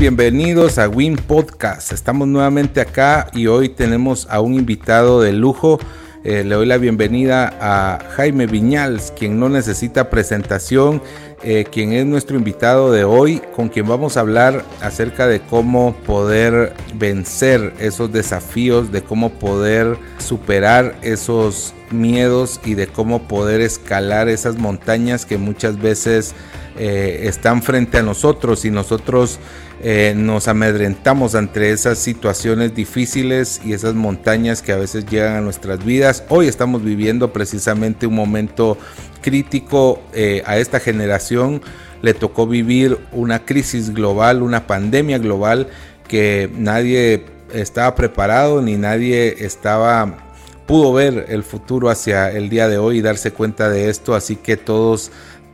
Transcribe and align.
bienvenidos 0.00 0.78
a 0.78 0.88
Win 0.88 1.16
Podcast. 1.16 1.92
Estamos 1.92 2.26
nuevamente 2.26 2.80
acá 2.80 3.26
y 3.34 3.48
hoy 3.48 3.68
tenemos 3.68 4.26
a 4.30 4.40
un 4.40 4.54
invitado 4.54 5.20
de 5.20 5.34
lujo. 5.34 5.78
Eh, 6.24 6.42
le 6.42 6.54
doy 6.54 6.64
la 6.64 6.78
bienvenida 6.78 7.52
a 7.60 7.98
Jaime 8.16 8.46
Viñals, 8.46 9.10
quien 9.10 9.38
no 9.38 9.50
necesita 9.50 10.08
presentación, 10.08 11.02
eh, 11.42 11.66
quien 11.70 11.92
es 11.92 12.06
nuestro 12.06 12.38
invitado 12.38 12.90
de 12.90 13.04
hoy, 13.04 13.42
con 13.54 13.68
quien 13.68 13.86
vamos 13.86 14.16
a 14.16 14.20
hablar 14.20 14.64
acerca 14.80 15.26
de 15.26 15.40
cómo 15.40 15.94
poder 16.06 16.72
vencer 16.94 17.74
esos 17.78 18.10
desafíos, 18.10 18.90
de 18.92 19.02
cómo 19.02 19.28
poder 19.28 19.98
superar 20.16 20.94
esos 21.02 21.74
miedos 21.90 22.58
y 22.64 22.72
de 22.72 22.86
cómo 22.86 23.28
poder 23.28 23.60
escalar 23.60 24.30
esas 24.30 24.56
montañas 24.56 25.26
que 25.26 25.36
muchas 25.36 25.78
veces 25.78 26.34
eh, 26.78 27.24
están 27.24 27.62
frente 27.62 27.98
a 27.98 28.02
nosotros 28.02 28.64
y 28.64 28.70
nosotros 28.70 29.38
eh, 29.82 30.12
nos 30.14 30.46
amedrentamos 30.46 31.34
ante 31.34 31.72
esas 31.72 31.98
situaciones 31.98 32.74
difíciles 32.74 33.62
y 33.64 33.72
esas 33.72 33.94
montañas 33.94 34.60
que 34.60 34.72
a 34.72 34.76
veces 34.76 35.06
llegan 35.06 35.36
a 35.36 35.40
nuestras 35.40 35.82
vidas. 35.82 36.22
Hoy 36.28 36.48
estamos 36.48 36.84
viviendo 36.84 37.32
precisamente 37.32 38.06
un 38.06 38.14
momento 38.14 38.76
crítico 39.22 40.02
eh, 40.12 40.42
a 40.44 40.58
esta 40.58 40.80
generación. 40.80 41.62
Le 42.02 42.12
tocó 42.12 42.46
vivir 42.46 42.98
una 43.12 43.46
crisis 43.46 43.94
global, 43.94 44.42
una 44.42 44.66
pandemia 44.66 45.18
global 45.18 45.68
que 46.06 46.50
nadie 46.54 47.24
estaba 47.52 47.94
preparado 47.94 48.60
ni 48.60 48.76
nadie 48.76 49.44
estaba 49.44 50.26
pudo 50.66 50.92
ver 50.92 51.26
el 51.30 51.42
futuro 51.42 51.90
hacia 51.90 52.30
el 52.30 52.48
día 52.48 52.68
de 52.68 52.78
hoy 52.78 52.98
y 52.98 53.02
darse 53.02 53.32
cuenta 53.32 53.68
de 53.68 53.88
esto, 53.90 54.14
así 54.14 54.36
que 54.36 54.56
todos 54.56 55.10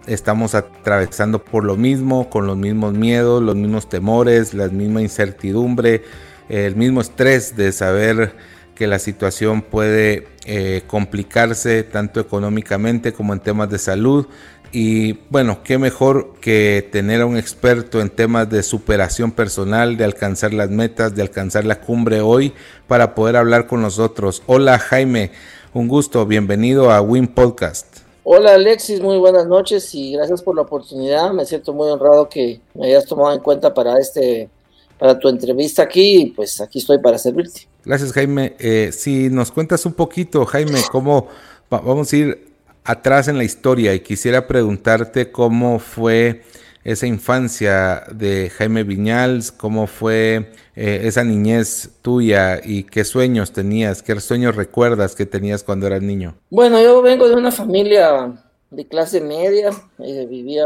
estamos 0.07 0.55
atravesando 0.55 1.45
por 1.45 1.65
lo 1.65 1.77
mismo, 1.77 2.31
con 2.31 2.47
los 2.47 2.57
mismos 2.57 2.95
miedos, 2.95 3.43
los 3.43 3.57
mismos 3.57 3.89
temores, 3.89 4.55
la 4.55 4.69
misma 4.69 5.03
incertidumbre, 5.03 6.03
el 6.49 6.77
mismo 6.77 7.01
estrés 7.01 7.57
de 7.57 7.73
saber 7.73 8.35
que 8.77 8.87
la 8.87 8.99
situación 8.99 9.63
puede 9.63 10.29
eh, 10.45 10.83
complicarse 10.87 11.83
tanto 11.83 12.21
económicamente 12.21 13.13
como 13.13 13.33
en 13.33 13.41
temas 13.41 13.71
de 13.71 13.79
salud. 13.79 14.27
Y 14.71 15.15
bueno, 15.31 15.63
qué 15.65 15.79
mejor 15.79 16.35
que 16.41 16.87
tener 16.93 17.23
a 17.23 17.27
un 17.27 17.37
experto 17.37 18.01
en 18.01 18.11
temas 18.11 18.51
de 18.51 18.63
superación 18.63 19.33
personal, 19.33 19.97
de 19.97 20.05
alcanzar 20.05 20.53
las 20.53 20.71
metas, 20.71 21.15
de 21.15 21.23
alcanzar 21.23 21.65
la 21.65 21.81
cumbre 21.81 22.21
hoy 22.21 22.53
para 22.87 23.15
poder 23.15 23.37
hablar 23.37 23.67
con 23.67 23.81
nosotros. 23.81 24.43
Hola 24.47 24.79
Jaime, 24.79 25.33
un 25.73 25.89
gusto, 25.89 26.27
bienvenido 26.27 26.91
a 26.91 27.01
Win 27.01 27.29
Podcast. 27.29 27.96
Hola 28.29 28.55
Alexis, 28.55 29.01
muy 29.01 29.19
buenas 29.19 29.47
noches 29.47 29.95
y 29.95 30.11
gracias 30.11 30.43
por 30.43 30.57
la 30.57 30.63
oportunidad. 30.63 31.31
Me 31.31 31.47
siento 31.47 31.73
muy 31.73 31.89
honrado 31.89 32.29
que 32.29 32.61
me 32.75 32.89
hayas 32.89 33.07
tomado 33.07 33.33
en 33.33 33.39
cuenta 33.39 33.73
para 33.73 34.01
este, 34.01 34.51
para 34.99 35.17
tu 35.17 35.29
entrevista 35.29 35.85
aquí 35.85 36.23
y 36.23 36.27
pues 36.31 36.61
aquí 36.61 36.81
estoy 36.81 36.99
para 36.99 37.19
servirte. 37.19 37.69
Gracias 37.85 38.13
Jaime. 38.13 38.57
Eh, 38.59 38.91
si 38.93 39.31
nos 39.31 39.53
cuentas 39.53 39.87
un 39.87 39.93
poquito, 39.93 40.45
Jaime, 40.45 40.81
cómo 40.91 41.29
vamos 41.71 42.13
a 42.13 42.17
ir 42.17 42.49
atrás 42.83 43.29
en 43.29 43.39
la 43.39 43.45
historia 43.45 43.95
y 43.95 44.01
quisiera 44.01 44.49
preguntarte 44.49 45.31
cómo 45.31 45.79
fue 45.79 46.43
esa 46.87 47.09
infancia 47.09 48.05
de 48.13 48.49
Jaime 48.49 48.85
Viñals, 48.85 49.51
cómo 49.51 49.89
fue 49.89 50.53
eh, 50.77 51.01
esa 51.03 51.25
niñez 51.25 51.91
tuya 52.01 52.61
y 52.63 52.85
qué 52.85 53.03
sueños 53.05 53.51
tenías, 53.51 54.05
qué 54.05 54.21
sueños 54.21 54.55
recuerdas 54.55 55.17
que 55.17 55.27
tenías 55.27 55.65
cuando 55.65 55.89
eras 55.89 56.01
niño. 56.01 56.37
Bueno, 56.49 56.81
yo 56.81 57.03
vengo 57.03 57.29
de 57.29 57.35
una 57.35 57.51
familia 57.51 58.41
de 58.71 58.87
clase 58.87 59.21
media, 59.21 59.71
eh, 59.99 60.27
vivía 60.31 60.65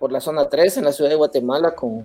por 0.00 0.10
la 0.10 0.20
zona 0.20 0.48
3 0.48 0.78
en 0.78 0.84
la 0.86 0.92
ciudad 0.92 1.08
de 1.08 1.16
Guatemala 1.16 1.76
con 1.76 2.04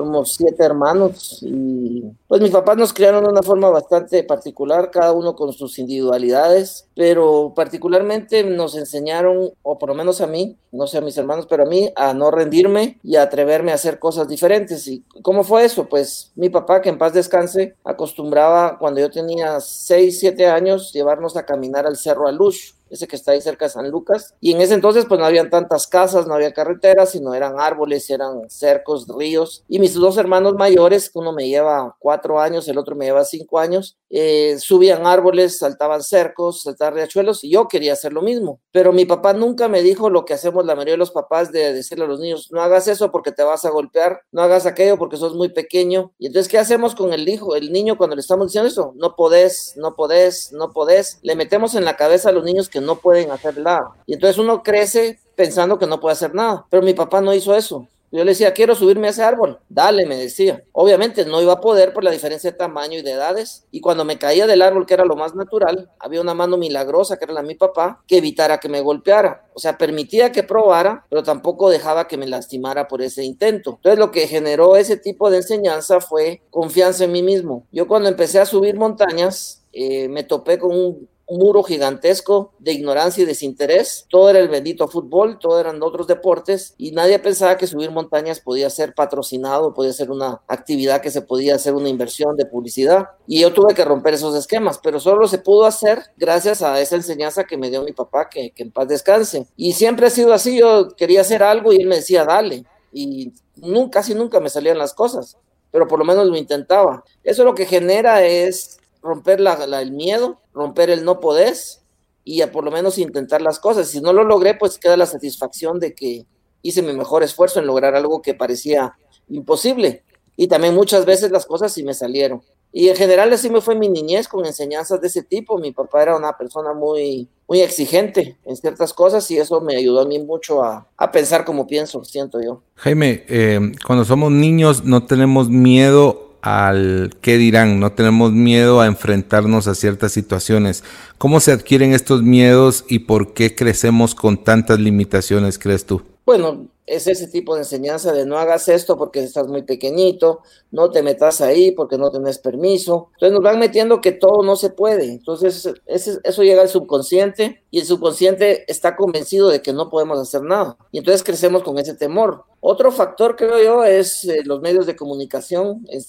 somos 0.00 0.34
siete 0.34 0.64
hermanos 0.64 1.40
y 1.42 2.04
pues 2.26 2.40
mis 2.40 2.50
papás 2.50 2.78
nos 2.78 2.94
criaron 2.94 3.22
de 3.22 3.28
una 3.28 3.42
forma 3.42 3.68
bastante 3.68 4.24
particular, 4.24 4.90
cada 4.90 5.12
uno 5.12 5.36
con 5.36 5.52
sus 5.52 5.78
individualidades, 5.78 6.86
pero 6.94 7.52
particularmente 7.54 8.42
nos 8.42 8.76
enseñaron, 8.76 9.50
o 9.62 9.78
por 9.78 9.90
lo 9.90 9.94
menos 9.94 10.22
a 10.22 10.26
mí, 10.26 10.56
no 10.72 10.86
sé 10.86 10.98
a 10.98 11.02
mis 11.02 11.18
hermanos, 11.18 11.46
pero 11.50 11.64
a 11.64 11.66
mí, 11.66 11.92
a 11.96 12.14
no 12.14 12.30
rendirme 12.30 12.98
y 13.02 13.16
a 13.16 13.22
atreverme 13.22 13.72
a 13.72 13.74
hacer 13.74 13.98
cosas 13.98 14.26
diferentes. 14.26 14.86
¿Y 14.88 15.04
cómo 15.20 15.44
fue 15.44 15.66
eso? 15.66 15.86
Pues 15.86 16.32
mi 16.34 16.48
papá, 16.48 16.80
que 16.80 16.88
en 16.88 16.96
paz 16.96 17.12
descanse, 17.12 17.74
acostumbraba 17.84 18.78
cuando 18.78 19.00
yo 19.00 19.10
tenía 19.10 19.60
seis, 19.60 20.18
siete 20.20 20.46
años 20.46 20.92
llevarnos 20.94 21.36
a 21.36 21.44
caminar 21.44 21.86
al 21.86 21.96
Cerro 21.96 22.26
Alush 22.26 22.72
ese 22.90 23.06
que 23.06 23.16
está 23.16 23.32
ahí 23.32 23.40
cerca 23.40 23.66
de 23.66 23.70
San 23.70 23.90
Lucas. 23.90 24.34
Y 24.40 24.52
en 24.52 24.60
ese 24.60 24.74
entonces 24.74 25.06
pues 25.06 25.18
no 25.18 25.26
habían 25.26 25.50
tantas 25.50 25.86
casas, 25.86 26.26
no 26.26 26.34
había 26.34 26.52
carreteras, 26.52 27.10
sino 27.10 27.34
eran 27.34 27.58
árboles, 27.58 28.08
eran 28.10 28.48
cercos, 28.48 29.06
ríos. 29.08 29.64
Y 29.68 29.78
mis 29.78 29.94
dos 29.94 30.16
hermanos 30.16 30.54
mayores, 30.54 31.10
uno 31.14 31.32
me 31.32 31.48
lleva 31.48 31.96
cuatro 31.98 32.40
años, 32.40 32.68
el 32.68 32.78
otro 32.78 32.96
me 32.96 33.06
lleva 33.06 33.24
cinco 33.24 33.58
años, 33.58 33.98
eh, 34.10 34.56
subían 34.58 35.06
árboles, 35.06 35.58
saltaban 35.58 36.02
cercos, 36.02 36.62
saltaban 36.62 36.94
riachuelos, 36.94 37.44
y 37.44 37.50
yo 37.50 37.68
quería 37.68 37.92
hacer 37.92 38.12
lo 38.12 38.22
mismo. 38.22 38.60
Pero 38.72 38.92
mi 38.92 39.04
papá 39.04 39.32
nunca 39.32 39.68
me 39.68 39.82
dijo 39.82 40.10
lo 40.10 40.24
que 40.24 40.34
hacemos 40.34 40.64
la 40.64 40.74
mayoría 40.74 40.94
de 40.94 40.98
los 40.98 41.10
papás 41.10 41.52
de 41.52 41.72
decirle 41.72 42.04
a 42.04 42.08
los 42.08 42.20
niños, 42.20 42.48
no 42.50 42.60
hagas 42.60 42.88
eso 42.88 43.10
porque 43.10 43.32
te 43.32 43.42
vas 43.42 43.64
a 43.64 43.70
golpear, 43.70 44.22
no 44.32 44.42
hagas 44.42 44.66
aquello 44.66 44.98
porque 44.98 45.16
sos 45.16 45.34
muy 45.34 45.50
pequeño. 45.50 46.12
Y 46.18 46.26
entonces, 46.26 46.50
¿qué 46.50 46.58
hacemos 46.58 46.94
con 46.94 47.12
el 47.12 47.28
hijo, 47.28 47.54
el 47.54 47.72
niño 47.72 47.96
cuando 47.96 48.16
le 48.16 48.20
estamos 48.20 48.48
diciendo 48.48 48.68
eso? 48.68 48.92
No 48.96 49.14
podés, 49.16 49.74
no 49.76 49.94
podés, 49.94 50.52
no 50.52 50.72
podés. 50.72 51.18
Le 51.22 51.36
metemos 51.36 51.74
en 51.74 51.84
la 51.84 51.96
cabeza 51.96 52.30
a 52.30 52.32
los 52.32 52.44
niños 52.44 52.68
que 52.68 52.79
no 52.80 52.96
pueden 52.96 53.30
hacer 53.30 53.58
nada. 53.58 53.90
Y 54.06 54.14
entonces 54.14 54.38
uno 54.38 54.62
crece 54.62 55.18
pensando 55.36 55.78
que 55.78 55.86
no 55.86 56.00
puede 56.00 56.14
hacer 56.14 56.34
nada. 56.34 56.66
Pero 56.70 56.82
mi 56.82 56.94
papá 56.94 57.20
no 57.20 57.34
hizo 57.34 57.54
eso. 57.54 57.88
Yo 58.12 58.24
le 58.24 58.32
decía, 58.32 58.52
quiero 58.52 58.74
subirme 58.74 59.06
a 59.06 59.10
ese 59.10 59.22
árbol. 59.22 59.60
Dale, 59.68 60.04
me 60.04 60.16
decía. 60.16 60.64
Obviamente 60.72 61.24
no 61.24 61.40
iba 61.40 61.52
a 61.52 61.60
poder 61.60 61.92
por 61.92 62.02
la 62.02 62.10
diferencia 62.10 62.50
de 62.50 62.56
tamaño 62.56 62.98
y 62.98 63.02
de 63.02 63.12
edades. 63.12 63.66
Y 63.70 63.80
cuando 63.80 64.04
me 64.04 64.18
caía 64.18 64.48
del 64.48 64.62
árbol, 64.62 64.84
que 64.84 64.94
era 64.94 65.04
lo 65.04 65.14
más 65.14 65.36
natural, 65.36 65.90
había 66.00 66.20
una 66.20 66.34
mano 66.34 66.56
milagrosa, 66.56 67.16
que 67.16 67.24
era 67.24 67.34
la 67.34 67.42
de 67.42 67.48
mi 67.48 67.54
papá, 67.54 68.02
que 68.08 68.18
evitara 68.18 68.58
que 68.58 68.68
me 68.68 68.80
golpeara. 68.80 69.44
O 69.54 69.60
sea, 69.60 69.78
permitía 69.78 70.32
que 70.32 70.42
probara, 70.42 71.06
pero 71.08 71.22
tampoco 71.22 71.70
dejaba 71.70 72.08
que 72.08 72.16
me 72.16 72.26
lastimara 72.26 72.88
por 72.88 73.00
ese 73.00 73.22
intento. 73.22 73.74
Entonces 73.76 73.98
lo 73.98 74.10
que 74.10 74.26
generó 74.26 74.76
ese 74.76 74.96
tipo 74.96 75.30
de 75.30 75.38
enseñanza 75.38 76.00
fue 76.00 76.42
confianza 76.50 77.04
en 77.04 77.12
mí 77.12 77.22
mismo. 77.22 77.64
Yo 77.70 77.86
cuando 77.86 78.08
empecé 78.08 78.40
a 78.40 78.46
subir 78.46 78.74
montañas, 78.74 79.62
eh, 79.72 80.08
me 80.08 80.24
topé 80.24 80.58
con 80.58 80.72
un 80.72 81.08
un 81.19 81.19
muro 81.30 81.62
gigantesco 81.62 82.52
de 82.58 82.72
ignorancia 82.72 83.22
y 83.22 83.26
desinterés. 83.26 84.06
Todo 84.08 84.30
era 84.30 84.38
el 84.38 84.48
bendito 84.48 84.88
fútbol, 84.88 85.38
todo 85.38 85.60
eran 85.60 85.82
otros 85.82 86.06
deportes 86.06 86.74
y 86.76 86.92
nadie 86.92 87.18
pensaba 87.18 87.56
que 87.56 87.66
subir 87.66 87.90
montañas 87.90 88.40
podía 88.40 88.68
ser 88.70 88.94
patrocinado, 88.94 89.74
podía 89.74 89.92
ser 89.92 90.10
una 90.10 90.42
actividad 90.48 91.00
que 91.00 91.10
se 91.10 91.22
podía 91.22 91.54
hacer 91.54 91.74
una 91.74 91.88
inversión 91.88 92.36
de 92.36 92.46
publicidad. 92.46 93.08
Y 93.26 93.40
yo 93.40 93.52
tuve 93.52 93.74
que 93.74 93.84
romper 93.84 94.14
esos 94.14 94.34
esquemas, 94.34 94.80
pero 94.82 95.00
solo 95.00 95.28
se 95.28 95.38
pudo 95.38 95.66
hacer 95.66 96.02
gracias 96.16 96.62
a 96.62 96.80
esa 96.80 96.96
enseñanza 96.96 97.44
que 97.44 97.56
me 97.56 97.70
dio 97.70 97.82
mi 97.82 97.92
papá, 97.92 98.28
que, 98.28 98.50
que 98.50 98.62
en 98.62 98.72
paz 98.72 98.88
descanse. 98.88 99.46
Y 99.56 99.72
siempre 99.72 100.06
ha 100.06 100.10
sido 100.10 100.32
así, 100.32 100.58
yo 100.58 100.88
quería 100.96 101.20
hacer 101.20 101.42
algo 101.42 101.72
y 101.72 101.76
él 101.76 101.86
me 101.86 101.96
decía, 101.96 102.24
dale. 102.24 102.64
Y 102.92 103.32
nunca, 103.56 104.00
casi 104.00 104.14
nunca 104.14 104.40
me 104.40 104.50
salían 104.50 104.78
las 104.78 104.94
cosas, 104.94 105.36
pero 105.70 105.86
por 105.86 105.98
lo 105.98 106.04
menos 106.04 106.26
lo 106.26 106.36
intentaba. 106.36 107.04
Eso 107.22 107.44
lo 107.44 107.54
que 107.54 107.66
genera 107.66 108.24
es 108.24 108.79
romper 109.02 109.40
el 109.40 109.92
miedo, 109.92 110.40
romper 110.52 110.90
el 110.90 111.04
no 111.04 111.20
podés 111.20 111.82
y 112.24 112.42
a 112.42 112.52
por 112.52 112.64
lo 112.64 112.70
menos 112.70 112.98
intentar 112.98 113.42
las 113.42 113.58
cosas. 113.58 113.88
Si 113.88 114.00
no 114.00 114.12
lo 114.12 114.24
logré, 114.24 114.54
pues 114.54 114.78
queda 114.78 114.96
la 114.96 115.06
satisfacción 115.06 115.80
de 115.80 115.94
que 115.94 116.26
hice 116.62 116.82
mi 116.82 116.92
mejor 116.92 117.22
esfuerzo 117.22 117.60
en 117.60 117.66
lograr 117.66 117.94
algo 117.94 118.22
que 118.22 118.34
parecía 118.34 118.94
imposible. 119.28 120.04
Y 120.36 120.48
también 120.48 120.74
muchas 120.74 121.04
veces 121.04 121.30
las 121.30 121.46
cosas 121.46 121.72
sí 121.72 121.82
me 121.82 121.94
salieron. 121.94 122.42
Y 122.72 122.88
en 122.88 122.94
general 122.94 123.32
así 123.32 123.50
me 123.50 123.60
fue 123.60 123.74
mi 123.74 123.88
niñez 123.88 124.28
con 124.28 124.46
enseñanzas 124.46 125.00
de 125.00 125.08
ese 125.08 125.22
tipo. 125.22 125.58
Mi 125.58 125.72
papá 125.72 126.02
era 126.02 126.16
una 126.16 126.36
persona 126.36 126.72
muy, 126.72 127.28
muy 127.48 127.60
exigente 127.62 128.36
en 128.44 128.56
ciertas 128.56 128.94
cosas 128.94 129.28
y 129.30 129.38
eso 129.38 129.60
me 129.60 129.76
ayudó 129.76 130.00
a 130.00 130.06
mí 130.06 130.20
mucho 130.20 130.62
a, 130.62 130.86
a 130.96 131.10
pensar 131.10 131.44
como 131.44 131.66
pienso, 131.66 132.04
siento 132.04 132.40
yo. 132.40 132.62
Jaime, 132.76 133.24
eh, 133.28 133.72
cuando 133.84 134.04
somos 134.04 134.30
niños 134.30 134.84
no 134.84 135.04
tenemos 135.04 135.48
miedo 135.48 136.29
al 136.42 137.16
qué 137.20 137.36
dirán, 137.36 137.80
no 137.80 137.92
tenemos 137.92 138.32
miedo 138.32 138.80
a 138.80 138.86
enfrentarnos 138.86 139.66
a 139.66 139.74
ciertas 139.74 140.12
situaciones. 140.12 140.84
¿Cómo 141.18 141.40
se 141.40 141.52
adquieren 141.52 141.92
estos 141.92 142.22
miedos 142.22 142.84
y 142.88 143.00
por 143.00 143.34
qué 143.34 143.54
crecemos 143.54 144.14
con 144.14 144.42
tantas 144.42 144.80
limitaciones, 144.80 145.58
crees 145.58 145.86
tú? 145.86 146.02
Bueno, 146.30 146.68
es 146.86 147.08
ese 147.08 147.26
tipo 147.26 147.56
de 147.56 147.62
enseñanza 147.62 148.12
de 148.12 148.24
no 148.24 148.38
hagas 148.38 148.68
esto 148.68 148.96
porque 148.96 149.18
estás 149.18 149.48
muy 149.48 149.62
pequeñito, 149.62 150.42
no 150.70 150.88
te 150.92 151.02
metas 151.02 151.40
ahí 151.40 151.72
porque 151.72 151.98
no 151.98 152.12
tenés 152.12 152.38
permiso. 152.38 153.08
Entonces 153.14 153.32
nos 153.32 153.42
van 153.42 153.58
metiendo 153.58 154.00
que 154.00 154.12
todo 154.12 154.44
no 154.44 154.54
se 154.54 154.70
puede. 154.70 155.06
Entonces 155.06 155.68
eso 155.86 156.42
llega 156.44 156.62
al 156.62 156.68
subconsciente 156.68 157.64
y 157.72 157.80
el 157.80 157.84
subconsciente 157.84 158.64
está 158.70 158.94
convencido 158.94 159.48
de 159.48 159.60
que 159.60 159.72
no 159.72 159.90
podemos 159.90 160.20
hacer 160.20 160.42
nada. 160.42 160.76
Y 160.92 160.98
entonces 160.98 161.24
crecemos 161.24 161.64
con 161.64 161.78
ese 161.78 161.94
temor. 161.94 162.44
Otro 162.60 162.92
factor, 162.92 163.34
creo 163.34 163.60
yo, 163.60 163.82
es 163.82 164.24
eh, 164.26 164.42
los 164.44 164.60
medios 164.60 164.86
de 164.86 164.94
comunicación, 164.94 165.84
es, 165.88 166.06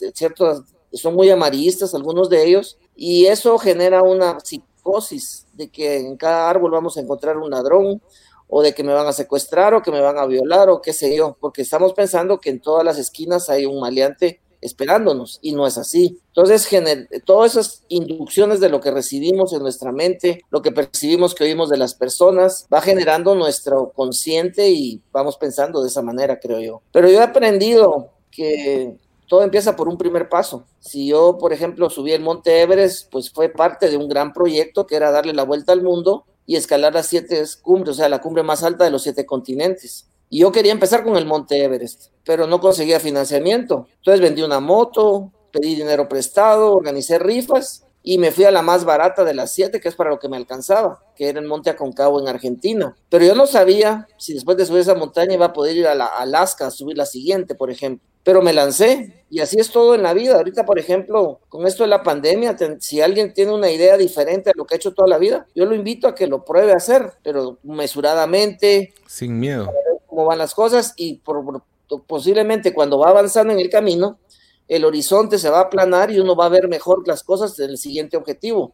son 0.93 1.15
muy 1.15 1.31
amarillistas 1.31 1.95
algunos 1.95 2.29
de 2.29 2.45
ellos, 2.45 2.77
y 2.95 3.25
eso 3.25 3.57
genera 3.57 4.03
una 4.03 4.39
psicosis 4.39 5.47
de 5.53 5.71
que 5.71 5.97
en 5.97 6.15
cada 6.15 6.47
árbol 6.47 6.69
vamos 6.69 6.95
a 6.95 7.01
encontrar 7.01 7.37
un 7.37 7.49
ladrón, 7.49 8.03
o 8.53 8.61
de 8.61 8.75
que 8.75 8.83
me 8.83 8.93
van 8.93 9.07
a 9.07 9.13
secuestrar 9.13 9.73
o 9.73 9.81
que 9.81 9.91
me 9.91 10.01
van 10.01 10.17
a 10.17 10.25
violar 10.25 10.69
o 10.69 10.81
qué 10.81 10.91
sé 10.91 11.15
yo, 11.15 11.37
porque 11.39 11.61
estamos 11.61 11.93
pensando 11.93 12.39
que 12.39 12.49
en 12.49 12.59
todas 12.59 12.83
las 12.83 12.97
esquinas 12.97 13.49
hay 13.49 13.65
un 13.65 13.79
maleante 13.79 14.41
esperándonos 14.59 15.39
y 15.41 15.53
no 15.53 15.65
es 15.65 15.77
así. 15.77 16.19
Entonces, 16.27 16.67
todas 17.25 17.51
esas 17.51 17.83
inducciones 17.87 18.59
de 18.59 18.67
lo 18.67 18.81
que 18.81 18.91
recibimos 18.91 19.53
en 19.53 19.61
nuestra 19.61 19.93
mente, 19.93 20.43
lo 20.51 20.61
que 20.61 20.73
percibimos 20.73 21.33
que 21.33 21.45
oímos 21.45 21.69
de 21.69 21.77
las 21.77 21.95
personas, 21.95 22.67
va 22.71 22.81
generando 22.81 23.35
nuestro 23.35 23.93
consciente 23.95 24.69
y 24.69 25.01
vamos 25.13 25.37
pensando 25.37 25.81
de 25.81 25.87
esa 25.87 26.01
manera, 26.01 26.39
creo 26.39 26.59
yo. 26.59 26.81
Pero 26.91 27.09
yo 27.09 27.19
he 27.19 27.23
aprendido 27.23 28.09
que 28.29 28.97
todo 29.27 29.43
empieza 29.43 29.77
por 29.77 29.87
un 29.87 29.97
primer 29.97 30.27
paso. 30.27 30.65
Si 30.81 31.07
yo, 31.07 31.37
por 31.37 31.53
ejemplo, 31.53 31.89
subí 31.89 32.11
el 32.11 32.21
Monte 32.21 32.61
Everest, 32.61 33.09
pues 33.09 33.31
fue 33.31 33.47
parte 33.47 33.89
de 33.89 33.95
un 33.95 34.09
gran 34.09 34.33
proyecto 34.33 34.85
que 34.85 34.97
era 34.97 35.09
darle 35.09 35.33
la 35.33 35.43
vuelta 35.43 35.71
al 35.71 35.81
mundo 35.81 36.25
y 36.45 36.55
escalar 36.55 36.93
las 36.93 37.07
siete 37.07 37.43
cumbres, 37.61 37.95
o 37.95 37.97
sea, 37.97 38.09
la 38.09 38.21
cumbre 38.21 38.43
más 38.43 38.63
alta 38.63 38.83
de 38.83 38.91
los 38.91 39.03
siete 39.03 39.25
continentes. 39.25 40.07
Y 40.29 40.39
yo 40.39 40.51
quería 40.51 40.71
empezar 40.71 41.03
con 41.03 41.17
el 41.17 41.25
Monte 41.25 41.63
Everest, 41.63 42.11
pero 42.23 42.47
no 42.47 42.61
conseguía 42.61 42.99
financiamiento. 42.99 43.87
Entonces 43.97 44.21
vendí 44.21 44.41
una 44.41 44.59
moto, 44.59 45.31
pedí 45.51 45.75
dinero 45.75 46.07
prestado, 46.07 46.73
organicé 46.75 47.19
rifas 47.19 47.85
y 48.03 48.17
me 48.17 48.31
fui 48.31 48.45
a 48.45 48.51
la 48.51 48.61
más 48.61 48.83
barata 48.83 49.23
de 49.23 49.33
las 49.33 49.51
siete, 49.51 49.79
que 49.79 49.89
es 49.89 49.95
para 49.95 50.09
lo 50.09 50.19
que 50.19 50.29
me 50.29 50.37
alcanzaba, 50.37 51.03
que 51.15 51.29
era 51.29 51.39
el 51.39 51.47
Monte 51.47 51.69
Aconcagua 51.69 52.21
en 52.21 52.27
Argentina. 52.27 52.95
Pero 53.09 53.25
yo 53.25 53.35
no 53.35 53.45
sabía 53.45 54.07
si 54.17 54.33
después 54.33 54.57
de 54.57 54.65
subir 54.65 54.81
esa 54.81 54.95
montaña 54.95 55.35
iba 55.35 55.47
a 55.47 55.53
poder 55.53 55.77
ir 55.77 55.87
a, 55.87 55.95
la, 55.95 56.05
Alaska 56.05 56.67
a 56.67 56.71
subir 56.71 56.97
la 56.97 57.05
siguiente, 57.05 57.53
por 57.53 57.69
ejemplo. 57.69 58.07
Pero 58.23 58.41
me 58.41 58.53
lancé 58.53 59.23
y 59.29 59.39
así 59.39 59.59
es 59.59 59.71
todo 59.71 59.95
en 59.95 60.03
la 60.03 60.13
vida. 60.13 60.35
Ahorita, 60.35 60.65
por 60.65 60.77
ejemplo, 60.77 61.39
con 61.49 61.65
esto 61.65 61.83
de 61.83 61.89
la 61.89 62.03
pandemia, 62.03 62.55
si 62.79 63.01
alguien 63.01 63.33
tiene 63.33 63.53
una 63.53 63.71
idea 63.71 63.97
diferente 63.97 64.49
a 64.49 64.53
lo 64.55 64.65
que 64.65 64.75
ha 64.75 64.77
hecho 64.77 64.93
toda 64.93 65.07
la 65.07 65.17
vida, 65.17 65.47
yo 65.55 65.65
lo 65.65 65.73
invito 65.73 66.07
a 66.07 66.13
que 66.13 66.27
lo 66.27 66.45
pruebe 66.45 66.73
a 66.73 66.77
hacer, 66.77 67.13
pero 67.23 67.57
mesuradamente. 67.63 68.93
Sin 69.07 69.39
miedo 69.39 69.71
cómo 70.11 70.25
van 70.25 70.37
las 70.37 70.53
cosas 70.53 70.93
y 70.97 71.15
por, 71.15 71.63
posiblemente 72.05 72.73
cuando 72.73 72.99
va 72.99 73.09
avanzando 73.09 73.53
en 73.53 73.59
el 73.59 73.69
camino, 73.69 74.19
el 74.67 74.83
horizonte 74.83 75.39
se 75.39 75.49
va 75.49 75.59
a 75.59 75.63
aplanar 75.63 76.11
y 76.11 76.19
uno 76.19 76.35
va 76.35 76.45
a 76.45 76.49
ver 76.49 76.67
mejor 76.67 77.07
las 77.07 77.23
cosas 77.23 77.55
del 77.55 77.77
siguiente 77.77 78.17
objetivo. 78.17 78.73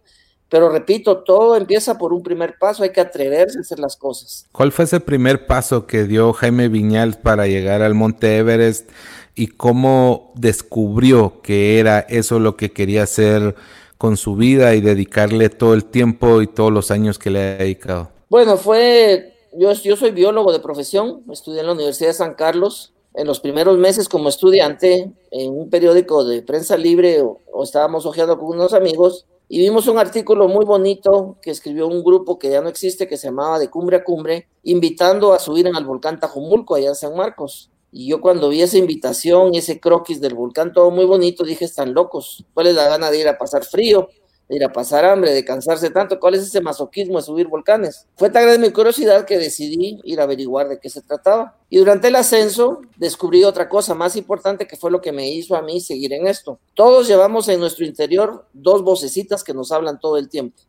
Pero 0.50 0.70
repito, 0.70 1.20
todo 1.20 1.56
empieza 1.56 1.98
por 1.98 2.12
un 2.12 2.24
primer 2.24 2.58
paso, 2.58 2.82
hay 2.82 2.92
que 2.92 3.02
atreverse 3.02 3.60
a 3.60 3.62
hacer 3.62 3.80
las 3.80 3.98
cosas. 3.98 4.48
¿Cuál 4.52 4.72
fue 4.72 4.86
ese 4.86 5.00
primer 5.00 5.46
paso 5.46 5.86
que 5.86 6.06
dio 6.06 6.34
Jaime 6.34 6.70
Viñal 6.70 7.20
para 7.20 7.48
llegar 7.48 7.82
al 7.82 7.94
Monte 7.94 8.38
Everest 8.38 8.90
y 9.38 9.48
cómo 9.48 10.34
descubrió 10.36 11.42
que 11.42 11.80
era 11.80 12.00
eso 12.00 12.40
lo 12.40 12.58
que 12.58 12.74
quería 12.74 13.04
hacer 13.04 13.56
con 13.98 14.18
su 14.18 14.36
vida 14.36 14.76
y 14.76 14.82
dedicarle 14.82 15.50
todo 15.50 15.76
el 15.76 15.86
tiempo 15.86 16.42
y 16.42 16.48
todos 16.48 16.74
los 16.74 16.92
años 16.92 17.20
que 17.20 17.30
le 17.30 17.40
ha 17.40 17.58
dedicado? 17.58 18.10
Bueno, 18.30 18.58
fue 18.58 19.36
yo, 19.54 19.96
soy 19.96 20.12
biólogo 20.12 20.52
de 20.52 20.60
profesión, 20.60 21.24
estudié 21.32 21.62
en 21.62 21.68
la 21.68 21.74
Universidad 21.74 22.10
de 22.10 22.14
San 22.16 22.34
Carlos. 22.34 22.94
En 23.14 23.26
los 23.26 23.40
primeros 23.40 23.80
meses 23.80 24.08
como 24.08 24.30
estudiante, 24.30 25.12
en 25.32 25.52
un 25.52 25.72
periódico 25.72 26.24
de 26.24 26.44
prensa 26.44 26.78
libre, 26.78 27.24
o, 27.24 27.64
estábamos 27.64 28.06
hojeando 28.06 28.38
con 28.38 28.50
unos 28.50 28.74
amigos, 28.74 29.26
y 29.50 29.60
vimos 29.60 29.88
un 29.88 29.98
artículo 29.98 30.48
muy 30.48 30.66
bonito 30.66 31.38
que 31.42 31.50
escribió 31.50 31.88
un 31.88 32.04
grupo 32.04 32.38
que 32.38 32.52
ya 32.52 32.62
no 32.62 32.70
existe, 32.70 33.08
que 33.08 33.18
se 33.18 33.28
llamaba 33.28 33.58
De 33.58 33.70
Cumbre 33.70 33.98
a 33.98 34.04
Cumbre, 34.04 34.48
invitando 34.62 35.34
a 35.34 35.40
subir 35.40 35.66
en 35.66 35.76
el 35.76 35.86
volcán 35.86 36.20
Tajumulco, 36.20 36.76
allá 36.76 36.90
en 36.90 36.96
San 36.96 37.16
Marcos. 37.16 37.72
Y 37.92 38.10
yo 38.10 38.22
cuando 38.22 38.50
vi 38.50 38.62
esa 38.62 38.78
invitación 38.78 39.56
ese 39.56 39.80
croquis 39.80 40.20
del 40.22 40.36
volcán, 40.36 40.74
todo 40.74 40.92
muy 40.92 41.06
bonito, 41.06 41.44
dije, 41.44 41.66
están 41.66 41.94
locos. 41.94 42.46
¿Cuál 42.54 42.68
es 42.68 42.76
la 42.76 42.88
gana 42.88 43.10
de 43.10 43.20
ir 43.20 43.28
a 43.28 43.38
pasar 43.38 43.64
frío? 43.64 44.10
de 44.48 44.56
ir 44.56 44.64
a 44.64 44.72
pasar 44.72 45.04
hambre, 45.06 45.34
de 45.34 45.44
cansarse 45.44 45.90
tanto. 45.90 46.20
¿Cuál 46.20 46.36
es 46.36 46.44
ese 46.44 46.62
masoquismo 46.62 47.18
de 47.18 47.24
subir 47.24 47.48
volcanes? 47.48 48.08
Fue 48.16 48.30
tan 48.30 48.44
grande 48.44 48.68
mi 48.68 48.74
curiosidad 48.74 49.26
que 49.26 49.38
decidí 49.38 50.00
ir 50.04 50.20
a 50.20 50.24
averiguar 50.24 50.70
de 50.70 50.80
qué 50.80 50.90
se 50.90 51.02
trataba. 51.02 51.58
Y 51.70 51.78
durante 51.78 52.08
el 52.08 52.16
ascenso 52.16 52.82
descubrí 52.98 53.44
otra 53.44 53.68
cosa 53.68 53.94
más 53.94 54.16
importante 54.16 54.68
que 54.68 54.78
fue 54.78 54.92
lo 54.92 55.02
que 55.02 55.12
me 55.12 55.30
hizo 55.30 55.56
a 55.56 55.62
mí 55.62 55.82
seguir 55.82 56.14
en 56.14 56.28
esto. 56.28 56.60
Todos 56.74 57.08
llevamos 57.08 57.50
en 57.50 57.60
nuestro 57.60 57.86
interior 57.86 58.46
dos 58.54 58.84
vocecitas 58.84 59.44
que 59.44 59.54
nos 59.54 59.72
hablan 59.72 60.00
todo 60.00 60.18
el 60.18 60.30
tiempo. 60.30 60.62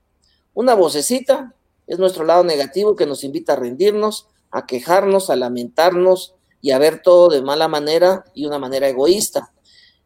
Una 0.55 0.75
vocecita 0.75 1.55
es 1.87 1.99
nuestro 1.99 2.25
lado 2.25 2.43
negativo 2.43 2.97
que 2.97 3.07
nos 3.07 3.23
invita 3.23 3.53
a 3.53 3.57
rendirnos, 3.57 4.27
a 4.51 4.67
quejarnos, 4.67 5.31
a 5.31 5.37
lamentarnos 5.37 6.35
y 6.61 6.71
a 6.73 6.79
ver 6.79 7.03
todo 7.03 7.29
de 7.29 7.43
mala 7.43 7.69
manera 7.69 8.25
y 8.35 8.47
una 8.47 8.59
manera 8.59 8.89
egoísta. 8.89 9.53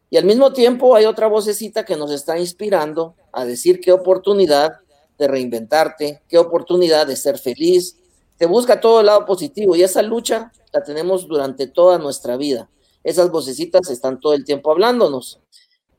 Y 0.09 0.17
al 0.17 0.25
mismo 0.25 0.53
tiempo 0.53 0.95
hay 0.95 1.05
otra 1.05 1.27
vocecita 1.27 1.85
que 1.85 1.95
nos 1.95 2.11
está 2.11 2.37
inspirando 2.37 3.15
a 3.31 3.45
decir 3.45 3.79
qué 3.79 3.91
oportunidad 3.91 4.73
de 5.17 5.27
reinventarte, 5.27 6.21
qué 6.27 6.37
oportunidad 6.37 7.07
de 7.07 7.15
ser 7.15 7.39
feliz. 7.39 7.97
Te 8.37 8.45
busca 8.45 8.79
todo 8.79 8.99
el 8.99 9.07
lado 9.07 9.25
positivo 9.25 9.75
y 9.75 9.83
esa 9.83 10.01
lucha 10.01 10.51
la 10.71 10.83
tenemos 10.83 11.27
durante 11.27 11.67
toda 11.67 11.97
nuestra 11.97 12.37
vida. 12.37 12.69
Esas 13.03 13.31
vocecitas 13.31 13.89
están 13.89 14.19
todo 14.19 14.33
el 14.33 14.45
tiempo 14.45 14.71
hablándonos. 14.71 15.39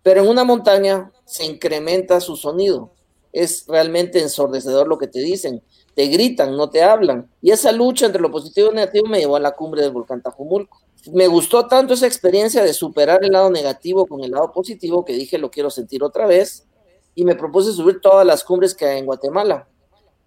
Pero 0.02 0.22
en 0.22 0.28
una 0.28 0.44
montaña 0.44 1.10
se 1.24 1.44
incrementa 1.44 2.20
su 2.20 2.36
sonido. 2.36 2.92
Es 3.32 3.64
realmente 3.66 4.20
ensordecedor 4.20 4.86
lo 4.86 4.98
que 4.98 5.06
te 5.08 5.20
dicen. 5.20 5.62
Te 5.94 6.06
gritan, 6.06 6.56
no 6.56 6.70
te 6.70 6.82
hablan. 6.82 7.30
Y 7.40 7.50
esa 7.50 7.72
lucha 7.72 8.06
entre 8.06 8.20
lo 8.20 8.30
positivo 8.30 8.68
y 8.68 8.70
lo 8.70 8.76
negativo 8.76 9.06
me 9.06 9.18
llevó 9.18 9.36
a 9.36 9.40
la 9.40 9.52
cumbre 9.52 9.82
del 9.82 9.92
volcán 9.92 10.22
Tajumulco 10.22 10.84
me 11.12 11.26
gustó 11.26 11.66
tanto 11.66 11.94
esa 11.94 12.06
experiencia 12.06 12.62
de 12.62 12.72
superar 12.72 13.24
el 13.24 13.32
lado 13.32 13.50
negativo 13.50 14.06
con 14.06 14.22
el 14.24 14.30
lado 14.30 14.52
positivo 14.52 15.04
que 15.04 15.12
dije 15.12 15.38
lo 15.38 15.50
quiero 15.50 15.70
sentir 15.70 16.02
otra 16.02 16.26
vez 16.26 16.66
y 17.14 17.24
me 17.24 17.34
propuse 17.34 17.72
subir 17.72 18.00
todas 18.00 18.26
las 18.26 18.42
cumbres 18.42 18.74
que 18.74 18.86
hay 18.86 18.98
en 18.98 19.06
Guatemala. 19.06 19.68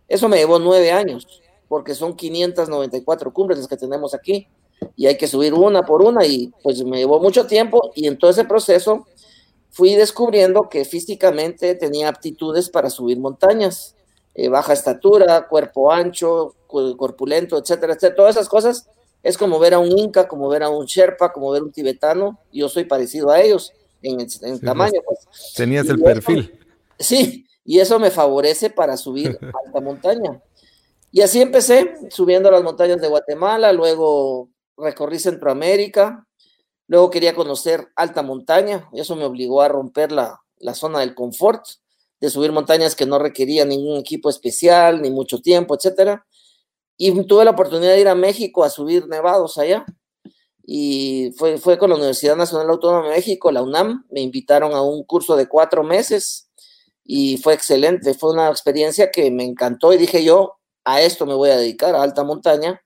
Eso 0.07 0.29
me 0.29 0.37
llevó 0.37 0.59
nueve 0.59 0.91
años, 0.91 1.41
porque 1.67 1.95
son 1.95 2.15
594 2.15 3.33
cumbres 3.33 3.59
las 3.59 3.67
que 3.67 3.75
tenemos 3.75 4.13
aquí 4.13 4.47
y 4.95 5.07
hay 5.07 5.17
que 5.17 5.27
subir 5.27 5.53
una 5.53 5.83
por 5.83 6.01
una 6.01 6.25
y 6.25 6.53
pues 6.63 6.83
me 6.83 6.97
llevó 6.97 7.19
mucho 7.19 7.47
tiempo 7.47 7.91
y 7.95 8.07
en 8.07 8.17
todo 8.17 8.31
ese 8.31 8.45
proceso 8.45 9.05
fui 9.69 9.95
descubriendo 9.95 10.69
que 10.69 10.85
físicamente 10.85 11.75
tenía 11.75 12.07
aptitudes 12.07 12.69
para 12.69 12.89
subir 12.89 13.19
montañas, 13.19 13.95
eh, 14.37 14.49
baja 14.49 14.71
estatura, 14.71 15.47
cuerpo 15.47 15.91
ancho, 15.91 16.55
corpulento, 16.67 17.57
etcétera, 17.57 17.93
etcétera, 17.93 18.15
todas 18.15 18.35
esas 18.35 18.47
cosas 18.47 18.87
es 19.23 19.35
como 19.35 19.57
ver 19.57 19.73
a 19.73 19.79
un 19.79 19.97
inca, 19.97 20.27
como 20.27 20.47
ver 20.47 20.61
a 20.61 20.69
un 20.69 20.85
sherpa, 20.85 21.33
como 21.33 21.49
ver 21.51 21.63
a 21.63 21.65
un 21.65 21.71
tibetano. 21.71 22.39
Yo 22.53 22.69
soy 22.69 22.85
parecido 22.85 23.31
a 23.31 23.41
ellos 23.41 23.73
en, 24.03 24.21
el, 24.21 24.61
tamaño. 24.61 25.01
Pues. 25.03 25.53
Tenías 25.55 25.89
el 25.89 25.99
perfil. 25.99 26.57
sí, 26.99 27.47
y 27.65 27.79
eso 27.79 27.97
me 27.99 28.11
favorece 28.11 28.69
para 28.69 28.95
subir 28.95 29.39
alta 29.41 29.81
montaña. 29.81 30.39
Y 31.11 31.21
así 31.21 31.41
empecé, 31.41 31.95
subiendo 32.09 32.51
las 32.51 32.61
montañas 32.61 33.01
de 33.01 33.07
Guatemala, 33.07 33.73
luego 33.73 34.49
recorrí 34.77 35.17
Centroamérica, 35.17 36.27
luego 36.87 37.09
quería 37.09 37.33
conocer 37.33 37.87
alta 37.95 38.21
montaña, 38.21 38.87
y 38.93 38.99
eso 38.99 39.15
me 39.15 39.25
obligó 39.25 39.63
a 39.63 39.67
romper 39.67 40.11
la, 40.11 40.41
la 40.59 40.75
zona 40.75 40.99
del 40.99 41.15
confort, 41.15 41.65
de 42.19 42.29
subir 42.29 42.51
montañas 42.51 42.95
que 42.95 43.05
no 43.05 43.19
requerían 43.19 43.69
ningún 43.69 43.97
equipo 43.97 44.29
especial, 44.29 45.01
ni 45.01 45.11
mucho 45.11 45.39
tiempo, 45.39 45.75
etcétera. 45.75 46.25
Y 46.97 47.23
tuve 47.23 47.45
la 47.45 47.51
oportunidad 47.51 47.91
de 47.91 48.01
ir 48.01 48.07
a 48.07 48.15
México 48.15 48.63
a 48.63 48.69
subir 48.69 49.07
nevados 49.07 49.57
allá. 49.57 49.85
Y 50.65 51.31
fue, 51.37 51.57
fue 51.57 51.77
con 51.77 51.91
la 51.91 51.95
Universidad 51.95 52.35
Nacional 52.35 52.69
Autónoma 52.69 53.09
de 53.09 53.15
México, 53.15 53.51
la 53.51 53.61
UNAM. 53.61 54.05
Me 54.09 54.21
invitaron 54.21 54.73
a 54.73 54.81
un 54.81 55.03
curso 55.03 55.35
de 55.35 55.47
cuatro 55.47 55.83
meses 55.83 56.49
y 57.05 57.37
fue 57.37 57.53
excelente. 57.53 58.13
Fue 58.15 58.33
una 58.33 58.49
experiencia 58.49 59.11
que 59.11 59.29
me 59.31 59.43
encantó 59.43 59.93
y 59.93 59.97
dije 59.97 60.23
yo, 60.23 60.57
a 60.83 61.01
esto 61.01 61.25
me 61.25 61.35
voy 61.35 61.51
a 61.51 61.57
dedicar, 61.57 61.95
a 61.95 62.01
alta 62.01 62.23
montaña. 62.23 62.81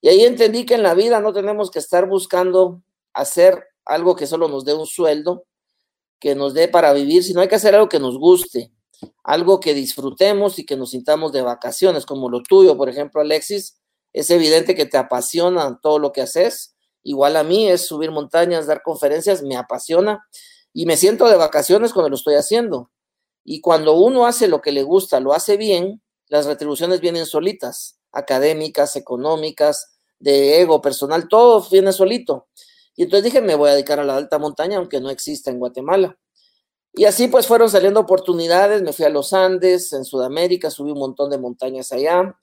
Y 0.00 0.08
ahí 0.08 0.24
entendí 0.24 0.64
que 0.66 0.74
en 0.74 0.82
la 0.82 0.94
vida 0.94 1.20
no 1.20 1.32
tenemos 1.32 1.70
que 1.70 1.78
estar 1.78 2.08
buscando 2.08 2.82
hacer 3.12 3.64
algo 3.84 4.16
que 4.16 4.26
solo 4.26 4.48
nos 4.48 4.64
dé 4.64 4.74
un 4.74 4.86
sueldo, 4.86 5.44
que 6.22 6.34
nos 6.34 6.54
dé 6.54 6.68
para 6.68 6.94
vivir, 6.94 7.22
sino 7.22 7.42
hay 7.42 7.48
que 7.48 7.56
hacer 7.56 7.74
algo 7.74 7.90
que 7.90 8.00
nos 8.00 8.18
guste 8.18 8.72
algo 9.24 9.60
que 9.60 9.74
disfrutemos 9.74 10.58
y 10.58 10.66
que 10.66 10.76
nos 10.76 10.90
sintamos 10.90 11.32
de 11.32 11.42
vacaciones, 11.42 12.06
como 12.06 12.28
lo 12.28 12.42
tuyo, 12.42 12.76
por 12.76 12.88
ejemplo, 12.88 13.20
Alexis, 13.20 13.78
es 14.12 14.30
evidente 14.30 14.74
que 14.74 14.86
te 14.86 14.98
apasiona 14.98 15.78
todo 15.82 15.98
lo 15.98 16.12
que 16.12 16.22
haces. 16.22 16.74
Igual 17.02 17.36
a 17.36 17.42
mí 17.42 17.68
es 17.68 17.86
subir 17.86 18.10
montañas, 18.10 18.66
dar 18.66 18.82
conferencias, 18.82 19.42
me 19.42 19.56
apasiona 19.56 20.26
y 20.72 20.86
me 20.86 20.96
siento 20.96 21.28
de 21.28 21.36
vacaciones 21.36 21.92
cuando 21.92 22.10
lo 22.10 22.16
estoy 22.16 22.34
haciendo. 22.34 22.90
Y 23.44 23.60
cuando 23.60 23.94
uno 23.94 24.26
hace 24.26 24.48
lo 24.48 24.60
que 24.60 24.72
le 24.72 24.82
gusta, 24.82 25.18
lo 25.18 25.32
hace 25.32 25.56
bien, 25.56 26.02
las 26.28 26.46
retribuciones 26.46 27.00
vienen 27.00 27.26
solitas, 27.26 27.98
académicas, 28.12 28.96
económicas, 28.96 29.98
de 30.18 30.60
ego 30.60 30.80
personal, 30.80 31.26
todo 31.28 31.66
viene 31.68 31.92
solito. 31.92 32.46
Y 32.94 33.04
entonces 33.04 33.24
dije, 33.24 33.40
me 33.40 33.54
voy 33.54 33.70
a 33.70 33.74
dedicar 33.74 34.00
a 34.00 34.04
la 34.04 34.16
alta 34.16 34.38
montaña, 34.38 34.76
aunque 34.78 35.00
no 35.00 35.10
exista 35.10 35.50
en 35.50 35.58
Guatemala. 35.58 36.18
Y 36.94 37.06
así 37.06 37.28
pues 37.28 37.46
fueron 37.46 37.70
saliendo 37.70 38.00
oportunidades, 38.00 38.82
me 38.82 38.92
fui 38.92 39.06
a 39.06 39.08
los 39.08 39.32
Andes, 39.32 39.94
en 39.94 40.04
Sudamérica, 40.04 40.68
subí 40.70 40.90
un 40.90 40.98
montón 40.98 41.30
de 41.30 41.38
montañas 41.38 41.90
allá, 41.92 42.36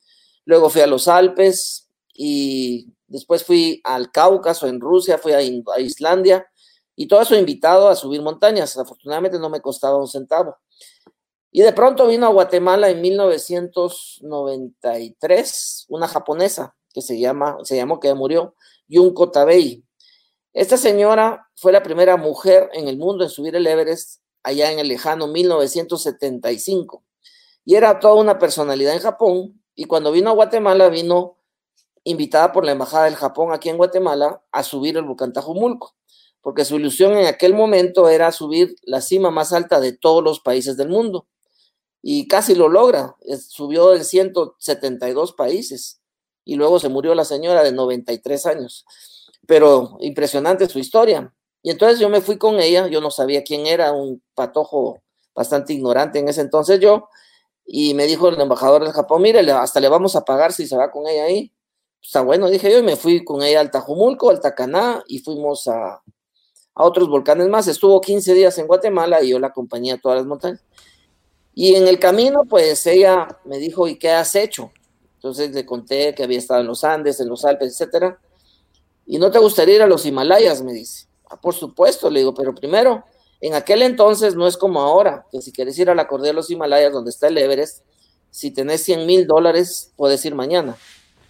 luego 0.46 0.72
fui 0.72 0.82
a 0.82 0.88
los 0.88 1.08
Alpes 1.08 1.88
y 2.14 2.92
después 3.08 3.44
fui 3.44 3.80
al 3.84 4.12
Cáucaso, 4.12 4.66
en 4.68 4.80
Rusia, 4.80 5.20
fui 5.20 5.34
a, 5.34 5.42
Islandia 5.80 6.48
y 6.96 7.08
todo 7.08 7.22
eso 7.22 7.36
invitado 7.36 7.90
a 7.90 7.96
subir 7.96 8.24
montañas. 8.24 8.76
Afortunadamente 8.78 9.38
no 9.38 9.50
me 9.50 9.62
costaba 9.62 9.98
un 9.98 10.08
centavo. 10.08 10.58
Y 11.52 11.62
de 11.62 11.74
pronto 11.74 12.08
vino 12.08 12.26
a 12.26 12.32
Guatemala 12.32 12.90
en 12.90 13.02
1993 13.02 15.86
una 15.90 16.08
japonesa 16.08 16.76
que 16.92 17.02
se 17.02 17.20
llama, 17.20 17.58
se 17.64 17.76
llamó, 17.76 18.00
que 18.00 18.14
murió, 18.16 18.56
Yunko 18.88 19.30
Tabei. 19.32 19.84
Esta 20.60 20.76
señora 20.76 21.48
fue 21.56 21.72
la 21.72 21.82
primera 21.82 22.18
mujer 22.18 22.70
en 22.74 22.90
el 22.90 22.98
mundo 22.98 23.24
en 23.24 23.30
subir 23.30 23.56
el 23.56 23.66
Everest 23.66 24.20
allá 24.44 24.70
en 24.70 24.80
el 24.80 24.90
lejano 24.90 25.28
1975. 25.28 27.02
Y 27.64 27.76
era 27.76 27.98
toda 28.02 28.16
una 28.16 28.38
personalidad 28.40 28.94
en 28.94 29.00
Japón. 29.00 29.64
Y 29.74 29.86
cuando 29.86 30.12
vino 30.12 30.30
a 30.30 30.34
Guatemala, 30.34 30.90
vino 30.90 31.38
invitada 32.04 32.52
por 32.52 32.66
la 32.66 32.74
Embajada 32.74 33.06
del 33.06 33.16
Japón 33.16 33.54
aquí 33.54 33.70
en 33.70 33.78
Guatemala 33.78 34.44
a 34.52 34.64
subir 34.64 34.98
el 34.98 35.06
volcán 35.06 35.32
Tajumulco, 35.32 35.96
porque 36.42 36.66
su 36.66 36.76
ilusión 36.76 37.14
en 37.14 37.28
aquel 37.28 37.54
momento 37.54 38.10
era 38.10 38.34
subir 38.34 38.76
la 38.84 39.00
cima 39.00 39.32
más 39.32 39.54
alta 39.54 39.80
de 39.80 39.94
todos 39.94 40.22
los 40.22 40.42
países 40.42 40.76
del 40.76 40.90
mundo. 40.90 41.26
Y 42.02 42.28
casi 42.28 42.54
lo 42.54 42.68
logra, 42.68 43.16
subió 43.48 43.96
en 43.96 44.04
172 44.04 45.32
países 45.32 46.02
y 46.44 46.56
luego 46.56 46.82
se 46.82 46.90
murió 46.90 47.16
la 47.16 47.24
señora 47.24 47.64
de 47.64 47.72
93 47.72 48.46
años. 48.46 48.86
Pero 49.50 49.98
impresionante 50.00 50.70
su 50.70 50.78
historia. 50.78 51.34
Y 51.64 51.72
entonces 51.72 52.00
yo 52.00 52.08
me 52.08 52.22
fui 52.22 52.38
con 52.38 52.60
ella, 52.60 52.88
yo 52.88 53.02
no 53.02 53.10
sabía 53.10 53.44
quién 53.44 53.66
era, 53.66 53.92
un 53.92 54.22
patojo 54.36 55.02
bastante 55.34 55.74
ignorante 55.74 56.20
en 56.20 56.30
ese 56.30 56.42
entonces 56.42 56.80
yo, 56.80 57.10
y 57.66 57.96
me 57.96 58.06
dijo 58.06 58.30
el 58.30 58.40
embajador 58.40 58.84
del 58.84 58.94
Japón, 58.94 59.24
mire, 59.24 59.40
hasta 59.52 59.80
le 59.80 59.90
vamos 59.90 60.16
a 60.16 60.24
pagar 60.24 60.54
si 60.54 60.68
se 60.68 60.78
va 60.78 60.92
con 60.92 61.08
ella 61.08 61.24
ahí 61.24 61.52
está 62.02 62.22
bueno, 62.22 62.50
dije 62.50 62.72
yo, 62.72 62.80
y 62.80 62.84
me 62.84 62.96
fui 62.96 63.24
con 63.24 63.44
ella 63.44 63.60
al 63.60 63.72
Tajumulco, 63.72 64.30
al 64.30 64.40
Tacaná, 64.40 65.04
y 65.08 65.20
fuimos 65.20 65.68
a, 65.68 65.96
a, 65.96 66.84
otros 66.84 67.10
volcanes 67.10 67.48
más. 67.50 67.68
Estuvo 67.68 68.00
15 68.00 68.34
días 68.34 68.58
en 68.58 68.68
Guatemala 68.68 69.22
y 69.22 69.30
yo 69.30 69.40
la 69.40 69.48
acompañé 69.48 69.94
a 69.94 69.98
todas 69.98 70.20
las 70.20 70.26
montañas. 70.26 70.64
Y 71.54 71.76
en 71.76 71.88
el 71.88 72.00
camino, 72.00 72.46
pues 72.46 72.86
ella 72.88 73.28
me 73.46 73.58
dijo, 73.58 73.88
¿y 73.88 73.98
qué 73.98 74.12
has 74.12 74.36
hecho? 74.36 74.72
Entonces 75.16 75.52
le 75.52 75.66
conté 75.66 76.16
que 76.16 76.24
había 76.24 76.38
estado 76.38 76.62
en 76.62 76.68
los 76.68 76.84
Andes, 76.84 77.20
en 77.20 77.28
los 77.28 77.44
Alpes, 77.44 77.74
etcétera. 77.74 78.20
¿Y 79.12 79.18
no 79.18 79.32
te 79.32 79.40
gustaría 79.40 79.74
ir 79.74 79.82
a 79.82 79.88
los 79.88 80.06
Himalayas? 80.06 80.62
Me 80.62 80.72
dice. 80.72 81.08
Ah, 81.28 81.42
por 81.42 81.56
supuesto, 81.56 82.12
le 82.12 82.20
digo, 82.20 82.36
pero 82.36 82.54
primero, 82.54 83.04
en 83.42 83.56
aquel 83.56 83.82
entonces 83.82 84.36
no 84.36 84.46
es 84.46 84.56
como 84.56 84.82
ahora, 84.82 85.26
que 85.32 85.42
si 85.42 85.52
quieres 85.52 85.80
ir 85.80 85.90
a 85.90 85.96
la 85.96 86.08
cordillera 86.08 86.34
de 86.34 86.36
los 86.36 86.52
Himalayas, 86.52 86.94
donde 86.94 87.10
está 87.10 87.28
el 87.28 87.40
Everest, 87.40 87.84
si 88.30 88.52
tenés 88.52 88.84
100 88.84 89.08
mil 89.08 89.26
dólares, 89.26 89.94
puedes 89.96 90.24
ir 90.26 90.36
mañana. 90.36 90.78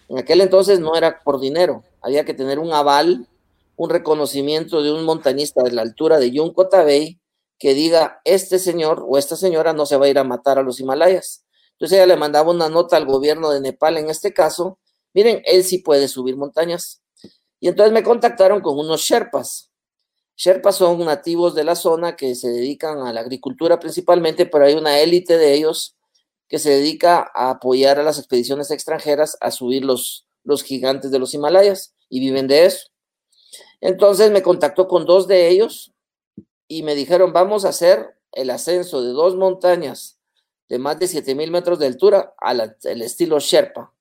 En 0.09 0.17
aquel 0.17 0.41
entonces 0.41 0.81
no 0.81 0.93
era 0.97 1.23
por 1.23 1.39
dinero, 1.39 1.85
había 2.01 2.25
que 2.25 2.33
tener 2.33 2.59
un 2.59 2.73
aval, 2.73 3.29
un 3.77 3.89
reconocimiento 3.89 4.83
de 4.83 4.91
un 4.91 5.05
montañista 5.05 5.63
de 5.63 5.71
la 5.71 5.81
altura 5.81 6.19
de 6.19 6.31
Yunko 6.31 6.67
Tabei 6.67 7.17
que 7.57 7.73
diga, 7.73 8.19
este 8.25 8.59
señor 8.59 9.05
o 9.07 9.17
esta 9.17 9.37
señora 9.37 9.71
no 9.71 9.85
se 9.85 9.95
va 9.95 10.07
a 10.07 10.09
ir 10.09 10.19
a 10.19 10.25
matar 10.25 10.59
a 10.59 10.63
los 10.63 10.81
Himalayas. 10.81 11.45
Entonces 11.73 11.97
ella 11.97 12.07
le 12.07 12.17
mandaba 12.17 12.51
una 12.51 12.67
nota 12.67 12.97
al 12.97 13.05
gobierno 13.05 13.51
de 13.51 13.61
Nepal 13.61 13.97
en 13.97 14.09
este 14.09 14.33
caso, 14.33 14.79
miren, 15.13 15.41
él 15.45 15.63
sí 15.63 15.77
puede 15.77 16.09
subir 16.09 16.35
montañas. 16.35 17.01
Y 17.59 17.67
entonces 17.67 17.93
me 17.93 18.03
contactaron 18.03 18.61
con 18.61 18.77
unos 18.77 19.01
Sherpas. 19.01 19.69
Sherpas 20.35 20.77
son 20.77 21.03
nativos 21.03 21.53
de 21.53 21.65
la 21.65 21.75
zona 21.75 22.15
que 22.15 22.33
se 22.35 22.49
dedican 22.49 22.99
a 22.99 23.11
la 23.11 23.21
agricultura 23.21 23.79
principalmente, 23.79 24.45
pero 24.45 24.65
hay 24.65 24.75
una 24.75 24.99
élite 24.99 25.37
de 25.37 25.53
ellos 25.53 25.97
que 26.47 26.59
se 26.59 26.69
dedica 26.69 27.29
a 27.35 27.51
apoyar 27.51 27.99
a 27.99 28.03
las 28.03 28.17
expediciones 28.17 28.71
extranjeras 28.71 29.37
a 29.41 29.51
subir 29.51 29.83
los, 29.83 30.25
los 30.43 30.63
gigantes 30.63 31.11
de 31.11 31.19
los 31.19 31.33
Himalayas 31.33 31.93
y 32.09 32.21
viven 32.21 32.47
de 32.47 32.65
eso. 32.65 32.87
Entonces 33.81 34.31
me 34.31 34.41
contactó 34.41 34.87
con 34.87 35.05
dos 35.05 35.27
de 35.27 35.49
ellos 35.49 35.93
y 36.67 36.83
me 36.83 36.95
dijeron, 36.95 37.33
vamos 37.33 37.65
a 37.65 37.69
hacer 37.69 38.15
el 38.31 38.49
ascenso 38.49 39.01
de 39.01 39.09
dos 39.09 39.35
montañas 39.35 40.19
de 40.69 40.79
más 40.79 40.99
de 40.99 41.07
7000 41.07 41.51
metros 41.51 41.79
de 41.79 41.87
altura 41.87 42.33
al 42.37 42.77
estilo 42.83 43.39
Sherpa. 43.39 43.91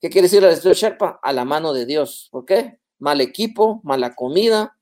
¿Qué 0.00 0.10
quiere 0.10 0.26
decir 0.26 0.44
el 0.44 0.50
estilo 0.50 0.74
Sherpa? 0.74 1.18
A 1.22 1.32
la 1.32 1.44
mano 1.44 1.72
de 1.72 1.86
Dios. 1.86 2.28
¿Por 2.30 2.44
qué? 2.44 2.78
Mal 2.98 3.20
equipo, 3.20 3.80
mala 3.84 4.14
comida, 4.14 4.76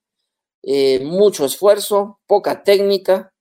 eh, 0.63 1.05
mucho 1.05 1.45
esfuerzo, 1.45 2.19
poca 2.27 2.65
técnica, 2.65 3.33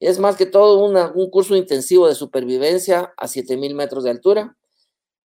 es 0.00 0.18
más 0.18 0.36
que 0.36 0.46
todo 0.46 0.78
un 0.78 1.30
curso 1.30 1.56
intensivo 1.56 2.06
de 2.06 2.14
supervivencia 2.14 3.14
a 3.16 3.26
7000 3.26 3.74
metros 3.74 4.04
de 4.04 4.10
altura. 4.10 4.56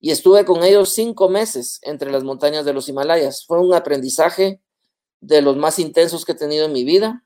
Y 0.02 0.12
estuve 0.12 0.44
con 0.44 0.64
ellos 0.64 0.94
cinco 0.94 1.30
meses 1.30 1.80
entre 1.82 2.12
las 2.12 2.24
montañas 2.24 2.66
de 2.66 2.74
los 2.74 2.90
Himalayas. 2.90 3.46
Fue 3.46 3.60
un 3.60 3.74
aprendizaje 3.74 4.60
de 5.22 5.42
los 5.42 5.56
más 5.56 5.80
intensos 5.80 6.26
que 6.26 6.34
he 6.34 6.36
tenido 6.36 6.66
en 6.66 6.74
mi 6.74 6.84
vida. 6.84 7.24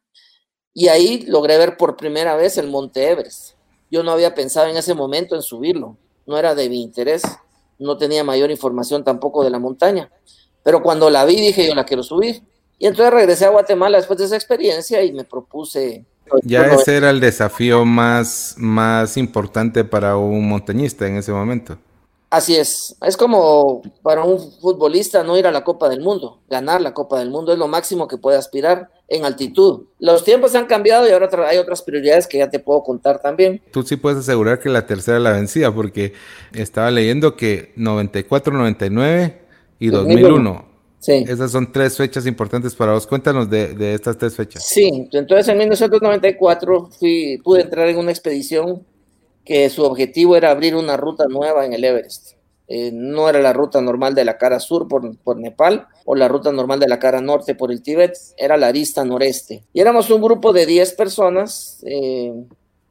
Y 0.73 0.89
ahí 0.89 1.25
logré 1.25 1.57
ver 1.57 1.75
por 1.75 1.97
primera 1.97 2.35
vez 2.35 2.57
el 2.57 2.67
Monte 2.67 3.09
Everest. 3.09 3.55
Yo 3.89 4.03
no 4.03 4.11
había 4.11 4.35
pensado 4.35 4.67
en 4.67 4.77
ese 4.77 4.93
momento 4.93 5.35
en 5.35 5.41
subirlo, 5.41 5.97
no 6.27 6.37
era 6.37 6.53
de 6.53 6.69
mi 6.69 6.81
interés, 6.81 7.23
no 7.79 7.97
tenía 7.97 8.23
mayor 8.23 8.51
información 8.51 9.03
tampoco 9.03 9.43
de 9.43 9.49
la 9.49 9.57
montaña, 9.57 10.11
pero 10.63 10.81
cuando 10.81 11.09
la 11.09 11.25
vi 11.25 11.35
dije 11.35 11.67
yo 11.67 11.75
la 11.75 11.85
quiero 11.85 12.03
subir. 12.03 12.41
Y 12.77 12.87
entonces 12.87 13.13
regresé 13.13 13.45
a 13.45 13.49
Guatemala 13.49 13.97
después 13.97 14.19
de 14.19 14.25
esa 14.25 14.35
experiencia 14.35 15.03
y 15.03 15.11
me 15.11 15.25
propuse 15.25 16.05
ya 16.43 16.65
ese 16.67 16.97
era 16.97 17.09
el 17.09 17.19
desafío 17.19 17.85
más, 17.85 18.55
más 18.57 19.17
importante 19.17 19.83
para 19.83 20.17
un 20.17 20.47
montañista 20.47 21.07
en 21.07 21.17
ese 21.17 21.31
momento. 21.31 21.77
Así 22.29 22.55
es, 22.55 22.95
es 23.01 23.17
como 23.17 23.81
para 24.03 24.23
un 24.23 24.39
futbolista 24.61 25.23
no 25.23 25.35
ir 25.35 25.47
a 25.47 25.51
la 25.51 25.63
Copa 25.63 25.89
del 25.89 26.01
Mundo, 26.01 26.39
ganar 26.47 26.79
la 26.79 26.93
Copa 26.93 27.17
del 27.17 27.31
Mundo 27.31 27.51
es 27.51 27.57
lo 27.57 27.67
máximo 27.67 28.07
que 28.07 28.17
puede 28.17 28.37
aspirar 28.37 28.91
en 29.07 29.25
altitud. 29.25 29.85
Los 29.97 30.23
tiempos 30.23 30.53
han 30.53 30.67
cambiado 30.67 31.07
y 31.07 31.11
ahora 31.11 31.27
hay 31.47 31.57
otras 31.57 31.81
prioridades 31.81 32.27
que 32.27 32.37
ya 32.37 32.47
te 32.47 32.59
puedo 32.59 32.83
contar 32.83 33.19
también. 33.19 33.59
Tú 33.71 33.81
sí 33.81 33.95
puedes 33.95 34.19
asegurar 34.19 34.59
que 34.59 34.69
la 34.69 34.85
tercera 34.85 35.17
la 35.17 35.31
vencía 35.31 35.71
porque 35.71 36.13
estaba 36.53 36.91
leyendo 36.91 37.35
que 37.35 37.73
94, 37.75 38.53
99 38.53 39.48
y 39.79 39.87
2001 39.89 40.69
Sí. 40.99 41.23
Esas 41.27 41.51
son 41.51 41.71
tres 41.71 41.95
fechas 41.95 42.25
importantes 42.25 42.75
para 42.75 42.91
vos. 42.91 43.07
Cuéntanos 43.07 43.49
de, 43.49 43.93
estas 43.93 44.17
tres 44.17 44.35
fechas. 44.35 44.65
Sí, 44.65 45.07
entonces 45.13 45.47
en 45.47 45.57
1994 45.57 46.89
fui, 46.99 47.39
pude 47.43 47.61
entrar 47.61 47.87
en 47.87 47.97
una 47.97 48.11
expedición 48.11 48.85
que 49.45 49.69
su 49.69 49.83
objetivo 49.83 50.35
era 50.35 50.51
abrir 50.51 50.75
una 50.75 50.97
ruta 50.97 51.25
nueva 51.27 51.65
en 51.65 51.73
el 51.73 51.85
Everest. 51.85 52.33
Eh, 52.67 52.91
no 52.93 53.29
era 53.29 53.39
la 53.39 53.53
ruta 53.53 53.81
normal 53.81 54.13
de 54.13 54.25
la 54.25 54.37
cara 54.37 54.59
sur 54.59 54.87
por, 54.87 55.17
por, 55.19 55.37
Nepal 55.39 55.87
o 56.05 56.13
la 56.13 56.27
ruta 56.27 56.51
normal 56.51 56.79
de 56.79 56.87
la 56.87 56.99
cara 56.99 57.19
norte 57.19 57.55
por 57.55 57.71
el 57.71 57.81
Tíbet, 57.81 58.15
era 58.37 58.57
la 58.57 58.67
arista 58.67 59.03
noreste. 59.03 59.63
Y 59.73 59.79
éramos 59.79 60.11
un 60.11 60.21
grupo 60.21 60.53
de 60.53 60.67
10 60.67 60.93
personas 60.93 61.83
eh, 61.87 62.31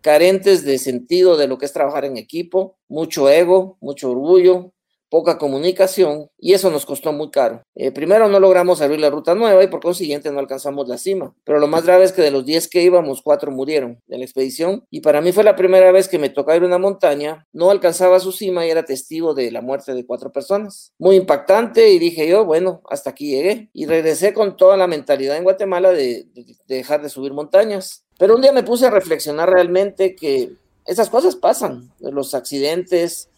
carentes 0.01 0.65
de 0.65 0.79
sentido 0.79 1.37
de 1.37 1.47
lo 1.47 1.59
que 1.59 1.67
es 1.67 1.73
trabajar 1.73 2.07
en 2.07 2.17
equipo, 2.17 2.77
mucho 2.89 3.29
ego, 3.29 3.77
mucho 3.81 4.11
orgullo, 4.11 4.73
poca 5.09 5.39
comunicación 5.39 6.29
y 6.39 6.53
eso 6.53 6.71
nos 6.71 6.87
costó 6.87 7.13
muy 7.13 7.31
caro. 7.31 7.63
Eh, 7.75 7.91
primero 7.91 8.29
no 8.29 8.41
logramos 8.41 8.81
abrir 8.81 9.01
la 9.01 9.11
ruta 9.11 9.35
nueva 9.35 9.63
y 9.63 9.69
por 9.69 9.81
consiguiente 9.81 10.31
no 10.31 10.39
alcanzamos 10.39 10.89
la 10.89 10.99
cima, 10.99 11.35
pero 11.45 11.59
lo 11.59 11.67
más 11.67 11.85
grave 11.85 12.05
es 12.05 12.13
que 12.13 12.23
de 12.23 12.31
los 12.31 12.45
10 12.45 12.69
que 12.69 12.83
íbamos, 12.83 13.23
4 13.23 13.51
murieron 13.51 14.01
en 14.09 14.19
la 14.19 14.25
expedición 14.25 14.85
y 14.91 15.01
para 15.01 15.21
mí 15.21 15.33
fue 15.33 15.45
la 15.45 15.57
primera 15.57 15.93
vez 15.93 16.09
que 16.09 16.19
me 16.19 16.29
tocaba 16.29 16.57
ir 16.57 16.63
a 16.63 16.67
una 16.67 16.79
montaña, 16.79 17.47
no 17.53 17.71
alcanzaba 17.71 18.21
su 18.21 18.33
cima 18.33 18.67
y 18.67 18.71
era 18.71 18.85
testigo 18.85 19.35
de 19.35 19.51
la 19.51 19.63
muerte 19.63 19.95
de 19.95 20.07
cuatro 20.07 20.33
personas. 20.33 20.93
Muy 20.99 21.17
impactante 21.17 21.91
y 21.91 21.99
dije 21.99 22.29
yo, 22.29 22.45
bueno, 22.45 22.83
hasta 22.89 23.11
aquí 23.11 23.31
llegué 23.31 23.71
y 23.73 23.87
regresé 23.87 24.33
con 24.33 24.57
toda 24.57 24.77
la 24.77 24.87
mentalidad 24.87 25.37
en 25.37 25.45
Guatemala 25.45 25.93
de, 25.93 26.27
de 26.35 26.57
dejar 26.67 27.03
de 27.03 27.09
subir 27.09 27.33
montañas. 27.33 28.05
Pero 28.19 28.35
un 28.35 28.43
día 28.43 28.53
me 28.53 28.65
puse 28.65 28.87
a 28.87 28.91
reflexionar 28.91 29.49
realmente 29.51 30.17
que 30.17 30.53
esas 30.89 31.11
cosas 31.11 31.37
pasan, 31.37 31.93
los 32.01 32.35
accidentes, 32.35 33.29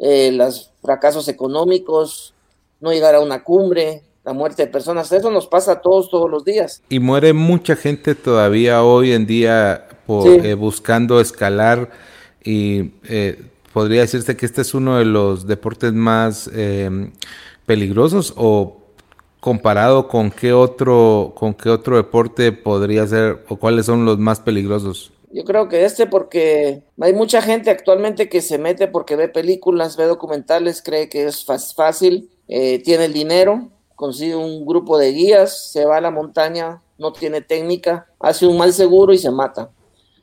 eh, 0.00 0.32
los 0.32 0.70
fracasos 0.82 1.28
económicos, 1.28 2.34
no 2.80 2.90
llegar 2.90 3.14
a 3.14 3.20
una 3.20 3.44
cumbre, 3.44 4.02
la 4.24 4.32
muerte 4.32 4.64
de 4.64 4.72
personas, 4.72 5.12
eso 5.12 5.30
nos 5.30 5.46
pasa 5.46 5.72
a 5.72 5.80
todos 5.80 6.10
todos 6.10 6.30
los 6.30 6.44
días. 6.44 6.82
Y 6.88 6.98
muere 6.98 7.32
mucha 7.32 7.76
gente 7.76 8.14
todavía 8.14 8.82
hoy 8.82 9.12
en 9.12 9.26
día 9.26 9.88
por, 10.06 10.26
eh, 10.26 10.54
buscando 10.54 11.20
escalar 11.20 11.90
y 12.42 12.92
eh, 13.08 13.42
podría 13.72 14.00
decirse 14.00 14.36
que 14.36 14.46
este 14.46 14.62
es 14.62 14.74
uno 14.74 14.98
de 14.98 15.04
los 15.04 15.46
deportes 15.46 15.92
más 15.92 16.50
em, 16.54 17.12
peligrosos 17.66 18.32
o 18.36 18.78
comparado 19.40 20.08
con 20.08 20.30
qué 20.30 20.52
otro 20.52 21.32
con 21.34 21.54
qué 21.54 21.70
otro 21.70 21.96
deporte 21.96 22.52
podría 22.52 23.06
ser 23.06 23.44
o 23.48 23.56
cuáles 23.56 23.86
son 23.86 24.04
los 24.04 24.18
más 24.18 24.40
peligrosos. 24.40 25.12
Yo 25.32 25.44
creo 25.44 25.68
que 25.68 25.84
este 25.84 26.06
porque 26.06 26.82
hay 27.00 27.12
mucha 27.12 27.40
gente 27.40 27.70
actualmente 27.70 28.28
que 28.28 28.42
se 28.42 28.58
mete 28.58 28.88
porque 28.88 29.14
ve 29.14 29.28
películas, 29.28 29.96
ve 29.96 30.06
documentales, 30.06 30.82
cree 30.82 31.08
que 31.08 31.24
es 31.24 31.44
fácil, 31.44 32.30
eh, 32.48 32.82
tiene 32.82 33.04
el 33.04 33.12
dinero, 33.12 33.70
consigue 33.94 34.34
un 34.34 34.66
grupo 34.66 34.98
de 34.98 35.12
guías, 35.12 35.70
se 35.70 35.84
va 35.84 35.98
a 35.98 36.00
la 36.00 36.10
montaña, 36.10 36.82
no 36.98 37.12
tiene 37.12 37.42
técnica, 37.42 38.08
hace 38.18 38.44
un 38.44 38.58
mal 38.58 38.72
seguro 38.72 39.12
y 39.12 39.18
se 39.18 39.30
mata. 39.30 39.70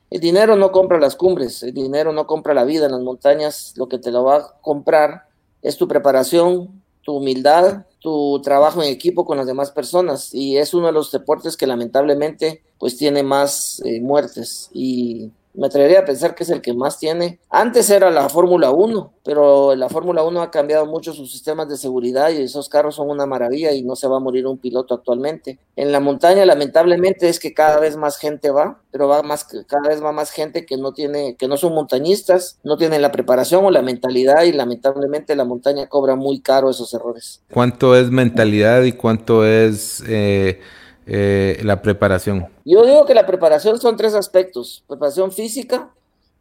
El 0.09 0.19
dinero 0.19 0.57
no 0.57 0.73
compra 0.73 0.99
las 0.99 1.15
cumbres, 1.15 1.63
el 1.63 1.73
dinero 1.73 2.11
no 2.11 2.27
compra 2.27 2.53
la 2.53 2.65
vida 2.65 2.85
en 2.85 2.91
las 2.91 3.01
montañas, 3.01 3.73
lo 3.77 3.87
que 3.87 3.99
te 3.99 4.11
lo 4.11 4.25
va 4.25 4.35
a 4.35 4.57
comprar 4.61 5.27
es 5.61 5.77
tu 5.77 5.87
preparación, 5.87 6.83
tu 7.01 7.15
humildad, 7.15 7.85
tu 7.99 8.41
trabajo 8.41 8.83
en 8.83 8.89
equipo 8.89 9.25
con 9.25 9.37
las 9.37 9.47
demás 9.47 9.71
personas 9.71 10.33
y 10.33 10.57
es 10.57 10.73
uno 10.73 10.87
de 10.87 10.93
los 10.93 11.11
deportes 11.11 11.57
que 11.57 11.67
lamentablemente 11.67 12.61
pues 12.77 12.97
tiene 12.97 13.23
más 13.23 13.81
eh, 13.85 13.99
muertes 14.01 14.69
y 14.73 15.31
me 15.57 15.67
atrevería 15.67 15.99
a 15.99 16.05
pensar 16.05 16.35
que 16.35 16.43
es 16.43 16.49
el 16.49 16.61
que 16.61 16.73
más 16.73 16.99
tiene. 16.99 17.39
Antes 17.49 17.89
era 17.89 18.11
la 18.11 18.29
Fórmula 18.29 18.71
1, 18.71 19.13
pero 19.23 19.75
la 19.75 19.89
Fórmula 19.89 20.23
1 20.23 20.41
ha 20.41 20.51
cambiado 20.51 20.85
mucho 20.85 21.13
sus 21.13 21.31
sistemas 21.31 21.67
de 21.67 21.77
seguridad 21.77 22.29
y 22.29 22.43
esos 22.43 22.69
carros 22.69 22.95
son 22.95 23.09
una 23.09 23.25
maravilla 23.25 23.71
y 23.71 23.83
no 23.83 23.95
se 23.95 24.07
va 24.07 24.17
a 24.17 24.21
morir 24.21 24.45
un 24.45 24.59
piloto 24.59 24.93
actualmente. 24.93 25.59
En 25.75 25.91
la 25.91 25.99
montaña, 25.99 26.45
lamentablemente, 26.45 27.27
es 27.27 27.39
que 27.39 27.55
cada 27.55 27.79
vez 27.79 27.97
más 27.97 28.17
gente 28.17 28.51
va, 28.51 28.81
pero 28.91 29.07
va 29.07 29.23
más, 29.23 29.45
cada 29.67 29.89
vez 29.89 30.01
va 30.01 30.11
más 30.11 30.29
gente 30.31 30.65
que 30.65 30.77
no 30.77 30.93
tiene, 30.93 31.35
que 31.35 31.47
no 31.47 31.57
son 31.57 31.73
montañistas, 31.73 32.59
no 32.63 32.77
tienen 32.77 33.01
la 33.01 33.11
preparación 33.11 33.65
o 33.65 33.71
la 33.71 33.81
mentalidad 33.81 34.43
y 34.43 34.51
lamentablemente 34.51 35.35
la 35.35 35.43
montaña 35.43 35.87
cobra 35.87 36.15
muy 36.15 36.39
caro 36.39 36.69
esos 36.69 36.93
errores. 36.93 37.41
¿Cuánto 37.51 37.95
es 37.95 38.11
mentalidad 38.11 38.83
y 38.83 38.91
cuánto 38.91 39.43
es 39.43 40.03
eh, 40.07 40.59
eh, 41.07 41.59
la 41.63 41.81
preparación? 41.81 42.47
Yo 42.65 42.85
digo 42.85 43.05
que 43.05 43.13
la 43.13 43.25
preparación 43.25 43.79
son 43.79 43.95
tres 43.95 44.13
aspectos. 44.13 44.83
Preparación 44.87 45.31
física, 45.31 45.91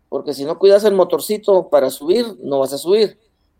porque 0.08 0.34
si 0.34 0.44
no 0.44 0.58
cuidas 0.58 0.84
el 0.84 0.94
motorcito 0.94 1.68
para 1.68 1.90
subir, 1.90 2.26
no 2.42 2.58
vas 2.58 2.72
a 2.72 2.78
subir. 2.78 3.18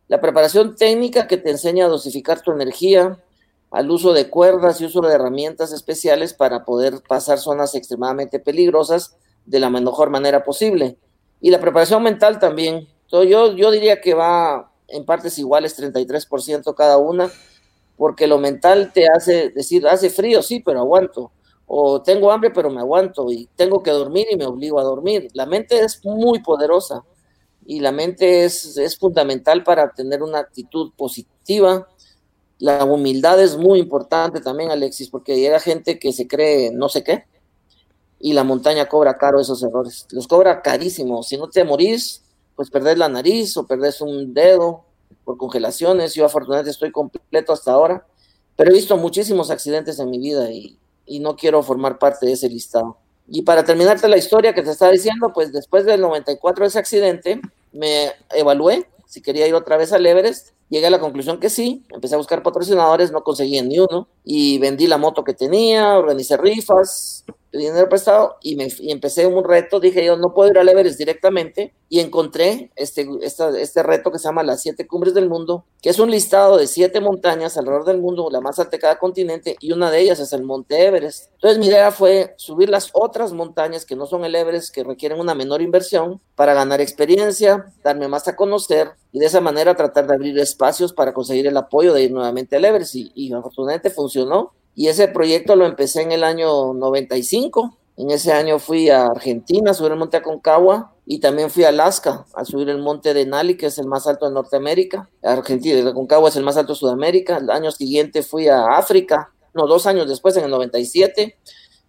La 0.08 0.20
preparación 0.20 0.74
técnica 0.74 1.28
que 1.28 1.36
te 1.36 1.50
enseña 1.50 1.86
a 1.86 1.88
dosificar 1.88 2.40
tu 2.40 2.52
energía, 2.52 3.18
al 3.70 3.90
uso 3.90 4.12
de 4.12 4.28
cuerdas 4.28 4.80
y 4.80 4.86
uso 4.86 5.00
de 5.00 5.14
herramientas 5.14 5.72
especiales 5.72 6.34
para 6.34 6.64
poder 6.64 7.02
pasar 7.08 7.38
zonas 7.38 7.74
extremadamente 7.74 8.38
peligrosas 8.38 9.16
de 9.44 9.60
la 9.60 9.70
mejor 9.70 10.10
manera 10.10 10.44
posible. 10.44 10.96
Y 11.40 11.50
la 11.50 11.60
preparación 11.60 12.02
mental 12.02 12.38
también. 12.38 12.88
yo, 13.10 13.52
yo 13.52 13.70
diría 13.70 14.00
que 14.00 14.14
va 14.14 14.72
en 14.88 15.04
partes 15.04 15.38
iguales, 15.38 15.78
33% 15.80 16.74
cada 16.74 16.98
una, 16.98 17.30
porque 17.96 18.26
lo 18.26 18.38
mental 18.38 18.92
te 18.92 19.08
hace 19.08 19.50
decir, 19.50 19.86
hace 19.86 20.10
frío, 20.10 20.42
sí, 20.42 20.60
pero 20.60 20.80
aguanto, 20.80 21.32
o 21.66 22.02
tengo 22.02 22.30
hambre, 22.30 22.50
pero 22.50 22.70
me 22.70 22.80
aguanto, 22.80 23.30
y 23.30 23.48
tengo 23.56 23.82
que 23.82 23.90
dormir 23.90 24.26
y 24.30 24.36
me 24.36 24.46
obligo 24.46 24.78
a 24.78 24.84
dormir. 24.84 25.28
La 25.34 25.46
mente 25.46 25.80
es 25.80 26.04
muy 26.04 26.40
poderosa 26.42 27.04
y 27.66 27.80
la 27.80 27.92
mente 27.92 28.44
es, 28.44 28.76
es 28.76 28.96
fundamental 28.96 29.64
para 29.64 29.92
tener 29.92 30.22
una 30.22 30.38
actitud 30.38 30.92
positiva. 30.96 31.88
La 32.58 32.84
humildad 32.84 33.42
es 33.42 33.56
muy 33.56 33.80
importante 33.80 34.40
también, 34.40 34.70
Alexis, 34.70 35.10
porque 35.10 35.36
llega 35.36 35.58
gente 35.58 35.98
que 35.98 36.12
se 36.12 36.28
cree 36.28 36.70
no 36.70 36.88
sé 36.88 37.02
qué, 37.02 37.24
y 38.18 38.32
la 38.32 38.44
montaña 38.44 38.86
cobra 38.86 39.18
caro 39.18 39.40
esos 39.40 39.62
errores. 39.62 40.06
Los 40.10 40.26
cobra 40.26 40.62
carísimo. 40.62 41.22
Si 41.22 41.36
no 41.36 41.48
te 41.48 41.64
morís, 41.64 42.22
pues 42.54 42.70
perdés 42.70 42.96
la 42.96 43.08
nariz 43.08 43.56
o 43.56 43.66
perdés 43.66 44.00
un 44.00 44.32
dedo 44.32 44.85
por 45.26 45.36
congelaciones. 45.36 46.14
Yo 46.14 46.24
afortunadamente 46.24 46.70
estoy 46.70 46.92
completo 46.92 47.52
hasta 47.52 47.72
ahora, 47.72 48.06
pero 48.54 48.70
he 48.70 48.74
visto 48.74 48.96
muchísimos 48.96 49.50
accidentes 49.50 49.98
en 49.98 50.08
mi 50.08 50.18
vida 50.18 50.50
y, 50.50 50.78
no 51.20 51.36
quiero 51.36 51.62
formar 51.62 51.98
parte 51.98 52.26
de 52.26 52.32
ese 52.32 52.48
listado. 52.48 52.96
Y 53.28 53.42
para 53.42 53.64
terminarte 53.64 54.08
la 54.08 54.16
historia 54.16 54.54
que 54.54 54.62
te 54.62 54.70
estaba 54.70 54.90
diciendo, 54.92 55.32
pues 55.32 55.52
después 55.52 55.84
del 55.84 56.00
94 56.00 56.64
de 56.64 56.68
ese 56.68 56.78
accidente, 56.78 57.40
me 57.72 58.12
evalué 58.30 58.88
si 59.06 59.20
quería 59.20 59.46
ir 59.46 59.54
otra 59.54 59.76
vez 59.76 59.92
al 59.92 60.06
Everest. 60.06 60.50
Llegué 60.68 60.86
a 60.86 60.90
la 60.90 61.00
conclusión 61.00 61.38
que 61.38 61.48
sí, 61.48 61.84
empecé 61.90 62.14
a 62.14 62.18
buscar 62.18 62.42
patrocinadores, 62.42 63.12
no 63.12 63.22
conseguí 63.22 63.60
ni 63.62 63.78
uno, 63.78 64.08
y 64.24 64.58
vendí 64.58 64.86
la 64.86 64.98
moto 64.98 65.22
que 65.22 65.34
tenía, 65.34 65.96
organicé 65.96 66.36
rifas, 66.36 67.24
dinero 67.56 67.88
prestado 67.88 68.36
y, 68.42 68.56
me, 68.56 68.68
y 68.78 68.92
empecé 68.92 69.26
un 69.26 69.44
reto, 69.44 69.80
dije 69.80 70.04
yo 70.04 70.16
no 70.16 70.32
puedo 70.34 70.50
ir 70.50 70.58
al 70.58 70.68
Everest 70.68 70.98
directamente 70.98 71.72
y 71.88 72.00
encontré 72.00 72.70
este, 72.76 73.08
este 73.22 73.82
reto 73.82 74.10
que 74.10 74.18
se 74.18 74.24
llama 74.24 74.42
las 74.42 74.62
siete 74.62 74.86
cumbres 74.86 75.14
del 75.14 75.28
mundo, 75.28 75.64
que 75.80 75.90
es 75.90 75.98
un 75.98 76.10
listado 76.10 76.56
de 76.56 76.66
siete 76.66 77.00
montañas 77.00 77.56
alrededor 77.56 77.84
del 77.84 77.98
mundo, 77.98 78.28
la 78.30 78.40
más 78.40 78.58
alta 78.58 78.72
de 78.72 78.80
cada 78.80 78.98
continente 78.98 79.56
y 79.60 79.72
una 79.72 79.90
de 79.90 80.00
ellas 80.00 80.18
es 80.18 80.32
el 80.32 80.42
Monte 80.42 80.84
Everest. 80.84 81.30
Entonces 81.34 81.58
mi 81.58 81.66
idea 81.66 81.92
fue 81.92 82.34
subir 82.38 82.68
las 82.68 82.90
otras 82.92 83.32
montañas 83.32 83.86
que 83.86 83.96
no 83.96 84.06
son 84.06 84.24
el 84.24 84.34
Everest, 84.34 84.74
que 84.74 84.82
requieren 84.84 85.20
una 85.20 85.34
menor 85.34 85.62
inversión 85.62 86.20
para 86.34 86.54
ganar 86.54 86.80
experiencia, 86.80 87.72
darme 87.84 88.08
más 88.08 88.26
a 88.26 88.34
conocer 88.34 88.90
y 89.12 89.20
de 89.20 89.26
esa 89.26 89.40
manera 89.40 89.76
tratar 89.76 90.06
de 90.06 90.14
abrir 90.14 90.38
espacios 90.56 90.92
para 90.92 91.12
conseguir 91.12 91.46
el 91.46 91.56
apoyo 91.56 91.92
de 91.92 92.04
ir 92.04 92.12
nuevamente 92.12 92.56
al 92.56 92.64
Everest 92.64 92.94
y, 92.94 93.12
y 93.14 93.32
afortunadamente 93.32 93.90
funcionó 93.90 94.52
y 94.76 94.88
ese 94.88 95.08
proyecto 95.08 95.56
lo 95.56 95.64
empecé 95.64 96.02
en 96.02 96.12
el 96.12 96.22
año 96.22 96.74
95. 96.74 97.78
En 97.96 98.10
ese 98.10 98.32
año 98.32 98.58
fui 98.58 98.90
a 98.90 99.06
Argentina 99.06 99.70
a 99.70 99.74
subir 99.74 99.92
el 99.92 99.98
monte 99.98 100.18
Aconcagua 100.18 100.92
y 101.06 101.18
también 101.18 101.48
fui 101.48 101.64
a 101.64 101.70
Alaska 101.70 102.26
a 102.34 102.44
subir 102.44 102.68
el 102.68 102.82
monte 102.82 103.14
de 103.14 103.24
Nali, 103.24 103.56
que 103.56 103.66
es 103.66 103.78
el 103.78 103.86
más 103.86 104.06
alto 104.06 104.26
de 104.26 104.32
Norteamérica. 104.32 105.08
Argentina, 105.22 105.78
el 105.78 105.88
Aconcagua 105.88 106.28
es 106.28 106.36
el 106.36 106.44
más 106.44 106.58
alto 106.58 106.74
de 106.74 106.78
Sudamérica. 106.78 107.38
El 107.38 107.48
año 107.48 107.70
siguiente 107.70 108.22
fui 108.22 108.48
a 108.48 108.76
África, 108.76 109.32
no, 109.54 109.66
dos 109.66 109.86
años 109.86 110.06
después, 110.06 110.36
en 110.36 110.44
el 110.44 110.50
97, 110.50 111.38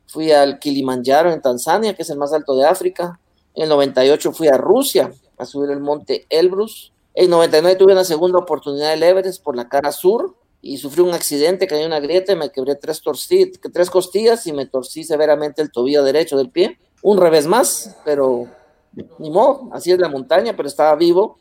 fui 0.08 0.32
al 0.32 0.58
Kilimanjaro 0.58 1.34
en 1.34 1.42
Tanzania, 1.42 1.94
que 1.94 2.04
es 2.04 2.10
el 2.10 2.18
más 2.18 2.32
alto 2.32 2.56
de 2.56 2.66
África. 2.66 3.20
En 3.54 3.64
el 3.64 3.70
98 3.70 4.32
fui 4.32 4.48
a 4.48 4.58
Rusia 4.58 5.12
a 5.38 5.46
subir 5.46 5.72
el 5.72 5.82
monte 5.82 6.26
Elbrus. 6.30 6.94
En 7.20 7.32
99 7.32 7.78
tuve 7.78 7.94
una 7.94 8.04
segunda 8.04 8.38
oportunidad 8.38 8.92
del 8.92 9.02
Everest 9.02 9.42
por 9.44 9.56
la 9.56 9.68
cara 9.68 9.92
sur 9.92 10.36
y 10.62 10.78
sufrí 10.78 11.02
un 11.02 11.16
accidente, 11.16 11.66
caí 11.66 11.80
en 11.82 11.88
una 11.88 12.00
grieta 12.00 12.34
y 12.34 12.36
me 12.36 12.52
quebré 12.52 12.76
tres, 12.76 13.02
tres 13.74 13.90
costillas 13.90 14.46
y 14.46 14.54
me 14.54 14.68
torcí 14.68 15.04
severamente 15.04 15.64
el 15.64 15.72
tobillo 15.72 16.04
derecho 16.04 16.38
del 16.38 16.52
pie. 16.52 16.78
Un 17.02 17.18
revés 17.18 17.48
más, 17.48 17.98
pero 18.06 18.46
ni 19.18 19.32
modo, 19.32 19.68
así 19.72 19.92
es 19.92 19.98
la 19.98 20.10
montaña, 20.10 20.56
pero 20.56 20.68
estaba 20.68 20.96
vivo. 20.96 21.40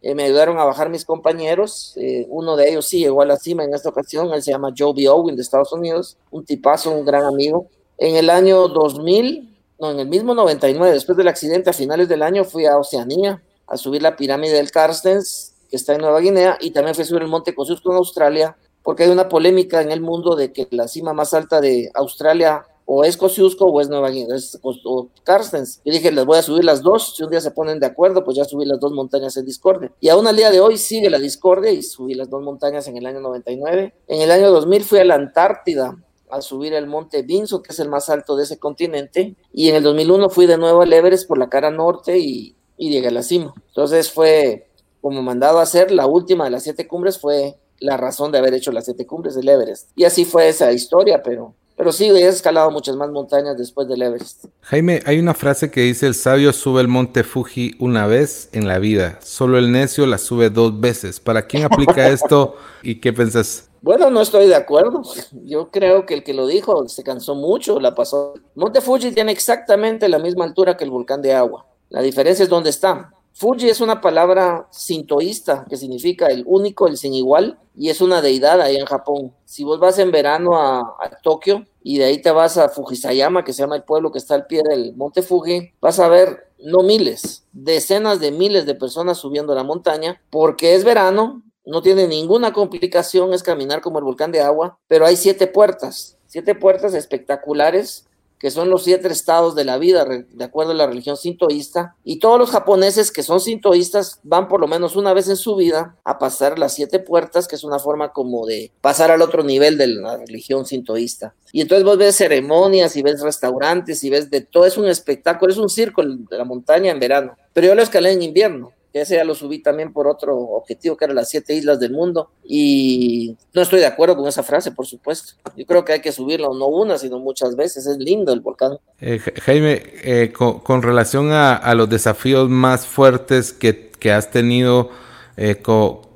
Eh, 0.00 0.14
me 0.14 0.22
ayudaron 0.22 0.60
a 0.60 0.64
bajar 0.64 0.90
mis 0.90 1.04
compañeros. 1.04 1.94
Eh, 1.96 2.28
uno 2.28 2.54
de 2.54 2.70
ellos 2.70 2.86
sí 2.86 3.00
llegó 3.00 3.20
a 3.20 3.26
la 3.26 3.36
cima 3.36 3.64
en 3.64 3.74
esta 3.74 3.88
ocasión. 3.88 4.32
Él 4.32 4.44
se 4.44 4.52
llama 4.52 4.72
Joe 4.78 4.92
B. 4.94 5.08
Owen 5.08 5.34
de 5.34 5.42
Estados 5.42 5.72
Unidos, 5.72 6.18
un 6.30 6.44
tipazo, 6.44 6.92
un 6.92 7.04
gran 7.04 7.24
amigo. 7.24 7.66
En 7.98 8.14
el 8.14 8.30
año 8.30 8.68
2000, 8.68 9.56
no, 9.80 9.90
en 9.90 9.98
el 9.98 10.06
mismo 10.06 10.36
99, 10.36 10.92
después 10.94 11.18
del 11.18 11.26
accidente, 11.26 11.70
a 11.70 11.72
finales 11.72 12.08
del 12.08 12.22
año, 12.22 12.44
fui 12.44 12.64
a 12.64 12.78
Oceanía 12.78 13.42
a 13.66 13.76
subir 13.76 14.02
la 14.02 14.16
pirámide 14.16 14.54
del 14.54 14.70
Carstens 14.70 15.56
que 15.68 15.76
está 15.76 15.94
en 15.94 16.00
Nueva 16.00 16.20
Guinea, 16.20 16.58
y 16.60 16.70
también 16.70 16.94
fue 16.94 17.04
subir 17.04 17.22
el 17.22 17.28
monte 17.28 17.54
Kosciuszko 17.54 17.90
en 17.90 17.98
Australia, 17.98 18.56
porque 18.82 19.04
hay 19.04 19.10
una 19.10 19.28
polémica 19.28 19.82
en 19.82 19.90
el 19.90 20.00
mundo 20.00 20.36
de 20.36 20.52
que 20.52 20.68
la 20.70 20.88
cima 20.88 21.12
más 21.12 21.34
alta 21.34 21.60
de 21.60 21.90
Australia 21.94 22.64
o 22.88 23.02
es 23.02 23.16
Kosciuszko 23.16 23.64
o 23.64 23.80
es 23.80 23.88
Nueva 23.88 24.10
Guinea, 24.10 24.36
es 24.36 24.60
o 24.62 25.08
Carstens. 25.24 25.80
Y 25.82 25.90
dije, 25.90 26.12
les 26.12 26.24
voy 26.24 26.38
a 26.38 26.42
subir 26.42 26.64
las 26.64 26.82
dos, 26.82 27.16
si 27.16 27.24
un 27.24 27.30
día 27.30 27.40
se 27.40 27.50
ponen 27.50 27.80
de 27.80 27.86
acuerdo, 27.86 28.24
pues 28.24 28.36
ya 28.36 28.44
subí 28.44 28.64
las 28.64 28.78
dos 28.78 28.92
montañas 28.92 29.36
en 29.36 29.44
discordia. 29.44 29.90
Y 29.98 30.08
aún 30.08 30.28
al 30.28 30.36
día 30.36 30.52
de 30.52 30.60
hoy 30.60 30.78
sigue 30.78 31.10
la 31.10 31.18
discordia 31.18 31.72
y 31.72 31.82
subí 31.82 32.14
las 32.14 32.30
dos 32.30 32.42
montañas 32.42 32.86
en 32.86 32.96
el 32.96 33.06
año 33.06 33.18
99. 33.20 33.92
En 34.06 34.20
el 34.22 34.30
año 34.30 34.52
2000 34.52 34.84
fui 34.84 35.00
a 35.00 35.04
la 35.04 35.16
Antártida 35.16 35.96
a 36.30 36.40
subir 36.40 36.74
el 36.74 36.86
monte 36.86 37.22
Vinson, 37.22 37.62
que 37.62 37.72
es 37.72 37.80
el 37.80 37.88
más 37.88 38.08
alto 38.08 38.36
de 38.36 38.44
ese 38.44 38.58
continente, 38.58 39.34
y 39.52 39.68
en 39.68 39.76
el 39.76 39.82
2001 39.82 40.28
fui 40.30 40.46
de 40.46 40.58
nuevo 40.58 40.82
al 40.82 40.92
Everest 40.92 41.26
por 41.26 41.38
la 41.38 41.48
cara 41.48 41.72
norte 41.72 42.18
y, 42.18 42.56
y 42.76 42.90
llegué 42.90 43.08
a 43.08 43.12
la 43.12 43.22
cima. 43.22 43.54
Entonces 43.68 44.10
fue 44.10 44.68
como 45.00 45.22
mandado 45.22 45.60
a 45.60 45.62
hacer, 45.62 45.90
la 45.92 46.06
última 46.06 46.44
de 46.44 46.50
las 46.50 46.64
siete 46.64 46.88
cumbres 46.88 47.18
fue 47.18 47.56
la 47.78 47.96
razón 47.96 48.32
de 48.32 48.38
haber 48.38 48.54
hecho 48.54 48.72
las 48.72 48.86
siete 48.86 49.06
cumbres 49.06 49.34
del 49.34 49.48
Everest. 49.48 49.90
Y 49.94 50.04
así 50.04 50.24
fue 50.24 50.48
esa 50.48 50.72
historia, 50.72 51.22
pero, 51.22 51.54
pero 51.76 51.92
sí, 51.92 52.06
he 52.06 52.26
escalado 52.26 52.70
muchas 52.70 52.96
más 52.96 53.10
montañas 53.10 53.56
después 53.56 53.86
del 53.86 54.02
Everest. 54.02 54.46
Jaime, 54.62 55.02
hay 55.06 55.18
una 55.18 55.34
frase 55.34 55.70
que 55.70 55.82
dice, 55.82 56.06
el 56.06 56.14
sabio 56.14 56.52
sube 56.52 56.80
el 56.80 56.88
monte 56.88 57.22
Fuji 57.22 57.76
una 57.78 58.06
vez 58.06 58.48
en 58.52 58.66
la 58.66 58.78
vida, 58.78 59.18
solo 59.22 59.58
el 59.58 59.70
necio 59.70 60.06
la 60.06 60.18
sube 60.18 60.50
dos 60.50 60.80
veces. 60.80 61.20
¿Para 61.20 61.46
quién 61.46 61.64
aplica 61.64 62.08
esto 62.10 62.56
y 62.82 63.00
qué 63.00 63.12
pensás? 63.12 63.68
Bueno, 63.82 64.10
no 64.10 64.20
estoy 64.20 64.48
de 64.48 64.56
acuerdo. 64.56 65.02
Yo 65.44 65.70
creo 65.70 66.06
que 66.06 66.14
el 66.14 66.24
que 66.24 66.34
lo 66.34 66.48
dijo 66.48 66.88
se 66.88 67.04
cansó 67.04 67.36
mucho, 67.36 67.78
la 67.78 67.94
pasó. 67.94 68.34
Monte 68.56 68.80
Fuji 68.80 69.12
tiene 69.12 69.30
exactamente 69.30 70.08
la 70.08 70.18
misma 70.18 70.44
altura 70.44 70.76
que 70.76 70.82
el 70.82 70.90
volcán 70.90 71.22
de 71.22 71.32
agua. 71.32 71.66
La 71.96 72.02
diferencia 72.02 72.42
es 72.42 72.50
dónde 72.50 72.68
está. 72.68 73.10
Fuji 73.32 73.70
es 73.70 73.80
una 73.80 74.02
palabra 74.02 74.68
sintoísta 74.70 75.64
que 75.66 75.78
significa 75.78 76.26
el 76.26 76.44
único, 76.46 76.88
el 76.88 76.98
sin 76.98 77.14
igual, 77.14 77.58
y 77.74 77.88
es 77.88 78.02
una 78.02 78.20
deidad 78.20 78.60
ahí 78.60 78.76
en 78.76 78.84
Japón. 78.84 79.32
Si 79.46 79.64
vos 79.64 79.80
vas 79.80 79.98
en 79.98 80.10
verano 80.10 80.60
a, 80.60 80.94
Tokio 81.22 81.64
y 81.82 81.96
de 81.96 82.04
ahí 82.04 82.20
te 82.20 82.30
vas 82.32 82.58
a 82.58 82.68
Fujisayama, 82.68 83.44
que 83.44 83.54
se 83.54 83.62
llama 83.62 83.76
el 83.76 83.84
pueblo 83.84 84.12
que 84.12 84.18
está 84.18 84.34
al 84.34 84.44
pie 84.44 84.60
del 84.68 84.94
monte 84.94 85.22
Fuji, 85.22 85.72
vas 85.80 85.98
a 85.98 86.08
ver 86.10 86.50
no 86.58 86.82
miles, 86.82 87.46
decenas 87.52 88.20
de 88.20 88.30
miles 88.30 88.66
de 88.66 88.74
personas 88.74 89.16
subiendo 89.16 89.54
la 89.54 89.64
montaña, 89.64 90.20
porque 90.28 90.74
es 90.74 90.84
verano, 90.84 91.44
no 91.64 91.80
tiene 91.80 92.06
ninguna 92.06 92.52
complicación, 92.52 93.32
es 93.32 93.42
caminar 93.42 93.80
como 93.80 94.00
el 94.00 94.04
volcán 94.04 94.32
de 94.32 94.42
agua, 94.42 94.78
pero 94.86 95.06
hay 95.06 95.16
siete 95.16 95.46
puertas, 95.46 96.18
siete 96.26 96.54
puertas 96.54 96.92
espectaculares 96.92 98.06
que 98.38 98.50
son 98.50 98.70
los 98.70 98.84
siete 98.84 99.08
estados 99.08 99.54
de 99.54 99.64
la 99.64 99.78
vida, 99.78 100.04
de 100.04 100.44
acuerdo 100.44 100.72
a 100.72 100.74
la 100.74 100.86
religión 100.86 101.16
sintoísta, 101.16 101.96
y 102.04 102.18
todos 102.18 102.38
los 102.38 102.50
japoneses 102.50 103.10
que 103.10 103.22
son 103.22 103.40
sintoístas 103.40 104.20
van 104.22 104.48
por 104.48 104.60
lo 104.60 104.68
menos 104.68 104.96
una 104.96 105.12
vez 105.12 105.28
en 105.28 105.36
su 105.36 105.56
vida 105.56 105.96
a 106.04 106.18
pasar 106.18 106.58
las 106.58 106.74
siete 106.74 106.98
puertas, 106.98 107.48
que 107.48 107.56
es 107.56 107.64
una 107.64 107.78
forma 107.78 108.12
como 108.12 108.46
de 108.46 108.72
pasar 108.80 109.10
al 109.10 109.22
otro 109.22 109.42
nivel 109.42 109.78
de 109.78 109.88
la 109.88 110.16
religión 110.18 110.66
sintoísta. 110.66 111.34
Y 111.52 111.62
entonces 111.62 111.84
vos 111.84 111.96
ves 111.98 112.16
ceremonias 112.16 112.96
y 112.96 113.02
ves 113.02 113.20
restaurantes 113.20 114.04
y 114.04 114.10
ves 114.10 114.30
de 114.30 114.42
todo, 114.42 114.66
es 114.66 114.76
un 114.76 114.88
espectáculo, 114.88 115.52
es 115.52 115.58
un 115.58 115.68
circo 115.68 116.02
de 116.04 116.38
la 116.38 116.44
montaña 116.44 116.90
en 116.90 117.00
verano, 117.00 117.36
pero 117.52 117.68
yo 117.68 117.74
lo 117.74 117.82
escalé 117.82 118.12
en 118.12 118.22
invierno 118.22 118.72
que 118.96 119.02
ese 119.02 119.16
ya 119.16 119.24
lo 119.24 119.34
subí 119.34 119.58
también 119.58 119.92
por 119.92 120.06
otro 120.06 120.34
objetivo, 120.34 120.96
que 120.96 121.04
era 121.04 121.12
las 121.12 121.28
siete 121.28 121.52
islas 121.52 121.78
del 121.78 121.92
mundo. 121.92 122.30
Y 122.42 123.36
no 123.52 123.60
estoy 123.60 123.80
de 123.80 123.84
acuerdo 123.84 124.16
con 124.16 124.26
esa 124.26 124.42
frase, 124.42 124.72
por 124.72 124.86
supuesto. 124.86 125.34
Yo 125.54 125.66
creo 125.66 125.84
que 125.84 125.92
hay 125.92 126.00
que 126.00 126.12
subirlo, 126.12 126.54
no 126.54 126.68
una, 126.68 126.96
sino 126.96 127.18
muchas 127.18 127.56
veces. 127.56 127.86
Es 127.86 127.98
lindo 127.98 128.32
el 128.32 128.40
volcán. 128.40 128.78
Eh, 129.02 129.20
Jaime, 129.42 129.82
eh, 130.02 130.32
con, 130.32 130.80
relación 130.80 131.30
a, 131.30 131.74
los 131.74 131.90
desafíos 131.90 132.48
más 132.48 132.86
fuertes 132.86 133.52
que, 133.52 133.92
has 134.10 134.30
tenido 134.30 134.88
eh, 135.36 135.60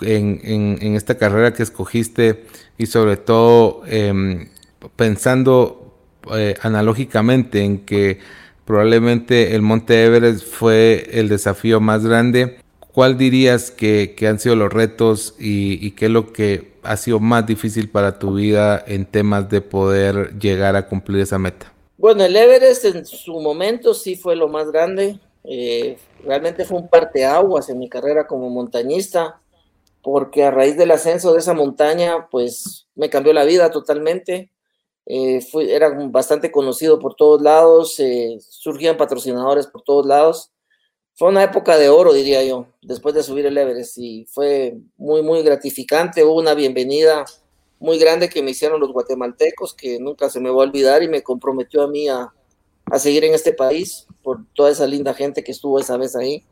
en, 0.00 0.78
en, 0.80 0.96
esta 0.96 1.18
carrera 1.18 1.52
que 1.52 1.62
escogiste 1.62 2.46
y 2.78 2.86
sobre 2.86 3.18
todo 3.18 3.82
em, 3.88 4.48
pensando 4.96 5.98
analógicamente 6.62 7.62
en 7.62 7.84
que 7.84 8.20
probablemente 8.64 9.54
el 9.54 9.60
Monte 9.60 10.02
Everest 10.02 10.46
fue 10.46 11.10
el 11.12 11.28
desafío 11.28 11.78
más 11.78 12.06
grande. 12.06 12.56
¿Cuál 12.92 13.16
dirías 13.16 13.70
que, 13.70 14.16
han 14.28 14.38
sido 14.38 14.56
los 14.56 14.72
retos 14.72 15.34
y, 15.38 15.92
qué 15.92 16.06
es 16.06 16.10
lo 16.10 16.32
que 16.32 16.72
ha 16.82 16.96
sido 16.96 17.20
más 17.20 17.46
difícil 17.46 17.88
para 17.88 18.18
tu 18.18 18.34
vida 18.34 18.82
en 18.86 19.06
temas 19.06 19.48
de 19.48 19.60
poder 19.60 20.38
llegar 20.38 20.76
a 20.76 20.88
cumplir 20.88 21.20
esa 21.20 21.38
meta? 21.38 21.72
Bueno, 21.96 22.24
el 22.24 22.34
Everest 22.34 22.84
en 22.86 23.06
su 23.06 23.38
momento 23.40 23.94
sí 23.94 24.16
fue 24.16 24.34
lo 24.34 24.48
más 24.48 24.70
grande. 24.72 25.18
Eh, 25.44 25.98
realmente 26.24 26.64
fue 26.64 26.78
un 26.78 26.88
parteaguas 26.88 27.68
en 27.68 27.78
mi 27.78 27.88
carrera 27.88 28.26
como 28.26 28.50
montañista, 28.50 29.40
porque 30.02 30.44
a 30.44 30.50
raíz 30.50 30.76
del 30.76 30.90
ascenso 30.90 31.32
de 31.32 31.40
esa 31.40 31.54
montaña, 31.54 32.28
pues 32.30 32.86
me 32.94 33.10
cambió 33.10 33.32
la 33.32 33.44
vida 33.44 33.70
totalmente. 33.70 34.50
Eh, 35.06 35.44
era 35.68 35.90
bastante 36.08 36.50
conocido 36.50 36.98
por 36.98 37.14
todos 37.14 37.42
lados, 37.42 37.98
eh, 38.00 38.38
surgían 38.48 38.96
patrocinadores 38.96 39.66
por 39.66 39.82
todos 39.82 40.06
lados. 40.06 40.50
Fue 41.20 41.28
una 41.28 41.44
época 41.44 41.76
de 41.76 41.90
oro, 41.90 42.14
diría 42.14 42.42
yo, 42.42 42.68
después 42.80 43.14
de 43.14 43.22
subir 43.22 43.44
el 43.44 43.58
Everest 43.58 43.98
y 43.98 44.24
fue 44.30 44.78
muy, 44.96 45.20
muy 45.20 45.42
gratificante. 45.42 46.24
Hubo 46.24 46.38
una 46.38 46.54
bienvenida 46.54 47.26
muy 47.78 47.98
grande 47.98 48.30
que 48.30 48.42
me 48.42 48.52
hicieron 48.52 48.80
los 48.80 48.90
guatemaltecos, 48.90 49.74
que 49.74 50.00
nunca 50.00 50.30
se 50.30 50.40
me 50.40 50.48
va 50.48 50.62
a 50.62 50.66
olvidar 50.66 51.02
y 51.02 51.08
me 51.08 51.22
comprometió 51.22 51.82
a 51.82 51.88
mí 51.88 52.08
a, 52.08 52.32
a 52.86 52.98
seguir 52.98 53.24
en 53.24 53.34
este 53.34 53.52
país 53.52 54.06
por 54.22 54.46
toda 54.54 54.70
esa 54.70 54.86
linda 54.86 55.12
gente 55.12 55.44
que 55.44 55.52
estuvo 55.52 55.78
esa 55.78 55.98
vez 55.98 56.16
ahí. 56.16 56.42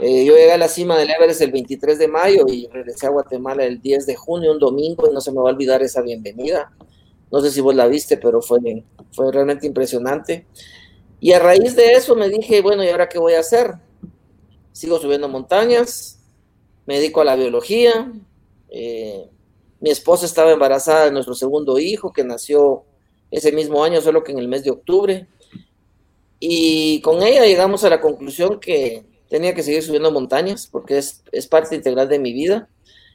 Eh, 0.00 0.24
yo 0.24 0.36
llegué 0.36 0.52
a 0.52 0.56
la 0.56 0.68
cima 0.68 0.96
del 0.96 1.10
Everest 1.10 1.42
el 1.42 1.52
23 1.52 1.98
de 1.98 2.08
mayo 2.08 2.46
y 2.48 2.68
regresé 2.68 3.08
a 3.08 3.10
Guatemala 3.10 3.66
el 3.66 3.82
10 3.82 4.06
de 4.06 4.16
junio, 4.16 4.52
un 4.52 4.58
domingo, 4.58 5.06
y 5.06 5.12
no 5.12 5.20
se 5.20 5.32
me 5.32 5.42
va 5.42 5.50
a 5.50 5.52
olvidar 5.52 5.82
esa 5.82 6.00
bienvenida. 6.00 6.72
No 7.30 7.42
sé 7.42 7.50
si 7.50 7.60
vos 7.60 7.74
la 7.74 7.88
viste, 7.88 8.16
pero 8.16 8.40
fue, 8.40 8.58
fue 9.12 9.30
realmente 9.30 9.66
impresionante. 9.66 10.46
Y 11.22 11.32
a 11.34 11.38
raíz 11.38 11.76
de 11.76 11.92
eso 11.92 12.16
me 12.16 12.28
dije, 12.28 12.62
bueno, 12.62 12.82
¿y 12.82 12.88
ahora 12.88 13.08
qué 13.08 13.16
voy 13.16 13.34
a 13.34 13.38
hacer? 13.38 13.74
Sigo 14.72 14.98
subiendo 14.98 15.28
montañas, 15.28 16.18
me 16.84 16.96
dedico 16.96 17.20
a 17.20 17.24
la 17.24 17.36
biología. 17.36 18.12
Eh, 18.68 19.30
mi 19.78 19.90
esposa 19.90 20.26
estaba 20.26 20.50
embarazada 20.50 21.04
de 21.04 21.12
nuestro 21.12 21.34
segundo 21.34 21.78
hijo, 21.78 22.12
que 22.12 22.24
nació 22.24 22.82
ese 23.30 23.52
mismo 23.52 23.84
año, 23.84 24.00
solo 24.00 24.24
que 24.24 24.32
en 24.32 24.38
el 24.40 24.48
mes 24.48 24.64
de 24.64 24.72
octubre. 24.72 25.28
Y 26.40 27.00
con 27.02 27.22
ella 27.22 27.46
llegamos 27.46 27.84
a 27.84 27.90
la 27.90 28.00
conclusión 28.00 28.58
que 28.58 29.04
tenía 29.28 29.54
que 29.54 29.62
seguir 29.62 29.84
subiendo 29.84 30.10
montañas, 30.10 30.66
porque 30.66 30.98
es, 30.98 31.22
es 31.30 31.46
parte 31.46 31.76
integral 31.76 32.08
de 32.08 32.18
mi 32.18 32.32
vida 32.32 32.68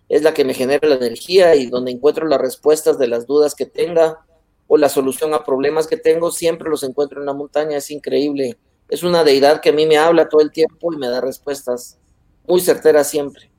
es 0.10 0.24
la 0.24 0.34
que 0.34 0.46
me 0.46 0.54
genera 0.54 0.88
la 0.88 0.96
energía 0.96 1.56
y 1.56 1.66
donde 1.66 1.92
encuentro 1.92 2.26
las 2.28 2.40
respuestas 2.40 2.98
de 2.98 3.08
las 3.08 3.28
dudas 3.28 3.56
que 3.56 3.66
tenga 3.66 4.26
o 4.68 4.78
la 4.78 4.90
solución 4.90 5.34
a 5.34 5.44
problemas 5.44 5.88
que 5.88 5.98
tengo, 5.98 6.32
siempre 6.32 6.70
los 6.70 6.84
encuentro 6.84 7.20
en 7.20 7.26
la 7.26 7.34
montaña, 7.34 7.78
es 7.78 7.90
increíble. 7.92 8.58
Es 8.90 9.04
una 9.04 9.24
deidad 9.24 9.62
que 9.62 9.70
a 9.70 9.74
mí 9.74 9.86
me 9.86 9.98
habla 9.98 10.30
todo 10.30 10.42
el 10.42 10.52
tiempo 10.52 10.94
y 10.94 10.98
me 10.98 11.10
da 11.10 11.22
respuestas 11.22 11.98
muy 12.46 12.62
certeras 12.62 13.10
siempre. 13.10 13.52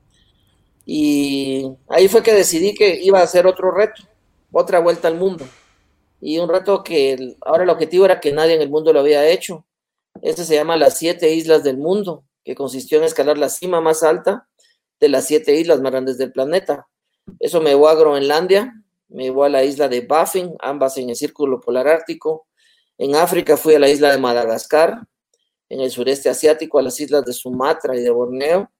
Y 0.85 1.71
ahí 1.87 2.07
fue 2.07 2.23
que 2.23 2.33
decidí 2.33 2.73
que 2.73 2.99
iba 3.01 3.19
a 3.19 3.23
hacer 3.23 3.45
otro 3.45 3.71
reto, 3.71 4.03
otra 4.51 4.79
vuelta 4.79 5.07
al 5.07 5.15
mundo. 5.15 5.45
Y 6.19 6.39
un 6.39 6.49
reto 6.49 6.83
que 6.83 7.35
ahora 7.41 7.63
el 7.63 7.69
objetivo 7.69 8.05
era 8.05 8.19
que 8.19 8.33
nadie 8.33 8.55
en 8.55 8.61
el 8.61 8.69
mundo 8.69 8.91
lo 8.91 8.99
había 8.99 9.27
hecho. 9.27 9.65
Este 10.21 10.43
se 10.43 10.55
llama 10.55 10.77
las 10.77 10.97
siete 10.97 11.33
islas 11.33 11.63
del 11.63 11.77
mundo, 11.77 12.23
que 12.43 12.55
consistió 12.55 12.97
en 12.97 13.03
escalar 13.03 13.37
la 13.37 13.49
cima 13.49 13.81
más 13.81 14.03
alta 14.03 14.47
de 14.99 15.09
las 15.09 15.25
siete 15.25 15.55
islas 15.55 15.79
más 15.79 15.91
grandes 15.91 16.17
del 16.17 16.31
planeta. 16.31 16.87
Eso 17.39 17.61
me 17.61 17.69
llevó 17.69 17.87
a 17.87 17.95
Groenlandia, 17.95 18.73
me 19.09 19.23
llevó 19.23 19.43
a 19.43 19.49
la 19.49 19.63
isla 19.63 19.87
de 19.87 20.01
Baffin, 20.01 20.55
ambas 20.59 20.97
en 20.97 21.09
el 21.09 21.15
Círculo 21.15 21.59
Polar 21.59 21.87
Ártico. 21.87 22.47
En 22.97 23.15
África 23.15 23.57
fui 23.57 23.75
a 23.75 23.79
la 23.79 23.89
isla 23.89 24.11
de 24.11 24.17
Madagascar, 24.17 25.07
en 25.69 25.81
el 25.81 25.91
sureste 25.91 26.29
asiático 26.29 26.79
a 26.79 26.81
las 26.81 26.99
islas 26.99 27.25
de 27.25 27.33
Sumatra 27.33 27.95
y 27.95 28.01
de 28.01 28.09
Borneo, 28.09 28.71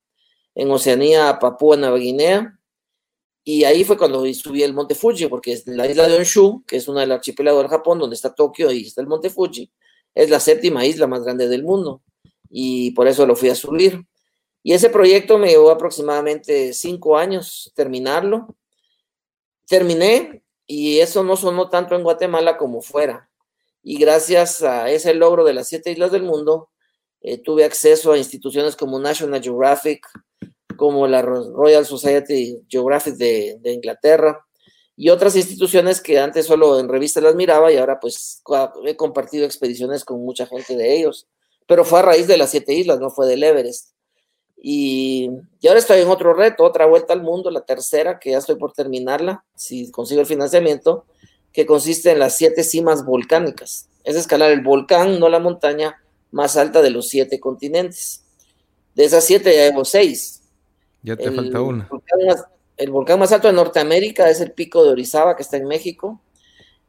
en 0.55 0.71
Oceanía 0.71 1.29
a 1.29 1.39
Papúa 1.39 1.77
Nueva 1.77 1.97
Guinea, 1.97 2.59
y 3.43 3.63
ahí 3.63 3.83
fue 3.83 3.97
cuando 3.97 4.23
subí 4.33 4.63
el 4.63 4.73
Monte 4.73 4.95
Fuji, 4.95 5.27
porque 5.27 5.53
es 5.53 5.65
la 5.65 5.87
isla 5.87 6.07
de 6.07 6.17
Honshu, 6.17 6.63
que 6.67 6.77
es 6.77 6.87
una 6.87 7.01
del 7.01 7.13
archipiélago 7.13 7.59
del 7.59 7.67
Japón, 7.67 7.97
donde 7.97 8.15
está 8.15 8.33
Tokio 8.33 8.71
y 8.71 8.85
está 8.85 9.01
el 9.01 9.07
Monte 9.07 9.29
Fuji, 9.29 9.71
es 10.13 10.29
la 10.29 10.39
séptima 10.39 10.85
isla 10.85 11.07
más 11.07 11.23
grande 11.23 11.47
del 11.47 11.63
mundo, 11.63 12.03
y 12.49 12.91
por 12.91 13.07
eso 13.07 13.25
lo 13.25 13.35
fui 13.35 13.49
a 13.49 13.55
subir. 13.55 14.05
Y 14.61 14.73
ese 14.73 14.89
proyecto 14.89 15.37
me 15.37 15.47
llevó 15.47 15.71
aproximadamente 15.71 16.73
cinco 16.73 17.17
años 17.17 17.71
terminarlo. 17.75 18.55
Terminé 19.69 20.43
y 20.65 20.99
eso 20.99 21.23
no 21.23 21.37
sonó 21.37 21.69
tanto 21.69 21.95
en 21.95 22.03
Guatemala 22.03 22.57
como 22.57 22.81
fuera. 22.81 23.29
Y 23.83 23.97
gracias 23.97 24.63
a 24.63 24.89
ese 24.89 25.13
logro 25.13 25.45
de 25.45 25.53
las 25.53 25.67
siete 25.67 25.91
islas 25.91 26.11
del 26.11 26.23
mundo, 26.23 26.69
eh, 27.21 27.37
tuve 27.37 27.63
acceso 27.63 28.11
a 28.11 28.17
instituciones 28.17 28.75
como 28.75 28.99
National 28.99 29.41
Geographic, 29.41 30.05
como 30.75 31.07
la 31.07 31.21
Royal 31.21 31.85
Society 31.85 32.59
Geographic 32.67 33.13
de, 33.15 33.57
de 33.61 33.73
Inglaterra 33.73 34.45
y 34.95 35.11
otras 35.11 35.35
instituciones 35.35 36.01
que 36.01 36.19
antes 36.19 36.47
solo 36.47 36.79
en 36.79 36.89
revistas 36.89 37.23
las 37.23 37.35
miraba 37.35 37.71
y 37.71 37.77
ahora 37.77 37.99
pues 37.99 38.41
he 38.85 38.95
compartido 38.95 39.45
expediciones 39.45 40.03
con 40.03 40.19
mucha 40.25 40.47
gente 40.47 40.75
de 40.75 40.97
ellos. 40.97 41.27
Pero 41.67 41.85
fue 41.85 41.99
a 41.99 42.01
raíz 42.01 42.27
de 42.27 42.37
las 42.37 42.49
siete 42.49 42.73
islas, 42.73 42.99
no 42.99 43.11
fue 43.11 43.27
del 43.27 43.43
Everest. 43.43 43.91
Y, 44.61 45.29
ahora 45.65 45.79
estoy 45.79 46.01
en 46.01 46.09
otro 46.09 46.33
reto, 46.33 46.63
otra 46.63 46.85
vuelta 46.85 47.13
al 47.13 47.21
mundo, 47.21 47.49
la 47.49 47.61
tercera, 47.61 48.19
que 48.19 48.31
ya 48.31 48.39
estoy 48.39 48.55
por 48.55 48.73
terminarla, 48.73 49.43
si 49.55 49.89
consigo 49.91 50.21
el 50.21 50.27
financiamiento, 50.27 51.05
que 51.53 51.65
consiste 51.65 52.11
en 52.11 52.19
las 52.19 52.35
siete 52.35 52.63
cimas 52.63 53.05
volcánicas. 53.05 53.87
Es 54.03 54.15
escalar 54.15 54.51
el 54.51 54.61
volcán, 54.61 55.19
no 55.19 55.29
la 55.29 55.39
montaña 55.39 56.01
más 56.31 56.57
alta 56.57 56.81
de 56.81 56.89
los 56.89 57.07
siete 57.07 57.39
continentes. 57.39 58.23
De 58.95 59.05
esas 59.05 59.23
siete 59.23 59.55
ya 59.55 59.69
llevo 59.69 59.85
seis. 59.85 60.41
Ya 61.01 61.15
te 61.15 61.31
falta 61.31 61.61
una. 61.61 61.89
el 62.75 62.91
volcán 62.91 63.19
más 63.19 63.31
alto 63.31 63.47
de 63.47 63.53
Norteamérica 63.53 64.29
es 64.29 64.41
el 64.41 64.51
pico 64.51 64.83
de 64.83 64.91
Orizaba, 64.91 65.35
que 65.35 65.43
está 65.43 65.57
en 65.57 65.67
México. 65.67 66.21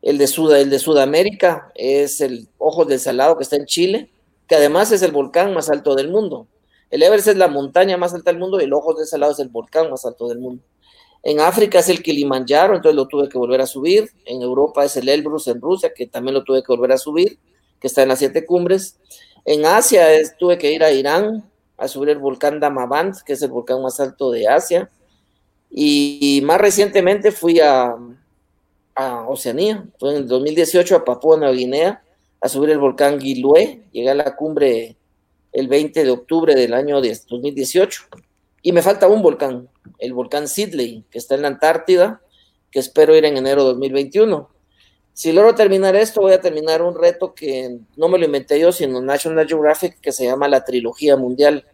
El 0.02 0.18
de, 0.18 0.26
Sud, 0.26 0.52
el 0.54 0.70
de 0.70 0.78
Sudamérica 0.78 1.70
es 1.74 2.20
el 2.20 2.48
Ojos 2.58 2.88
del 2.88 2.98
Salado, 2.98 3.36
que 3.36 3.44
está 3.44 3.56
en 3.56 3.66
Chile, 3.66 4.10
que 4.48 4.56
además 4.56 4.90
es 4.92 5.02
el 5.02 5.12
volcán 5.12 5.54
más 5.54 5.70
alto 5.70 5.94
del 5.94 6.10
mundo. 6.10 6.48
El 6.90 7.02
Everest 7.02 7.28
es 7.28 7.36
la 7.36 7.48
montaña 7.48 7.96
más 7.96 8.12
alta 8.14 8.30
del 8.30 8.40
mundo 8.40 8.60
y 8.60 8.64
el 8.64 8.72
Ojo 8.72 8.94
de 8.94 9.04
ese 9.04 9.16
lado 9.16 9.32
es 9.32 9.38
el 9.38 9.48
volcán 9.48 9.90
más 9.90 10.04
alto 10.04 10.28
del 10.28 10.38
mundo. 10.38 10.62
En 11.22 11.40
África 11.40 11.80
es 11.80 11.88
el 11.88 12.02
Kilimanjaro, 12.02 12.74
entonces 12.74 12.96
lo 12.96 13.06
tuve 13.06 13.28
que 13.28 13.38
volver 13.38 13.60
a 13.60 13.66
subir. 13.66 14.10
En 14.24 14.42
Europa 14.42 14.84
es 14.84 14.96
el 14.96 15.08
Elbrus 15.08 15.48
en 15.48 15.60
Rusia, 15.60 15.92
que 15.94 16.06
también 16.06 16.34
lo 16.34 16.44
tuve 16.44 16.62
que 16.62 16.72
volver 16.72 16.92
a 16.92 16.98
subir, 16.98 17.38
que 17.78 17.86
está 17.86 18.02
en 18.02 18.08
las 18.08 18.18
siete 18.18 18.44
cumbres. 18.44 18.98
En 19.44 19.66
Asia 19.66 20.06
tuve 20.38 20.58
que 20.58 20.72
ir 20.72 20.82
a 20.82 20.92
Irán 20.92 21.44
a 21.76 21.88
subir 21.88 22.10
el 22.10 22.18
volcán 22.18 22.58
Damavand, 22.58 23.22
que 23.22 23.34
es 23.34 23.42
el 23.42 23.50
volcán 23.50 23.82
más 23.82 24.00
alto 24.00 24.30
de 24.30 24.48
Asia. 24.48 24.90
Y, 25.70 26.40
más 26.44 26.60
recientemente 26.60 27.30
fui 27.30 27.60
a, 27.60 27.94
Oceanía, 29.28 29.86
fue 29.98 30.10
en 30.10 30.16
el 30.16 30.28
2018 30.28 30.96
a 30.96 31.04
Papúa 31.04 31.38
Nueva 31.38 31.54
Guinea 31.54 32.02
a 32.38 32.48
subir 32.50 32.68
el 32.68 32.78
volcán 32.78 33.18
Gilue, 33.18 33.84
llegué 33.92 34.10
a 34.10 34.14
la 34.14 34.36
cumbre 34.36 34.96
el 35.52 35.68
20 35.68 36.04
de 36.04 36.10
octubre 36.10 36.54
del 36.54 36.74
año 36.74 37.00
2018. 37.00 38.02
Y 38.62 38.72
me 38.72 38.82
falta 38.82 39.08
un 39.08 39.22
volcán, 39.22 39.68
el 39.98 40.12
volcán 40.12 40.48
Sidley, 40.48 41.04
que 41.10 41.18
está 41.18 41.34
en 41.34 41.42
la 41.42 41.48
Antártida, 41.48 42.20
que 42.70 42.78
espero 42.78 43.16
ir 43.16 43.24
en 43.24 43.36
enero 43.36 43.62
de 43.62 43.70
2021. 43.70 44.48
Si 45.12 45.32
logro 45.32 45.54
terminar 45.54 45.96
esto, 45.96 46.20
voy 46.20 46.32
a 46.32 46.40
terminar 46.40 46.82
un 46.82 46.94
reto 46.94 47.34
que 47.34 47.78
no 47.96 48.08
me 48.08 48.18
lo 48.18 48.24
inventé 48.24 48.58
yo, 48.60 48.72
sino 48.72 49.00
National 49.00 49.46
Geographic, 49.46 50.00
que 50.00 50.12
se 50.12 50.24
llama 50.24 50.48
la 50.48 50.64
Trilogía 50.64 51.16
Mundial, 51.16 51.66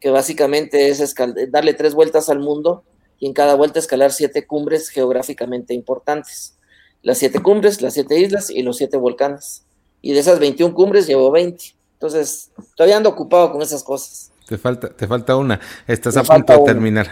que 0.00 0.10
básicamente 0.10 0.88
es 0.88 1.14
darle 1.48 1.74
tres 1.74 1.94
vueltas 1.94 2.28
al 2.28 2.40
mundo 2.40 2.84
y 3.18 3.26
en 3.26 3.32
cada 3.32 3.54
vuelta 3.54 3.78
escalar 3.78 4.12
siete 4.12 4.46
cumbres 4.46 4.88
geográficamente 4.88 5.72
importantes. 5.72 6.58
Las 7.02 7.18
siete 7.18 7.40
cumbres, 7.40 7.80
las 7.80 7.94
siete 7.94 8.18
islas 8.18 8.50
y 8.50 8.62
los 8.62 8.76
siete 8.76 8.96
volcanes. 8.96 9.64
Y 10.02 10.12
de 10.12 10.20
esas 10.20 10.38
21 10.38 10.74
cumbres 10.74 11.06
llevo 11.06 11.30
20. 11.30 11.74
Entonces, 12.04 12.50
todavía 12.76 12.98
ando 12.98 13.08
ocupado 13.08 13.50
con 13.50 13.62
esas 13.62 13.82
cosas. 13.82 14.30
Te 14.46 14.58
falta, 14.58 14.90
te 14.90 15.06
falta 15.06 15.36
una. 15.36 15.58
Estás 15.86 16.18
a 16.18 16.22
punto 16.22 16.52
de 16.52 16.64
terminar. 16.66 17.10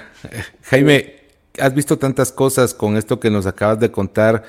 Jaime, 0.65 1.15
has 1.59 1.73
visto 1.73 1.99
tantas 1.99 2.31
cosas 2.31 2.75
con 2.75 2.99
esto 2.99 3.19
que 3.19 3.31
nos 3.31 3.47
acabas 3.47 3.81
de 3.81 3.91
contar 3.91 4.43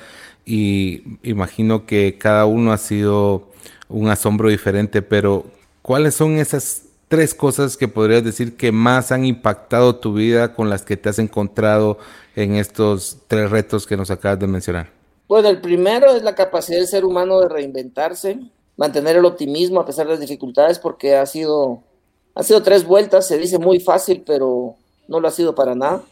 y 0.44 1.18
imagino 1.22 1.86
que 1.86 2.18
cada 2.18 2.44
uno 2.44 2.72
ha 2.72 2.76
sido 2.76 3.48
un 3.88 4.10
asombro 4.10 4.50
diferente, 4.50 5.00
pero 5.00 5.46
¿cuáles 5.80 6.14
son 6.14 6.32
esas 6.32 6.82
tres 7.08 7.32
cosas 7.32 7.78
que 7.78 7.88
podrías 7.88 8.22
decir 8.22 8.58
que 8.58 8.70
más 8.70 9.12
han 9.12 9.24
impactado 9.24 9.96
tu 9.96 10.12
vida 10.12 10.52
con 10.52 10.68
las 10.68 10.82
que 10.82 10.98
te 10.98 11.08
has 11.08 11.18
encontrado 11.18 11.96
en 12.36 12.56
estos 12.56 13.16
tres 13.28 13.50
retos 13.50 13.86
que 13.86 13.96
nos 13.96 14.10
acabas 14.10 14.40
de 14.40 14.46
mencionar? 14.46 14.90
Bueno, 15.26 15.48
el 15.48 15.62
primero 15.62 16.14
es 16.14 16.22
la 16.22 16.34
capacidad 16.34 16.80
del 16.80 16.86
ser 16.86 17.06
humano 17.06 17.40
de 17.40 17.48
reinventarse, 17.48 18.40
mantener 18.76 19.16
el 19.16 19.24
optimismo 19.24 19.80
a 19.80 19.86
pesar 19.86 20.06
de 20.06 20.12
las 20.12 20.20
dificultades, 20.20 20.78
porque 20.78 21.16
ha 21.16 21.26
sido, 21.26 21.82
ha 22.34 22.42
sido 22.42 22.62
tres 22.62 22.84
vueltas, 22.84 23.26
se 23.26 23.38
dice 23.38 23.58
muy 23.58 23.80
fácil, 23.80 24.22
pero 24.26 24.76
no 25.08 25.20
lo 25.20 25.28
ha 25.28 25.30
sido 25.30 25.54
para 25.54 25.74
nada. 25.74 26.02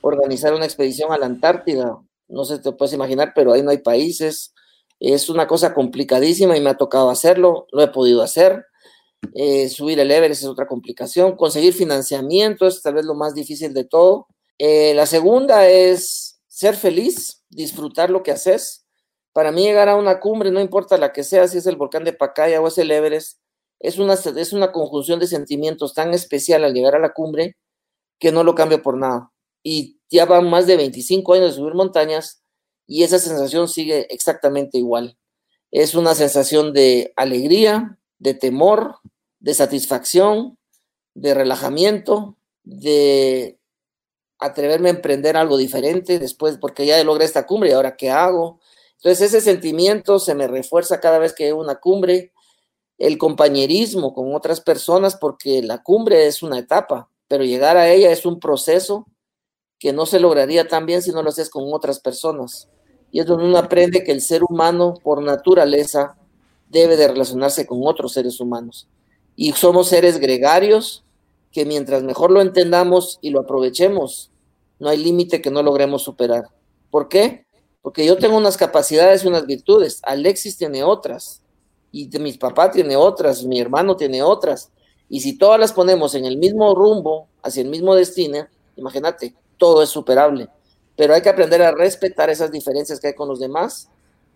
Organizar 0.00 0.54
una 0.54 0.64
expedición 0.64 1.12
a 1.12 1.18
la 1.18 1.26
Antártida, 1.26 1.98
no 2.28 2.44
sé, 2.44 2.58
te 2.58 2.72
puedes 2.72 2.94
imaginar, 2.94 3.32
pero 3.34 3.52
ahí 3.52 3.62
no 3.62 3.70
hay 3.70 3.78
países. 3.78 4.54
Es 4.98 5.28
una 5.28 5.46
cosa 5.46 5.74
complicadísima 5.74 6.56
y 6.56 6.60
me 6.60 6.70
ha 6.70 6.76
tocado 6.76 7.10
hacerlo, 7.10 7.66
lo 7.72 7.82
he 7.82 7.88
podido 7.88 8.22
hacer. 8.22 8.64
Eh, 9.34 9.68
subir 9.68 10.00
el 10.00 10.10
Everest 10.10 10.42
es 10.42 10.48
otra 10.48 10.66
complicación. 10.66 11.36
Conseguir 11.36 11.74
financiamiento 11.74 12.66
es 12.66 12.82
tal 12.82 12.94
vez 12.94 13.04
lo 13.04 13.14
más 13.14 13.34
difícil 13.34 13.72
de 13.74 13.84
todo. 13.84 14.26
Eh, 14.58 14.94
la 14.94 15.06
segunda 15.06 15.68
es 15.68 16.40
ser 16.48 16.76
feliz, 16.76 17.44
disfrutar 17.50 18.10
lo 18.10 18.22
que 18.22 18.32
haces. 18.32 18.81
Para 19.32 19.52
mí 19.52 19.62
llegar 19.62 19.88
a 19.88 19.96
una 19.96 20.20
cumbre, 20.20 20.50
no 20.50 20.60
importa 20.60 20.98
la 20.98 21.12
que 21.12 21.24
sea, 21.24 21.48
si 21.48 21.58
es 21.58 21.66
el 21.66 21.76
volcán 21.76 22.04
de 22.04 22.12
Pacaya 22.12 22.60
o 22.60 22.68
es 22.68 22.78
el 22.78 22.90
Everest, 22.90 23.38
es 23.80 23.98
una, 23.98 24.14
es 24.14 24.52
una 24.52 24.72
conjunción 24.72 25.18
de 25.18 25.26
sentimientos 25.26 25.94
tan 25.94 26.14
especial 26.14 26.64
al 26.64 26.74
llegar 26.74 26.94
a 26.94 27.00
la 27.00 27.12
cumbre 27.12 27.56
que 28.18 28.30
no 28.30 28.44
lo 28.44 28.54
cambio 28.54 28.82
por 28.82 28.96
nada. 28.96 29.32
Y 29.62 29.98
ya 30.10 30.26
van 30.26 30.48
más 30.48 30.66
de 30.66 30.76
25 30.76 31.34
años 31.34 31.50
de 31.50 31.56
subir 31.56 31.74
montañas 31.74 32.42
y 32.86 33.02
esa 33.02 33.18
sensación 33.18 33.68
sigue 33.68 34.06
exactamente 34.10 34.78
igual. 34.78 35.16
Es 35.70 35.94
una 35.94 36.14
sensación 36.14 36.72
de 36.72 37.12
alegría, 37.16 37.98
de 38.18 38.34
temor, 38.34 38.98
de 39.40 39.54
satisfacción, 39.54 40.58
de 41.14 41.34
relajamiento, 41.34 42.36
de 42.62 43.58
atreverme 44.38 44.88
a 44.90 44.92
emprender 44.92 45.36
algo 45.36 45.56
diferente 45.56 46.18
después, 46.18 46.58
porque 46.58 46.86
ya 46.86 47.02
logré 47.04 47.24
esta 47.24 47.46
cumbre 47.46 47.70
y 47.70 47.72
ahora 47.72 47.96
qué 47.96 48.10
hago. 48.10 48.60
Entonces 49.02 49.34
ese 49.34 49.40
sentimiento 49.40 50.20
se 50.20 50.36
me 50.36 50.46
refuerza 50.46 51.00
cada 51.00 51.18
vez 51.18 51.32
que 51.32 51.46
hay 51.46 51.52
una 51.52 51.80
cumbre, 51.80 52.32
el 52.98 53.18
compañerismo 53.18 54.14
con 54.14 54.32
otras 54.32 54.60
personas, 54.60 55.16
porque 55.16 55.60
la 55.60 55.82
cumbre 55.82 56.28
es 56.28 56.40
una 56.40 56.60
etapa, 56.60 57.10
pero 57.26 57.42
llegar 57.42 57.76
a 57.76 57.90
ella 57.90 58.12
es 58.12 58.24
un 58.24 58.38
proceso 58.38 59.08
que 59.80 59.92
no 59.92 60.06
se 60.06 60.20
lograría 60.20 60.68
tan 60.68 60.86
bien 60.86 61.02
si 61.02 61.10
no 61.10 61.24
lo 61.24 61.30
haces 61.30 61.50
con 61.50 61.64
otras 61.74 61.98
personas. 61.98 62.68
Y 63.10 63.18
es 63.18 63.26
donde 63.26 63.46
uno 63.46 63.58
aprende 63.58 64.04
que 64.04 64.12
el 64.12 64.20
ser 64.20 64.44
humano, 64.48 64.94
por 65.02 65.20
naturaleza, 65.20 66.16
debe 66.68 66.96
de 66.96 67.08
relacionarse 67.08 67.66
con 67.66 67.80
otros 67.82 68.12
seres 68.12 68.38
humanos. 68.38 68.86
Y 69.34 69.50
somos 69.50 69.88
seres 69.88 70.18
gregarios 70.20 71.04
que 71.50 71.66
mientras 71.66 72.04
mejor 72.04 72.30
lo 72.30 72.40
entendamos 72.40 73.18
y 73.20 73.30
lo 73.30 73.40
aprovechemos, 73.40 74.30
no 74.78 74.88
hay 74.88 74.98
límite 74.98 75.42
que 75.42 75.50
no 75.50 75.64
logremos 75.64 76.02
superar. 76.02 76.50
¿Por 76.88 77.08
qué? 77.08 77.46
Porque 77.82 78.06
yo 78.06 78.16
tengo 78.16 78.36
unas 78.36 78.56
capacidades 78.56 79.24
y 79.24 79.28
unas 79.28 79.44
virtudes, 79.46 80.00
Alexis 80.04 80.56
tiene 80.56 80.84
otras, 80.84 81.42
y 81.90 82.08
mis 82.18 82.38
papás 82.38 82.70
tiene 82.70 82.96
otras, 82.96 83.44
mi 83.44 83.60
hermano 83.60 83.96
tiene 83.96 84.22
otras, 84.22 84.70
y 85.08 85.20
si 85.20 85.36
todas 85.36 85.60
las 85.60 85.72
ponemos 85.72 86.14
en 86.14 86.24
el 86.24 86.38
mismo 86.38 86.74
rumbo, 86.74 87.28
hacia 87.42 87.62
el 87.62 87.68
mismo 87.68 87.94
destino, 87.94 88.46
imagínate, 88.76 89.34
todo 89.58 89.82
es 89.82 89.90
superable. 89.90 90.48
Pero 90.96 91.12
hay 91.12 91.20
que 91.20 91.28
aprender 91.28 91.60
a 91.60 91.72
respetar 91.72 92.30
esas 92.30 92.50
diferencias 92.50 92.98
que 92.98 93.08
hay 93.08 93.14
con 93.14 93.28
los 93.28 93.40
demás. 93.40 93.88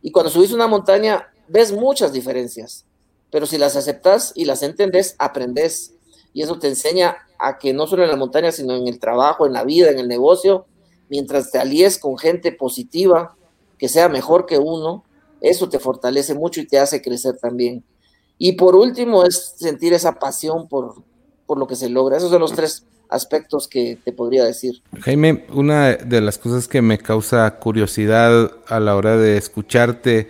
Y 0.02 0.10
cuando 0.10 0.30
subís 0.30 0.52
una 0.52 0.66
montaña, 0.66 1.32
ves 1.48 1.72
muchas 1.72 2.12
diferencias, 2.12 2.84
pero 3.30 3.46
si 3.46 3.56
las 3.58 3.76
aceptas 3.76 4.32
y 4.34 4.44
las 4.44 4.62
entendés, 4.62 5.16
aprendes. 5.18 5.94
Y 6.32 6.42
eso 6.42 6.58
te 6.58 6.68
enseña 6.68 7.16
a 7.38 7.58
que 7.58 7.72
no 7.72 7.86
solo 7.86 8.04
en 8.04 8.10
la 8.10 8.16
montaña, 8.16 8.52
sino 8.52 8.74
en 8.76 8.86
el 8.86 8.98
trabajo, 8.98 9.46
en 9.46 9.52
la 9.52 9.64
vida, 9.64 9.90
en 9.90 9.98
el 9.98 10.08
negocio, 10.08 10.66
mientras 11.08 11.50
te 11.50 11.58
alíes 11.58 11.98
con 11.98 12.18
gente 12.18 12.52
positiva, 12.52 13.34
que 13.78 13.88
sea 13.88 14.08
mejor 14.08 14.46
que 14.46 14.58
uno, 14.58 15.04
eso 15.40 15.68
te 15.68 15.78
fortalece 15.78 16.34
mucho 16.34 16.60
y 16.60 16.66
te 16.66 16.78
hace 16.78 17.02
crecer 17.02 17.36
también. 17.40 17.84
Y 18.38 18.52
por 18.52 18.76
último 18.76 19.24
es 19.24 19.54
sentir 19.56 19.92
esa 19.92 20.18
pasión 20.18 20.68
por, 20.68 21.02
por 21.46 21.58
lo 21.58 21.66
que 21.66 21.76
se 21.76 21.88
logra. 21.88 22.16
Esos 22.16 22.30
son 22.30 22.40
los 22.40 22.52
tres 22.52 22.84
aspectos 23.08 23.68
que 23.68 23.98
te 24.04 24.12
podría 24.12 24.44
decir. 24.44 24.82
Jaime, 25.00 25.46
una 25.52 25.94
de 25.94 26.20
las 26.20 26.38
cosas 26.38 26.68
que 26.68 26.82
me 26.82 26.98
causa 26.98 27.58
curiosidad 27.58 28.50
a 28.66 28.80
la 28.80 28.96
hora 28.96 29.16
de 29.16 29.36
escucharte, 29.36 30.28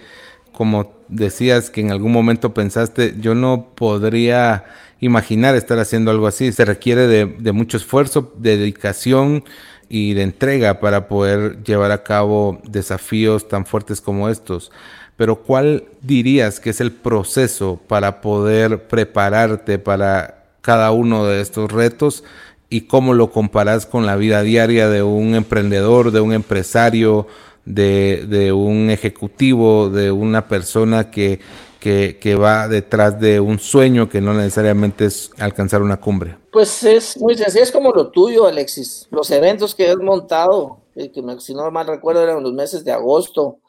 como 0.53 0.93
decías 1.09 1.71
que 1.71 1.81
en 1.81 1.91
algún 1.91 2.13
momento 2.13 2.55
pensaste, 2.55 3.15
yo 3.19 3.35
no 3.35 3.71
podría 3.75 4.65
imaginar 5.01 5.55
estar 5.55 5.79
haciendo 5.79 6.11
algo 6.11 6.27
así. 6.27 6.53
Se 6.53 6.65
requiere 6.65 7.07
de, 7.07 7.27
de 7.27 7.53
mucho 7.53 7.77
esfuerzo, 7.77 8.33
dedicación 8.37 9.45
y 9.89 10.15
de 10.15 10.23
entrega 10.23 10.81
para 10.81 11.09
poder 11.09 11.63
llevar 11.63 11.93
a 11.93 12.03
cabo 12.03 12.61
desafíos 12.65 13.49
tan 13.49 13.67
fuertes 13.67 14.01
como 14.01 14.29
estos. 14.29 14.73
Pero 15.17 15.37
¿cuál 15.37 15.85
dirías 16.03 16.61
que 16.61 16.71
es 16.71 16.81
el 16.81 16.93
proceso 16.93 17.81
para 17.87 18.21
poder 18.21 18.87
prepararte 18.89 19.79
para 19.79 20.45
cada 20.61 20.91
uno 20.91 21.25
de 21.27 21.41
estos 21.41 21.71
retos 21.73 22.25
y 22.69 22.83
cómo 22.83 23.15
lo 23.15 23.31
comparas 23.31 23.87
con 23.87 24.05
la 24.05 24.17
vida 24.17 24.43
diaria 24.43 24.89
de 24.89 25.03
un 25.03 25.35
emprendedor, 25.35 26.11
de 26.11 26.21
un 26.21 26.33
empresario, 26.33 27.27
de, 27.65 28.27
de 28.29 28.53
un 28.53 28.91
ejecutivo, 28.91 29.89
de 29.89 30.11
una 30.11 30.49
persona 30.49 31.11
que 31.11 31.41
que, 31.81 32.37
va 32.41 32.69
detrás 32.69 33.19
de 33.21 33.41
un 33.41 33.59
sueño 33.59 34.09
que 34.09 34.21
no 34.21 34.35
necesariamente 34.35 35.07
es 35.07 35.31
alcanzar 35.39 35.83
una 35.83 36.01
cumbre? 36.01 36.37
Pues 36.51 36.83
es 36.85 37.21
muy 37.21 37.37
sencillo, 37.37 37.63
es 37.63 37.73
como 37.73 37.93
lo 37.93 38.11
tuyo, 38.11 38.47
Alexis. 38.47 39.07
Los 39.11 39.31
eventos 39.31 39.75
que 39.75 39.91
has 39.91 39.97
montado, 39.97 40.79
eh, 40.95 41.11
que 41.11 41.23
si 41.41 41.55
no 41.55 41.71
mal 41.71 41.87
recuerdo 41.87 42.23
eran 42.23 42.43
los 42.43 42.53
meses 42.53 42.85
de 42.85 42.93
agosto, 42.93 43.61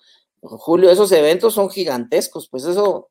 julio, 0.42 0.90
esos 0.90 1.12
eventos 1.12 1.54
son 1.54 1.70
gigantescos, 1.70 2.48
pues 2.50 2.66
eso, 2.66 3.10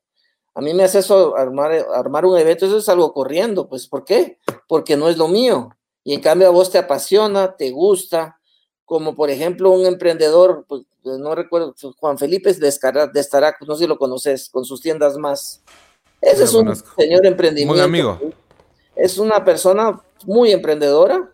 a 0.53 0.61
mí 0.61 0.73
me 0.73 0.83
hace 0.83 0.99
eso, 0.99 1.35
armar, 1.35 1.71
armar 1.93 2.25
un 2.25 2.37
evento, 2.37 2.65
eso 2.65 2.77
es 2.77 2.89
algo 2.89 3.13
corriendo, 3.13 3.67
pues 3.67 3.87
¿por 3.87 4.03
qué? 4.03 4.39
Porque 4.67 4.97
no 4.97 5.09
es 5.09 5.17
lo 5.17 5.27
mío. 5.27 5.69
Y 6.03 6.13
en 6.13 6.21
cambio 6.21 6.47
a 6.47 6.51
vos 6.51 6.71
te 6.71 6.77
apasiona, 6.77 7.55
te 7.55 7.71
gusta, 7.71 8.39
como 8.85 9.15
por 9.15 9.29
ejemplo 9.29 9.71
un 9.71 9.85
emprendedor, 9.85 10.65
pues, 10.67 10.83
pues, 10.83 10.96
no 11.17 11.35
recuerdo, 11.35 11.75
Juan 11.99 12.17
Felipe 12.17 12.53
de 12.53 12.67
Estarac, 12.67 13.61
no 13.65 13.75
sé 13.75 13.83
si 13.83 13.87
lo 13.87 13.97
conoces, 13.97 14.49
con 14.49 14.65
sus 14.65 14.81
tiendas 14.81 15.17
más. 15.17 15.61
Ese 16.21 16.43
es 16.43 16.53
un 16.53 16.75
señor 16.75 17.25
emprendimiento. 17.25 17.73
Muy 17.73 17.81
amigo. 17.81 18.19
Es 18.95 19.17
una 19.17 19.45
persona 19.45 20.01
muy 20.25 20.51
emprendedora 20.51 21.31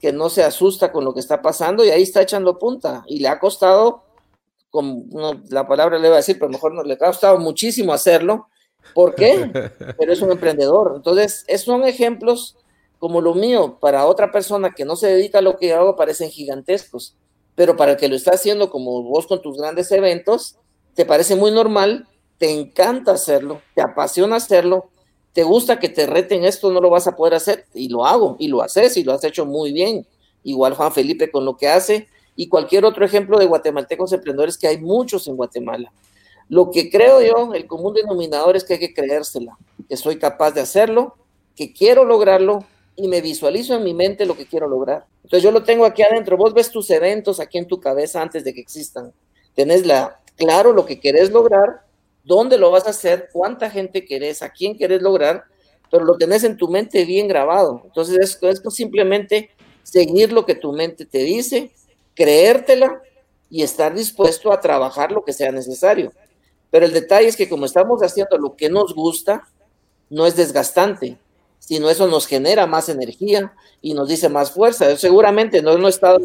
que 0.00 0.12
no 0.12 0.28
se 0.28 0.42
asusta 0.42 0.92
con 0.92 1.04
lo 1.04 1.14
que 1.14 1.20
está 1.20 1.40
pasando 1.40 1.84
y 1.84 1.90
ahí 1.90 2.02
está 2.02 2.22
echando 2.22 2.58
punta. 2.58 3.04
Y 3.06 3.20
le 3.20 3.28
ha 3.28 3.38
costado, 3.38 4.02
como 4.70 5.06
la 5.48 5.66
palabra 5.66 5.98
le 5.98 6.08
voy 6.08 6.14
a 6.14 6.18
decir, 6.18 6.38
pero 6.38 6.50
mejor 6.50 6.74
no, 6.74 6.82
le 6.82 6.94
ha 6.94 6.98
costado 6.98 7.38
muchísimo 7.38 7.92
hacerlo. 7.92 8.48
¿Por 8.94 9.14
qué? 9.14 9.50
Pero 9.98 10.12
es 10.12 10.22
un 10.22 10.30
emprendedor. 10.30 10.92
Entonces, 10.94 11.44
son 11.64 11.84
ejemplos 11.84 12.56
como 12.98 13.20
lo 13.20 13.34
mío, 13.34 13.78
para 13.80 14.06
otra 14.06 14.30
persona 14.30 14.72
que 14.72 14.84
no 14.84 14.96
se 14.96 15.08
dedica 15.08 15.38
a 15.38 15.42
lo 15.42 15.58
que 15.58 15.74
hago, 15.74 15.96
parecen 15.96 16.30
gigantescos. 16.30 17.16
Pero 17.56 17.76
para 17.76 17.92
el 17.92 17.96
que 17.98 18.08
lo 18.08 18.14
está 18.14 18.32
haciendo, 18.32 18.70
como 18.70 19.02
vos 19.02 19.26
con 19.26 19.42
tus 19.42 19.56
grandes 19.56 19.90
eventos, 19.90 20.56
te 20.94 21.04
parece 21.04 21.34
muy 21.34 21.50
normal, 21.50 22.06
te 22.38 22.50
encanta 22.50 23.12
hacerlo, 23.12 23.60
te 23.74 23.82
apasiona 23.82 24.36
hacerlo, 24.36 24.90
te 25.32 25.42
gusta 25.42 25.78
que 25.78 25.88
te 25.88 26.06
reten 26.06 26.44
esto, 26.44 26.70
no 26.70 26.80
lo 26.80 26.90
vas 26.90 27.06
a 27.06 27.16
poder 27.16 27.34
hacer, 27.34 27.66
y 27.74 27.88
lo 27.88 28.06
hago, 28.06 28.36
y 28.38 28.48
lo 28.48 28.62
haces, 28.62 28.96
y 28.96 29.04
lo 29.04 29.12
has 29.12 29.24
hecho 29.24 29.44
muy 29.44 29.72
bien. 29.72 30.06
Igual 30.44 30.74
Juan 30.74 30.92
Felipe 30.92 31.30
con 31.30 31.44
lo 31.44 31.56
que 31.56 31.68
hace, 31.68 32.06
y 32.36 32.48
cualquier 32.48 32.84
otro 32.84 33.04
ejemplo 33.04 33.38
de 33.38 33.46
guatemaltecos 33.46 34.12
emprendedores, 34.12 34.58
que 34.58 34.68
hay 34.68 34.78
muchos 34.78 35.26
en 35.26 35.36
Guatemala. 35.36 35.92
Lo 36.48 36.70
que 36.70 36.90
creo 36.90 37.20
yo, 37.20 37.54
el 37.54 37.66
común 37.66 37.94
denominador 37.94 38.56
es 38.56 38.64
que 38.64 38.74
hay 38.74 38.78
que 38.78 38.94
creérsela, 38.94 39.58
que 39.88 39.96
soy 39.96 40.18
capaz 40.18 40.52
de 40.52 40.60
hacerlo, 40.60 41.16
que 41.56 41.72
quiero 41.72 42.04
lograrlo 42.04 42.64
y 42.96 43.08
me 43.08 43.20
visualizo 43.20 43.74
en 43.74 43.84
mi 43.84 43.92
mente 43.92 44.24
lo 44.24 44.36
que 44.36 44.46
quiero 44.46 44.66
lograr. 44.68 45.04
Entonces 45.22 45.42
yo 45.42 45.50
lo 45.50 45.62
tengo 45.62 45.84
aquí 45.84 46.02
adentro. 46.02 46.36
Vos 46.36 46.54
ves 46.54 46.70
tus 46.70 46.88
eventos 46.90 47.38
aquí 47.40 47.58
en 47.58 47.66
tu 47.66 47.78
cabeza 47.78 48.22
antes 48.22 48.42
de 48.42 48.54
que 48.54 48.60
existan. 48.60 49.12
Tenés 49.54 49.86
la, 49.86 50.20
claro 50.36 50.72
lo 50.72 50.86
que 50.86 50.98
querés 50.98 51.30
lograr, 51.30 51.82
dónde 52.24 52.56
lo 52.56 52.70
vas 52.70 52.86
a 52.86 52.90
hacer, 52.90 53.28
cuánta 53.32 53.70
gente 53.70 54.04
querés, 54.06 54.42
a 54.42 54.50
quién 54.50 54.76
querés 54.76 55.02
lograr, 55.02 55.44
pero 55.90 56.04
lo 56.04 56.16
tenés 56.16 56.42
en 56.44 56.56
tu 56.56 56.68
mente 56.68 57.04
bien 57.04 57.28
grabado. 57.28 57.82
Entonces 57.84 58.18
es, 58.18 58.38
es 58.42 58.74
simplemente 58.74 59.50
seguir 59.82 60.32
lo 60.32 60.46
que 60.46 60.54
tu 60.54 60.72
mente 60.72 61.04
te 61.04 61.18
dice, 61.18 61.70
creértela 62.14 63.02
y 63.50 63.62
estar 63.62 63.94
dispuesto 63.94 64.52
a 64.52 64.60
trabajar 64.60 65.12
lo 65.12 65.22
que 65.22 65.34
sea 65.34 65.52
necesario. 65.52 66.12
Pero 66.70 66.86
el 66.86 66.92
detalle 66.92 67.28
es 67.28 67.36
que 67.36 67.48
como 67.48 67.66
estamos 67.66 68.02
haciendo 68.02 68.38
lo 68.38 68.56
que 68.56 68.70
nos 68.70 68.94
gusta, 68.94 69.46
no 70.08 70.26
es 70.26 70.34
desgastante 70.34 71.18
sino 71.66 71.90
eso 71.90 72.06
nos 72.06 72.26
genera 72.26 72.66
más 72.66 72.88
energía 72.88 73.52
y 73.82 73.92
nos 73.92 74.08
dice 74.08 74.28
más 74.28 74.52
fuerza. 74.52 74.96
seguramente 74.96 75.62
no, 75.62 75.76
no 75.76 75.88
estado 75.88 76.18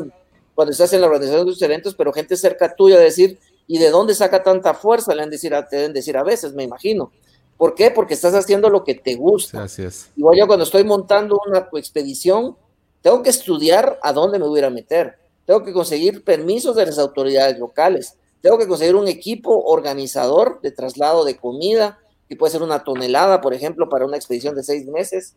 cuando 0.53 0.71
estás 0.71 0.93
en 0.93 1.01
la 1.01 1.07
organización 1.07 1.45
de 1.45 1.51
tus 1.51 1.61
eventos, 1.63 1.95
pero 1.95 2.13
gente 2.13 2.37
cerca 2.37 2.75
tuya 2.75 2.99
decir, 2.99 3.39
¿y 3.65 3.79
de 3.79 3.89
dónde 3.89 4.13
saca 4.13 4.43
tanta 4.43 4.75
fuerza? 4.75 5.15
Le 5.15 5.23
han 5.23 5.31
decir, 5.31 5.51
te 5.67 5.77
deben 5.77 5.93
decir 5.93 6.15
a 6.15 6.23
veces, 6.23 6.53
me 6.53 6.63
imagino. 6.63 7.11
¿Por 7.57 7.73
qué? 7.73 7.89
Porque 7.89 8.13
estás 8.13 8.35
haciendo 8.35 8.69
lo 8.69 8.83
que 8.83 8.93
te 8.93 9.15
gusta. 9.15 9.57
Gracias. 9.57 10.11
Igual 10.15 10.37
yo 10.37 10.45
cuando 10.45 10.63
estoy 10.63 10.83
montando 10.83 11.41
una 11.47 11.67
expedición, 11.73 12.55
tengo 13.01 13.23
que 13.23 13.31
estudiar 13.31 13.97
a 14.03 14.13
dónde 14.13 14.37
me 14.37 14.47
voy 14.47 14.61
a 14.61 14.69
meter. 14.69 15.17
Tengo 15.45 15.63
que 15.63 15.73
conseguir 15.73 16.23
permisos 16.23 16.75
de 16.75 16.85
las 16.85 16.99
autoridades 16.99 17.57
locales. 17.57 18.17
Tengo 18.41 18.59
que 18.59 18.67
conseguir 18.67 18.95
un 18.95 19.07
equipo 19.07 19.63
organizador 19.63 20.61
de 20.61 20.71
traslado 20.71 21.25
de 21.25 21.37
comida, 21.37 21.99
que 22.31 22.37
puede 22.37 22.53
ser 22.53 22.63
una 22.63 22.85
tonelada, 22.85 23.41
por 23.41 23.53
ejemplo, 23.53 23.89
para 23.89 24.05
una 24.05 24.15
expedición 24.15 24.55
de 24.55 24.63
seis 24.63 24.87
meses. 24.87 25.35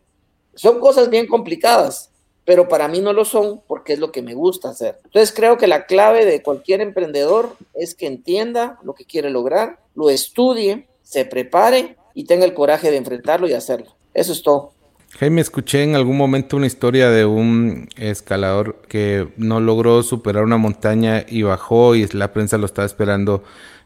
Son 0.54 0.78
cosas 0.78 1.10
bien 1.10 1.26
complicadas, 1.26 2.12
pero 2.44 2.68
para 2.68 2.86
mí 2.86 3.00
no 3.00 3.12
lo 3.12 3.24
son 3.24 3.62
porque 3.66 3.94
es 3.94 3.98
lo 3.98 4.12
que 4.12 4.22
me 4.22 4.34
gusta 4.34 4.68
hacer. 4.68 5.00
Entonces 5.02 5.34
creo 5.34 5.58
que 5.58 5.66
la 5.66 5.86
clave 5.86 6.24
de 6.24 6.40
cualquier 6.40 6.80
emprendedor 6.80 7.56
es 7.74 7.96
que 7.96 8.06
entienda 8.06 8.78
lo 8.84 8.94
que 8.94 9.06
quiere 9.06 9.30
lograr, 9.30 9.80
lo 9.96 10.08
estudie, 10.08 10.86
se 11.02 11.24
prepare 11.24 11.96
y 12.14 12.26
tenga 12.26 12.44
el 12.44 12.54
coraje 12.54 12.92
de 12.92 12.98
enfrentarlo 12.98 13.48
y 13.48 13.54
hacerlo. 13.54 13.96
Eso 14.14 14.30
es 14.30 14.44
todo. 14.44 14.70
Jaime, 15.18 15.40
escuché 15.40 15.82
en 15.82 15.96
algún 15.96 16.16
momento 16.16 16.56
una 16.56 16.66
historia 16.66 17.10
de 17.10 17.24
un 17.24 17.88
escalador 17.96 18.82
que 18.86 19.32
no 19.36 19.58
logró 19.58 20.04
superar 20.04 20.44
una 20.44 20.58
montaña 20.58 21.26
y 21.26 21.42
bajó 21.42 21.96
y 21.96 22.06
la 22.06 22.32
prensa 22.32 22.56
lo 22.56 22.66
estaba 22.66 22.86
esperando 22.86 23.42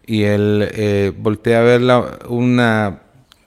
y 0.09 0.23
él 0.23 0.67
eh, 0.73 1.13
voltea 1.15 1.61
a 1.61 1.63
ver 1.63 1.83
la, 1.83 2.19
una 2.31 3.03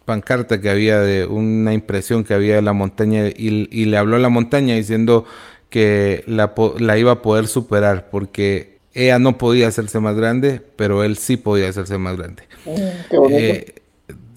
pancarta 0.06 0.62
que 0.62 0.70
había 0.70 1.00
de 1.00 1.26
una 1.26 1.74
impresión 1.74 2.24
que 2.24 2.36
había 2.36 2.56
de 2.56 2.62
la 2.62 2.72
montaña 2.72 3.30
y, 3.36 3.86
le 3.86 3.98
habló 3.98 4.18
a 4.18 4.20
la 4.20 4.30
montaña 4.30 4.76
diciendo 4.76 5.26
que 5.72 6.24
la, 6.28 6.54
la, 6.78 6.98
iba 7.00 7.14
a 7.14 7.22
poder 7.24 7.48
superar 7.48 8.12
porque 8.12 8.78
ella 8.94 9.18
no 9.18 9.40
podía 9.40 9.70
hacerse 9.70 10.00
más 10.00 10.16
grande, 10.16 10.62
pero 10.76 11.04
él 11.04 11.18
sí 11.18 11.36
podía 11.36 11.68
hacerse 11.68 11.98
más 11.98 12.16
grande. 12.16 12.44
Mm, 12.66 13.32
eh, 13.32 13.74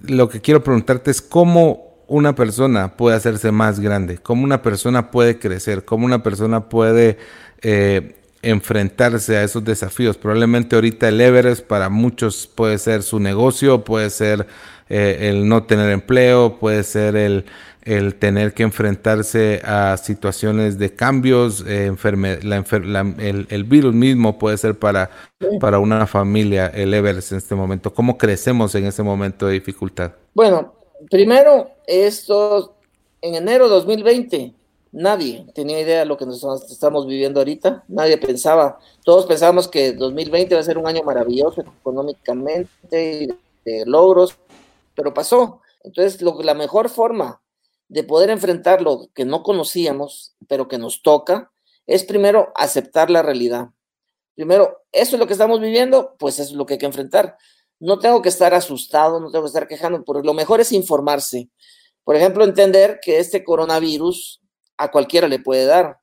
lo 0.06 0.30
que 0.30 0.40
quiero 0.40 0.64
preguntarte 0.64 1.10
es 1.10 1.20
cómo 1.20 1.94
una 2.06 2.34
persona 2.34 2.96
puede 2.96 3.16
hacerse 3.16 3.52
más 3.52 3.80
grande, 3.80 4.16
cómo 4.16 4.44
una 4.44 4.62
persona 4.62 5.10
puede 5.10 5.38
crecer, 5.38 5.84
cómo 5.84 6.06
una 6.06 6.22
persona 6.22 6.70
puede 6.70 7.18
eh, 7.60 8.14
enfrentarse 8.50 9.36
a 9.36 9.42
esos 9.42 9.64
desafíos. 9.64 10.16
Probablemente 10.16 10.74
ahorita 10.74 11.08
el 11.08 11.20
Everest 11.20 11.64
para 11.66 11.88
muchos 11.88 12.46
puede 12.46 12.78
ser 12.78 13.02
su 13.02 13.20
negocio, 13.20 13.84
puede 13.84 14.10
ser 14.10 14.46
eh, 14.88 15.30
el 15.30 15.48
no 15.48 15.64
tener 15.64 15.90
empleo, 15.90 16.58
puede 16.58 16.82
ser 16.82 17.16
el, 17.16 17.46
el, 17.82 18.14
tener 18.16 18.52
que 18.52 18.62
enfrentarse 18.62 19.60
a 19.64 19.96
situaciones 19.96 20.78
de 20.78 20.94
cambios, 20.94 21.64
eh, 21.66 21.94
el, 22.02 23.46
el, 23.48 23.64
virus 23.64 23.94
mismo 23.94 24.38
puede 24.38 24.58
ser 24.58 24.78
para, 24.78 25.10
para 25.60 25.78
una 25.78 26.06
familia 26.06 26.66
el 26.66 26.92
Everest 26.92 27.32
en 27.32 27.38
este 27.38 27.54
momento. 27.54 27.92
¿Cómo 27.94 28.18
crecemos 28.18 28.74
en 28.74 28.86
ese 28.86 29.02
momento 29.02 29.46
de 29.46 29.54
dificultad? 29.54 30.12
Bueno, 30.34 30.74
primero, 31.10 31.70
esto 31.86 32.76
en 33.22 33.36
enero 33.36 33.68
de 33.68 33.74
2020 33.74 34.54
Nadie 34.96 35.44
tenía 35.56 35.80
idea 35.80 35.98
de 35.98 36.04
lo 36.04 36.16
que 36.16 36.24
nosotros 36.24 36.70
estamos 36.70 37.04
viviendo 37.08 37.40
ahorita. 37.40 37.82
Nadie 37.88 38.16
pensaba, 38.16 38.78
todos 39.04 39.26
pensábamos 39.26 39.66
que 39.66 39.92
2020 39.92 40.54
va 40.54 40.60
a 40.60 40.64
ser 40.64 40.78
un 40.78 40.86
año 40.86 41.02
maravilloso 41.02 41.62
económicamente, 41.62 43.26
de 43.64 43.84
logros, 43.86 44.38
pero 44.94 45.12
pasó. 45.12 45.60
Entonces, 45.82 46.22
lo, 46.22 46.40
la 46.44 46.54
mejor 46.54 46.88
forma 46.88 47.42
de 47.88 48.04
poder 48.04 48.30
enfrentar 48.30 48.82
lo 48.82 49.08
que 49.12 49.24
no 49.24 49.42
conocíamos, 49.42 50.36
pero 50.46 50.68
que 50.68 50.78
nos 50.78 51.02
toca, 51.02 51.50
es 51.88 52.04
primero 52.04 52.52
aceptar 52.54 53.10
la 53.10 53.22
realidad. 53.22 53.70
Primero, 54.36 54.84
eso 54.92 55.16
es 55.16 55.20
lo 55.20 55.26
que 55.26 55.32
estamos 55.32 55.60
viviendo, 55.60 56.14
pues 56.20 56.38
eso 56.38 56.52
es 56.52 56.56
lo 56.56 56.66
que 56.66 56.74
hay 56.74 56.78
que 56.78 56.86
enfrentar. 56.86 57.36
No 57.80 57.98
tengo 57.98 58.22
que 58.22 58.28
estar 58.28 58.54
asustado, 58.54 59.18
no 59.18 59.32
tengo 59.32 59.42
que 59.42 59.48
estar 59.48 59.66
quejando, 59.66 60.04
porque 60.04 60.24
lo 60.24 60.34
mejor 60.34 60.60
es 60.60 60.70
informarse. 60.70 61.50
Por 62.04 62.14
ejemplo, 62.14 62.44
entender 62.44 63.00
que 63.02 63.18
este 63.18 63.42
coronavirus 63.42 64.40
a 64.76 64.90
cualquiera 64.90 65.28
le 65.28 65.38
puede 65.38 65.66
dar. 65.66 65.98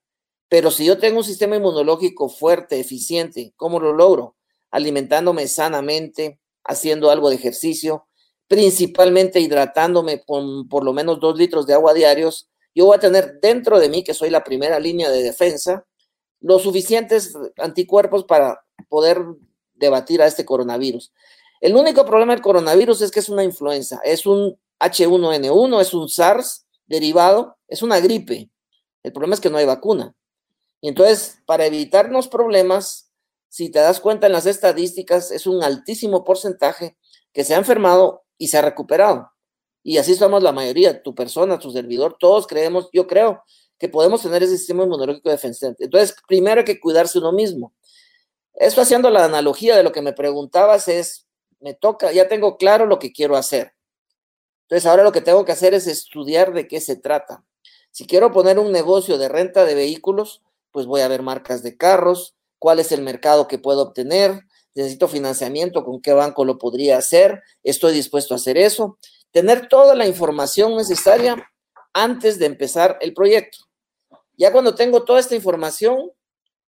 Pero 0.49 0.71
si 0.71 0.85
yo 0.85 0.97
tengo 0.97 1.19
un 1.19 1.23
sistema 1.23 1.55
inmunológico 1.55 2.29
fuerte, 2.29 2.79
eficiente, 2.79 3.53
¿cómo 3.55 3.79
lo 3.79 3.93
logro? 3.93 4.35
Alimentándome 4.69 5.47
sanamente, 5.47 6.39
haciendo 6.63 7.09
algo 7.09 7.29
de 7.29 7.35
ejercicio, 7.35 8.07
principalmente 8.47 9.39
hidratándome 9.39 10.23
con 10.25 10.67
por 10.67 10.83
lo 10.83 10.93
menos 10.93 11.19
dos 11.19 11.37
litros 11.37 11.65
de 11.67 11.73
agua 11.73 11.93
diarios, 11.93 12.49
yo 12.75 12.85
voy 12.85 12.97
a 12.97 12.99
tener 12.99 13.39
dentro 13.41 13.79
de 13.79 13.89
mí, 13.89 14.03
que 14.03 14.13
soy 14.13 14.29
la 14.29 14.43
primera 14.43 14.79
línea 14.79 15.09
de 15.09 15.23
defensa, 15.23 15.85
los 16.39 16.63
suficientes 16.63 17.33
anticuerpos 17.57 18.25
para 18.25 18.63
poder 18.89 19.23
debatir 19.73 20.21
a 20.21 20.27
este 20.27 20.45
coronavirus. 20.45 21.13
El 21.59 21.75
único 21.75 22.05
problema 22.05 22.33
del 22.33 22.41
coronavirus 22.41 23.01
es 23.01 23.11
que 23.11 23.19
es 23.19 23.29
una 23.29 23.43
influenza, 23.43 23.99
es 24.03 24.25
un 24.25 24.57
H1N1, 24.79 25.81
es 25.81 25.93
un 25.93 26.09
SARS 26.09 26.65
derivado, 26.87 27.57
es 27.67 27.81
una 27.83 27.99
gripe. 27.99 28.49
El 29.03 29.13
problema 29.13 29.35
es 29.35 29.41
que 29.41 29.49
no 29.49 29.57
hay 29.57 29.65
vacuna. 29.65 30.15
Y 30.81 30.87
entonces, 30.87 31.39
para 31.45 31.65
evitarnos 31.65 32.27
problemas, 32.27 33.11
si 33.49 33.69
te 33.69 33.79
das 33.79 33.99
cuenta 33.99 34.27
en 34.27 34.33
las 34.33 34.45
estadísticas, 34.45 35.31
es 35.31 35.45
un 35.45 35.63
altísimo 35.63 36.23
porcentaje 36.23 36.97
que 37.33 37.43
se 37.43 37.53
ha 37.53 37.57
enfermado 37.57 38.23
y 38.37 38.47
se 38.47 38.57
ha 38.57 38.61
recuperado. 38.61 39.31
Y 39.83 39.97
así 39.97 40.15
somos 40.15 40.43
la 40.43 40.51
mayoría, 40.51 41.01
tu 41.01 41.15
persona, 41.15 41.59
tu 41.59 41.71
servidor, 41.71 42.17
todos 42.19 42.47
creemos, 42.47 42.89
yo 42.93 43.07
creo 43.07 43.43
que 43.77 43.89
podemos 43.89 44.21
tener 44.21 44.43
ese 44.43 44.57
sistema 44.57 44.83
inmunológico 44.83 45.29
defensante. 45.29 45.85
Entonces, 45.85 46.15
primero 46.27 46.59
hay 46.59 46.65
que 46.65 46.79
cuidarse 46.79 47.17
uno 47.17 47.31
mismo. 47.31 47.73
Esto 48.53 48.81
haciendo 48.81 49.09
la 49.09 49.25
analogía 49.25 49.75
de 49.75 49.83
lo 49.83 49.91
que 49.91 50.01
me 50.01 50.13
preguntabas 50.13 50.87
es, 50.87 51.27
me 51.59 51.73
toca, 51.73 52.11
ya 52.11 52.27
tengo 52.27 52.57
claro 52.57 52.85
lo 52.85 52.99
que 52.99 53.11
quiero 53.11 53.35
hacer. 53.35 53.73
Entonces, 54.63 54.85
ahora 54.85 55.03
lo 55.03 55.11
que 55.11 55.21
tengo 55.21 55.45
que 55.45 55.51
hacer 55.51 55.73
es 55.73 55.87
estudiar 55.87 56.53
de 56.53 56.67
qué 56.67 56.79
se 56.79 56.95
trata. 56.95 57.43
Si 57.91 58.07
quiero 58.07 58.31
poner 58.31 58.57
un 58.57 58.71
negocio 58.71 59.17
de 59.17 59.27
renta 59.27 59.65
de 59.65 59.75
vehículos, 59.75 60.41
pues 60.71 60.85
voy 60.85 61.01
a 61.01 61.09
ver 61.09 61.21
marcas 61.21 61.61
de 61.61 61.75
carros, 61.75 62.35
cuál 62.57 62.79
es 62.79 62.93
el 62.93 63.01
mercado 63.01 63.47
que 63.47 63.59
puedo 63.59 63.81
obtener, 63.81 64.45
necesito 64.73 65.09
financiamiento, 65.09 65.83
con 65.83 66.01
qué 66.01 66.13
banco 66.13 66.45
lo 66.45 66.57
podría 66.57 66.97
hacer, 66.97 67.43
estoy 67.63 67.93
dispuesto 67.93 68.33
a 68.33 68.37
hacer 68.37 68.57
eso. 68.57 68.97
Tener 69.31 69.67
toda 69.67 69.95
la 69.95 70.07
información 70.07 70.77
necesaria 70.77 71.51
antes 71.93 72.39
de 72.39 72.45
empezar 72.45 72.97
el 73.01 73.13
proyecto. 73.13 73.57
Ya 74.37 74.53
cuando 74.53 74.73
tengo 74.73 75.03
toda 75.03 75.19
esta 75.19 75.35
información, 75.35 76.11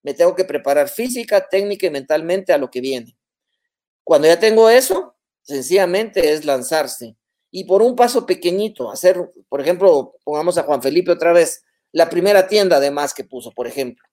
me 0.04 0.14
tengo 0.14 0.36
que 0.36 0.44
preparar 0.44 0.88
física, 0.88 1.48
técnica 1.48 1.88
y 1.88 1.90
mentalmente 1.90 2.52
a 2.52 2.58
lo 2.58 2.70
que 2.70 2.80
viene. 2.80 3.16
Cuando 4.04 4.28
ya 4.28 4.38
tengo 4.38 4.70
eso, 4.70 5.16
sencillamente 5.42 6.32
es 6.32 6.44
lanzarse 6.44 7.17
y 7.50 7.64
por 7.64 7.82
un 7.82 7.96
paso 7.96 8.26
pequeñito, 8.26 8.90
hacer, 8.90 9.30
por 9.48 9.60
ejemplo, 9.60 10.16
pongamos 10.24 10.58
a 10.58 10.64
Juan 10.64 10.82
Felipe 10.82 11.12
otra 11.12 11.32
vez, 11.32 11.64
la 11.92 12.10
primera 12.10 12.46
tienda 12.46 12.76
además 12.76 13.14
que 13.14 13.24
puso, 13.24 13.52
por 13.52 13.66
ejemplo. 13.66 14.04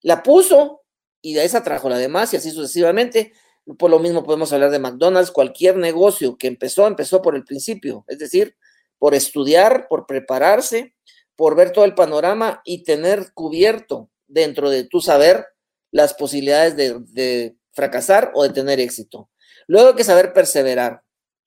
La 0.00 0.22
puso 0.22 0.82
y 1.20 1.34
de 1.34 1.44
esa 1.44 1.62
trajo 1.62 1.88
la 1.88 1.98
demás 1.98 2.32
y 2.32 2.36
así 2.36 2.50
sucesivamente. 2.50 3.32
Por 3.78 3.90
lo 3.90 3.98
mismo 3.98 4.24
podemos 4.24 4.52
hablar 4.52 4.70
de 4.70 4.78
McDonald's, 4.78 5.30
cualquier 5.30 5.76
negocio 5.76 6.36
que 6.36 6.48
empezó, 6.48 6.86
empezó 6.86 7.22
por 7.22 7.36
el 7.36 7.44
principio, 7.44 8.04
es 8.08 8.18
decir, 8.18 8.56
por 8.98 9.14
estudiar, 9.14 9.86
por 9.88 10.06
prepararse, 10.06 10.96
por 11.36 11.54
ver 11.54 11.70
todo 11.70 11.84
el 11.84 11.94
panorama 11.94 12.60
y 12.64 12.82
tener 12.82 13.32
cubierto 13.34 14.10
dentro 14.26 14.70
de 14.70 14.84
tu 14.84 15.00
saber 15.00 15.46
las 15.92 16.14
posibilidades 16.14 16.76
de, 16.76 16.98
de 17.10 17.56
fracasar 17.72 18.32
o 18.34 18.42
de 18.42 18.50
tener 18.50 18.80
éxito. 18.80 19.30
Luego 19.66 19.90
hay 19.90 19.94
que 19.94 20.04
saber 20.04 20.32
perseverar 20.32 21.02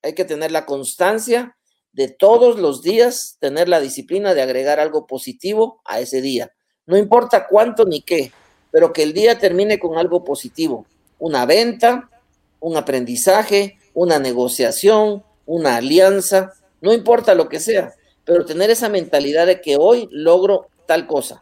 hay 0.05 0.13
que 0.13 0.23
tener 0.23 0.51
la 0.51 0.67
constancia 0.67 1.57
de 1.91 2.09
todos 2.09 2.59
los 2.59 2.83
días, 2.83 3.37
tener 3.39 3.67
la 3.67 3.79
disciplina 3.79 4.35
de 4.35 4.43
agregar 4.43 4.79
algo 4.79 5.07
positivo 5.07 5.81
a 5.83 5.99
ese 5.99 6.21
día. 6.21 6.51
No 6.85 6.95
importa 6.95 7.47
cuánto 7.47 7.85
ni 7.85 8.01
qué, 8.01 8.31
pero 8.69 8.93
que 8.93 9.01
el 9.01 9.13
día 9.13 9.39
termine 9.39 9.79
con 9.79 9.97
algo 9.97 10.23
positivo. 10.23 10.85
Una 11.17 11.47
venta, 11.47 12.11
un 12.59 12.77
aprendizaje, 12.77 13.79
una 13.95 14.19
negociación, 14.19 15.23
una 15.47 15.77
alianza, 15.77 16.53
no 16.81 16.93
importa 16.93 17.33
lo 17.33 17.49
que 17.49 17.59
sea, 17.59 17.95
pero 18.25 18.45
tener 18.45 18.69
esa 18.69 18.89
mentalidad 18.89 19.47
de 19.47 19.59
que 19.59 19.75
hoy 19.75 20.07
logro 20.11 20.67
tal 20.85 21.07
cosa. 21.07 21.41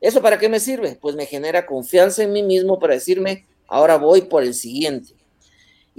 ¿Eso 0.00 0.22
para 0.22 0.38
qué 0.38 0.48
me 0.48 0.60
sirve? 0.60 0.96
Pues 1.00 1.16
me 1.16 1.26
genera 1.26 1.66
confianza 1.66 2.22
en 2.22 2.32
mí 2.32 2.44
mismo 2.44 2.78
para 2.78 2.94
decirme, 2.94 3.48
ahora 3.66 3.96
voy 3.96 4.22
por 4.22 4.44
el 4.44 4.54
siguiente. 4.54 5.17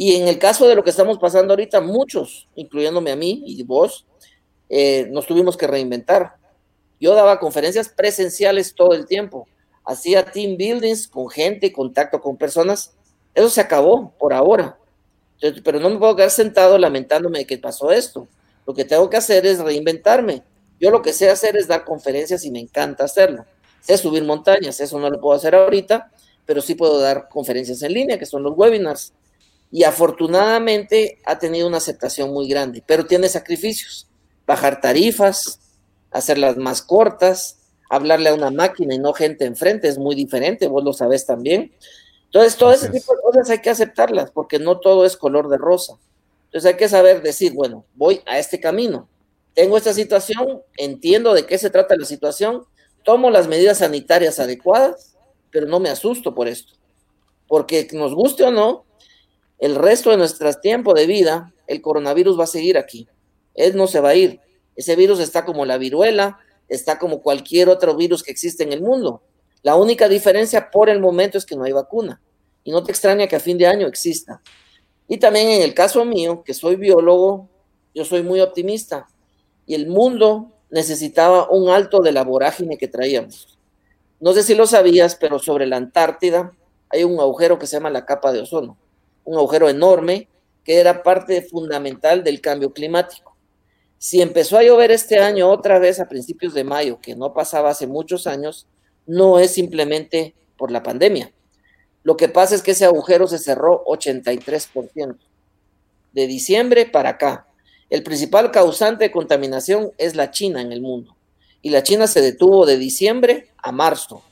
Y 0.01 0.15
en 0.15 0.29
el 0.29 0.39
caso 0.39 0.65
de 0.65 0.75
lo 0.75 0.83
que 0.85 0.91
estamos 0.91 1.19
pasando 1.19 1.51
ahorita, 1.51 1.81
muchos, 1.81 2.47
incluyéndome 2.55 3.11
a 3.11 3.17
mí 3.17 3.43
y 3.45 3.61
vos, 3.63 4.05
eh, 4.69 5.09
nos 5.11 5.27
tuvimos 5.27 5.57
que 5.57 5.67
reinventar. 5.67 6.37
Yo 7.01 7.13
daba 7.13 7.37
conferencias 7.37 7.89
presenciales 7.89 8.73
todo 8.73 8.93
el 8.93 9.05
tiempo, 9.05 9.45
hacía 9.83 10.23
team 10.23 10.55
buildings 10.55 11.05
con 11.09 11.29
gente, 11.29 11.73
contacto 11.73 12.21
con 12.21 12.37
personas. 12.37 12.93
Eso 13.35 13.49
se 13.49 13.59
acabó 13.59 14.13
por 14.17 14.31
ahora. 14.31 14.77
pero 15.65 15.81
no 15.81 15.89
me 15.89 15.97
puedo 15.97 16.15
quedar 16.15 16.31
sentado 16.31 16.77
lamentándome 16.77 17.39
de 17.39 17.45
que 17.45 17.57
pasó 17.57 17.91
esto. 17.91 18.25
Lo 18.65 18.73
que 18.73 18.85
tengo 18.85 19.09
que 19.09 19.17
hacer 19.17 19.45
es 19.45 19.59
reinventarme. 19.59 20.43
Yo 20.79 20.91
lo 20.91 21.01
que 21.01 21.11
sé 21.11 21.29
hacer 21.29 21.57
es 21.57 21.67
dar 21.67 21.83
conferencias 21.83 22.45
y 22.45 22.51
me 22.51 22.61
encanta 22.61 23.03
hacerlo. 23.03 23.45
Sé 23.81 23.97
subir 23.97 24.23
montañas, 24.23 24.79
eso 24.79 24.97
no 24.97 25.09
lo 25.09 25.19
puedo 25.19 25.35
hacer 25.35 25.55
ahorita, 25.55 26.09
pero 26.45 26.61
sí 26.61 26.75
puedo 26.75 27.01
dar 27.01 27.27
conferencias 27.27 27.81
en 27.81 27.93
línea, 27.93 28.17
que 28.17 28.25
son 28.25 28.43
los 28.43 28.57
webinars 28.57 29.11
y 29.71 29.83
afortunadamente 29.83 31.19
ha 31.25 31.37
tenido 31.37 31.67
una 31.67 31.77
aceptación 31.77 32.31
muy 32.31 32.47
grande, 32.47 32.83
pero 32.85 33.05
tiene 33.05 33.29
sacrificios. 33.29 34.07
Bajar 34.47 34.81
tarifas, 34.81 35.59
hacerlas 36.11 36.57
más 36.57 36.81
cortas, 36.81 37.59
hablarle 37.89 38.29
a 38.29 38.33
una 38.33 38.49
máquina 38.49 38.95
y 38.95 38.99
no 38.99 39.13
gente 39.13 39.45
enfrente 39.45 39.87
es 39.87 39.97
muy 39.97 40.15
diferente, 40.15 40.67
vos 40.67 40.83
lo 40.83 40.93
sabés 40.93 41.25
también. 41.25 41.71
Entonces, 42.25 42.55
todo 42.55 42.71
ese 42.71 42.89
tipo 42.89 43.15
de 43.15 43.21
cosas 43.21 43.49
hay 43.49 43.59
que 43.59 43.69
aceptarlas 43.69 44.31
porque 44.31 44.59
no 44.59 44.79
todo 44.79 45.05
es 45.05 45.17
color 45.17 45.49
de 45.49 45.57
rosa. 45.57 45.97
Entonces 46.45 46.71
hay 46.71 46.77
que 46.77 46.89
saber 46.89 47.21
decir, 47.21 47.53
bueno, 47.53 47.85
voy 47.93 48.21
a 48.25 48.39
este 48.39 48.59
camino, 48.59 49.07
tengo 49.53 49.77
esta 49.77 49.93
situación, 49.93 50.63
entiendo 50.77 51.33
de 51.33 51.45
qué 51.45 51.59
se 51.59 51.69
trata 51.69 51.95
la 51.95 52.05
situación, 52.05 52.63
tomo 53.03 53.29
las 53.29 53.47
medidas 53.47 53.79
sanitarias 53.79 54.39
adecuadas, 54.39 55.15
pero 55.51 55.67
no 55.67 55.79
me 55.79 55.89
asusto 55.89 56.33
por 56.33 56.47
esto. 56.47 56.73
Porque 57.47 57.87
nos 57.93 58.15
guste 58.15 58.43
o 58.43 58.51
no, 58.51 58.85
el 59.59 59.75
resto 59.75 60.09
de 60.09 60.17
nuestro 60.17 60.51
tiempo 60.53 60.93
de 60.93 61.05
vida, 61.05 61.53
el 61.67 61.81
coronavirus 61.81 62.39
va 62.39 62.45
a 62.45 62.47
seguir 62.47 62.77
aquí. 62.77 63.07
Él 63.53 63.75
no 63.75 63.87
se 63.87 63.99
va 63.99 64.09
a 64.09 64.15
ir. 64.15 64.39
Ese 64.75 64.95
virus 64.95 65.19
está 65.19 65.43
como 65.43 65.65
la 65.65 65.77
viruela, 65.77 66.39
está 66.69 66.97
como 66.97 67.21
cualquier 67.21 67.67
otro 67.67 67.95
virus 67.95 68.23
que 68.23 68.31
existe 68.31 68.63
en 68.63 68.71
el 68.71 68.81
mundo. 68.81 69.21
La 69.61 69.75
única 69.75 70.07
diferencia 70.07 70.71
por 70.71 70.89
el 70.89 71.01
momento 71.01 71.37
es 71.37 71.45
que 71.45 71.57
no 71.57 71.65
hay 71.65 71.73
vacuna. 71.73 72.21
Y 72.63 72.71
no 72.71 72.83
te 72.83 72.91
extraña 72.91 73.27
que 73.27 73.35
a 73.35 73.41
fin 73.41 73.57
de 73.57 73.67
año 73.67 73.87
exista. 73.87 74.41
Y 75.09 75.17
también 75.17 75.49
en 75.49 75.61
el 75.61 75.73
caso 75.73 76.05
mío, 76.05 76.41
que 76.45 76.53
soy 76.53 76.77
biólogo, 76.77 77.49
yo 77.93 78.05
soy 78.05 78.23
muy 78.23 78.39
optimista. 78.39 79.07
Y 79.65 79.75
el 79.75 79.87
mundo 79.87 80.53
necesitaba 80.69 81.49
un 81.49 81.69
alto 81.69 81.99
de 81.99 82.13
la 82.13 82.23
vorágine 82.23 82.77
que 82.77 82.87
traíamos. 82.87 83.57
No 84.21 84.31
sé 84.31 84.43
si 84.43 84.55
lo 84.55 84.67
sabías, 84.67 85.15
pero 85.15 85.37
sobre 85.37 85.67
la 85.67 85.75
Antártida 85.75 86.53
hay 86.89 87.03
un 87.03 87.19
agujero 87.19 87.59
que 87.59 87.67
se 87.67 87.75
llama 87.75 87.89
la 87.89 88.05
capa 88.05 88.31
de 88.31 88.41
ozono 88.41 88.77
un 89.29 89.37
agujero 89.37 89.69
enorme 89.69 90.27
que 90.63 90.79
era 90.79 91.03
parte 91.03 91.43
fundamental 91.43 92.23
del 92.23 92.41
cambio 92.41 92.73
climático. 92.73 93.37
Si 93.99 94.23
empezó 94.23 94.57
a 94.57 94.63
llover 94.63 94.89
este 94.89 95.19
año 95.19 95.51
otra 95.51 95.77
vez 95.77 95.99
a 95.99 96.09
principios 96.09 96.55
de 96.55 96.63
mayo, 96.63 96.99
que 96.99 97.15
no 97.15 97.31
pasaba 97.31 97.69
hace 97.69 97.85
muchos 97.85 98.25
años, 98.25 98.65
no 99.05 99.37
es 99.37 99.51
simplemente 99.51 100.33
por 100.57 100.71
la 100.71 100.81
pandemia. 100.81 101.31
Lo 102.01 102.17
que 102.17 102.27
pasa 102.27 102.55
es 102.55 102.63
que 102.63 102.71
ese 102.71 102.85
agujero 102.85 103.27
se 103.27 103.37
cerró 103.37 103.83
83%. 103.85 105.15
De 106.11 106.25
diciembre 106.25 106.87
para 106.87 107.09
acá, 107.09 107.45
el 107.91 108.01
principal 108.01 108.49
causante 108.49 109.03
de 109.03 109.11
contaminación 109.11 109.91
es 109.99 110.15
la 110.15 110.31
China 110.31 110.59
en 110.59 110.71
el 110.71 110.81
mundo. 110.81 111.15
Y 111.61 111.69
la 111.69 111.83
China 111.83 112.07
se 112.07 112.21
detuvo 112.21 112.65
de 112.65 112.79
diciembre 112.79 113.49
a 113.57 113.71
marzo. 113.71 114.23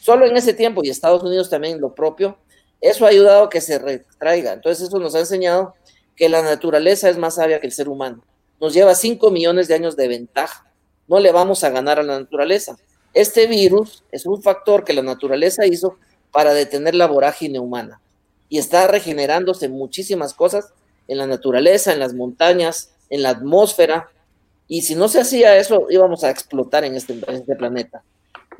Solo 0.00 0.26
en 0.26 0.36
ese 0.36 0.54
tiempo, 0.54 0.82
y 0.82 0.90
Estados 0.90 1.22
Unidos 1.22 1.50
también 1.50 1.80
lo 1.80 1.94
propio, 1.94 2.38
eso 2.80 3.04
ha 3.04 3.10
ayudado 3.10 3.44
a 3.44 3.50
que 3.50 3.60
se 3.60 3.78
retraiga. 3.78 4.52
Entonces 4.52 4.88
eso 4.88 4.98
nos 4.98 5.14
ha 5.14 5.20
enseñado 5.20 5.74
que 6.16 6.28
la 6.28 6.42
naturaleza 6.42 7.08
es 7.08 7.18
más 7.18 7.36
sabia 7.36 7.60
que 7.60 7.66
el 7.66 7.72
ser 7.72 7.88
humano. 7.88 8.24
Nos 8.60 8.74
lleva 8.74 8.94
5 8.94 9.30
millones 9.30 9.68
de 9.68 9.74
años 9.74 9.96
de 9.96 10.08
ventaja. 10.08 10.70
No 11.08 11.18
le 11.18 11.32
vamos 11.32 11.64
a 11.64 11.70
ganar 11.70 11.98
a 11.98 12.02
la 12.02 12.20
naturaleza. 12.20 12.76
Este 13.12 13.46
virus 13.46 14.04
es 14.12 14.26
un 14.26 14.42
factor 14.42 14.84
que 14.84 14.92
la 14.92 15.02
naturaleza 15.02 15.66
hizo 15.66 15.96
para 16.30 16.54
detener 16.54 16.94
la 16.94 17.06
vorágine 17.06 17.58
humana. 17.58 18.00
Y 18.48 18.58
está 18.58 18.86
regenerándose 18.86 19.68
muchísimas 19.68 20.34
cosas 20.34 20.72
en 21.08 21.18
la 21.18 21.26
naturaleza, 21.26 21.92
en 21.92 22.00
las 22.00 22.14
montañas, 22.14 22.90
en 23.08 23.22
la 23.22 23.30
atmósfera. 23.30 24.10
Y 24.68 24.82
si 24.82 24.94
no 24.94 25.08
se 25.08 25.20
hacía 25.20 25.56
eso, 25.56 25.86
íbamos 25.90 26.22
a 26.24 26.30
explotar 26.30 26.84
en 26.84 26.94
este, 26.94 27.14
en 27.14 27.36
este 27.36 27.56
planeta. 27.56 28.02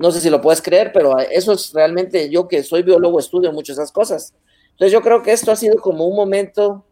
No 0.00 0.10
sé 0.10 0.22
si 0.22 0.30
lo 0.30 0.40
puedes 0.40 0.62
creer, 0.62 0.92
pero 0.94 1.18
eso 1.18 1.52
es 1.52 1.74
realmente 1.74 2.30
yo 2.30 2.48
que 2.48 2.62
soy 2.62 2.82
biólogo 2.82 3.20
estudio 3.20 3.52
muchas 3.52 3.76
esas 3.76 3.92
cosas. 3.92 4.32
Entonces 4.70 4.92
yo 4.94 5.02
creo 5.02 5.22
que 5.22 5.30
esto 5.30 5.52
ha 5.52 5.56
sido 5.56 5.76
como 5.76 6.06
un 6.06 6.16
momento, 6.16 6.86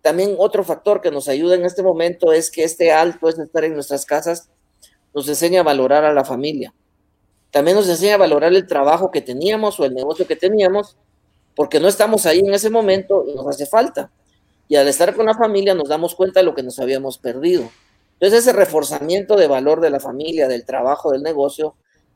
también 0.00 0.34
otro 0.38 0.64
factor 0.64 1.02
que 1.02 1.10
nos 1.10 1.28
ayuda 1.28 1.56
en 1.56 1.66
este 1.66 1.82
momento 1.82 2.32
es 2.32 2.50
que 2.50 2.64
este 2.64 2.90
alto, 2.90 3.28
es 3.28 3.38
estar 3.38 3.64
en 3.64 3.74
nuestras 3.74 4.06
casas, 4.06 4.48
nos 5.12 5.28
enseña 5.28 5.60
a 5.60 5.62
valorar 5.62 6.06
a 6.06 6.14
la 6.14 6.24
familia. 6.24 6.72
También 7.50 7.76
nos 7.76 7.86
enseña 7.86 8.14
a 8.14 8.16
valorar 8.16 8.54
el 8.54 8.66
trabajo 8.66 9.10
que 9.10 9.20
teníamos 9.20 9.78
o 9.78 9.84
el 9.84 9.92
negocio 9.92 10.26
que 10.26 10.34
teníamos, 10.34 10.96
porque 11.54 11.80
no 11.80 11.88
estamos 11.88 12.24
ahí 12.24 12.38
en 12.38 12.54
ese 12.54 12.70
momento 12.70 13.26
y 13.28 13.34
nos 13.34 13.46
hace 13.46 13.66
falta. 13.66 14.10
Y 14.68 14.76
al 14.76 14.88
estar 14.88 15.14
con 15.14 15.26
la 15.26 15.34
familia 15.34 15.74
nos 15.74 15.90
damos 15.90 16.14
cuenta 16.14 16.40
de 16.40 16.46
lo 16.46 16.54
que 16.54 16.62
nos 16.62 16.78
habíamos 16.78 17.18
perdido. 17.18 17.68
Entonces 18.14 18.38
ese 18.38 18.54
reforzamiento 18.54 19.36
de 19.36 19.48
valor 19.48 19.82
de 19.82 19.90
la 19.90 20.00
familia, 20.00 20.48
del 20.48 20.64
trabajo, 20.64 21.12
del 21.12 21.22
negocio, 21.22 21.74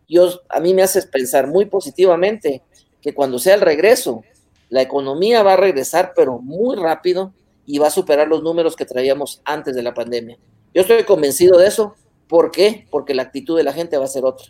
yo, 0.09 0.41
a 0.49 0.61
mí 0.61 0.75
me 0.75 0.83
hace 0.83 1.03
pensar 1.03 1.47
muy 1.47 1.67
positivamente 1.67 2.63
que 3.01 3.15
cuando 3.15 3.39
sea 3.39 3.55
el 3.55 3.61
regreso, 3.61 4.23
la 4.71 4.83
economía 4.83 5.43
va 5.43 5.55
a 5.55 5.57
regresar, 5.57 6.13
pero 6.17 6.39
muy 6.39 6.77
rápido 6.77 7.33
y 7.67 7.79
va 7.79 7.89
a 7.89 7.91
superar 7.91 8.29
los 8.29 8.43
números 8.43 8.77
que 8.77 8.85
traíamos 8.85 9.41
antes 9.45 9.75
de 9.75 9.83
la 9.83 9.95
pandemia. 9.95 10.39
Yo 10.75 10.83
estoy 10.83 11.05
convencido 11.05 11.59
de 11.59 11.69
eso. 11.69 11.95
¿Por 12.27 12.51
qué? 12.51 12.87
Porque 12.91 13.15
la 13.15 13.23
actitud 13.23 13.57
de 13.57 13.63
la 13.63 13.73
gente 13.73 13.97
va 13.97 14.05
a 14.05 14.09
ser 14.09 14.25
otra. 14.25 14.47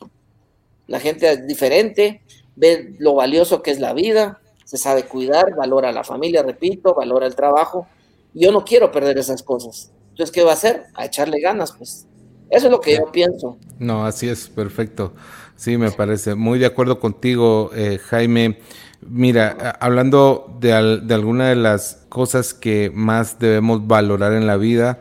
La 0.87 1.01
gente 1.01 1.31
es 1.31 1.47
diferente, 1.47 2.23
ve 2.57 2.95
lo 2.99 3.15
valioso 3.15 3.63
que 3.63 3.71
es 3.71 3.79
la 3.79 3.93
vida, 3.93 4.41
se 4.65 4.77
sabe 4.77 5.05
cuidar, 5.05 5.55
valora 5.55 5.91
a 5.91 5.93
la 5.93 6.05
familia, 6.05 6.43
repito, 6.43 6.95
valora 6.95 7.27
el 7.27 7.35
trabajo. 7.35 7.87
Yo 8.35 8.53
no 8.53 8.65
quiero 8.65 8.91
perder 8.91 9.19
esas 9.19 9.43
cosas. 9.43 9.93
Entonces, 10.11 10.33
¿qué 10.33 10.43
va 10.43 10.51
a 10.51 10.55
hacer? 10.55 10.85
A 10.95 11.05
echarle 11.05 11.41
ganas, 11.41 11.73
pues. 11.73 12.07
Eso 12.51 12.67
es 12.67 12.71
lo 12.73 12.81
que 12.81 12.97
yo 12.97 13.13
pienso. 13.13 13.59
No, 13.79 14.05
así 14.05 14.29
es, 14.29 14.49
perfecto. 14.49 15.13
Sí, 15.59 15.77
me 15.77 15.91
parece. 15.91 16.37
Muy 16.37 16.61
de 16.61 16.67
acuerdo 16.67 17.01
contigo, 17.01 17.73
eh, 17.75 17.99
Jaime. 17.99 18.61
Mira, 19.01 19.77
hablando 19.81 20.57
de, 20.61 21.01
de 21.03 21.15
alguna 21.15 21.49
de 21.49 21.57
las 21.57 22.05
cosas 22.09 22.55
que 22.55 22.93
más 22.95 23.41
debemos 23.41 23.85
valorar 23.89 24.35
en 24.35 24.47
la 24.47 24.57
vida, 24.57 25.01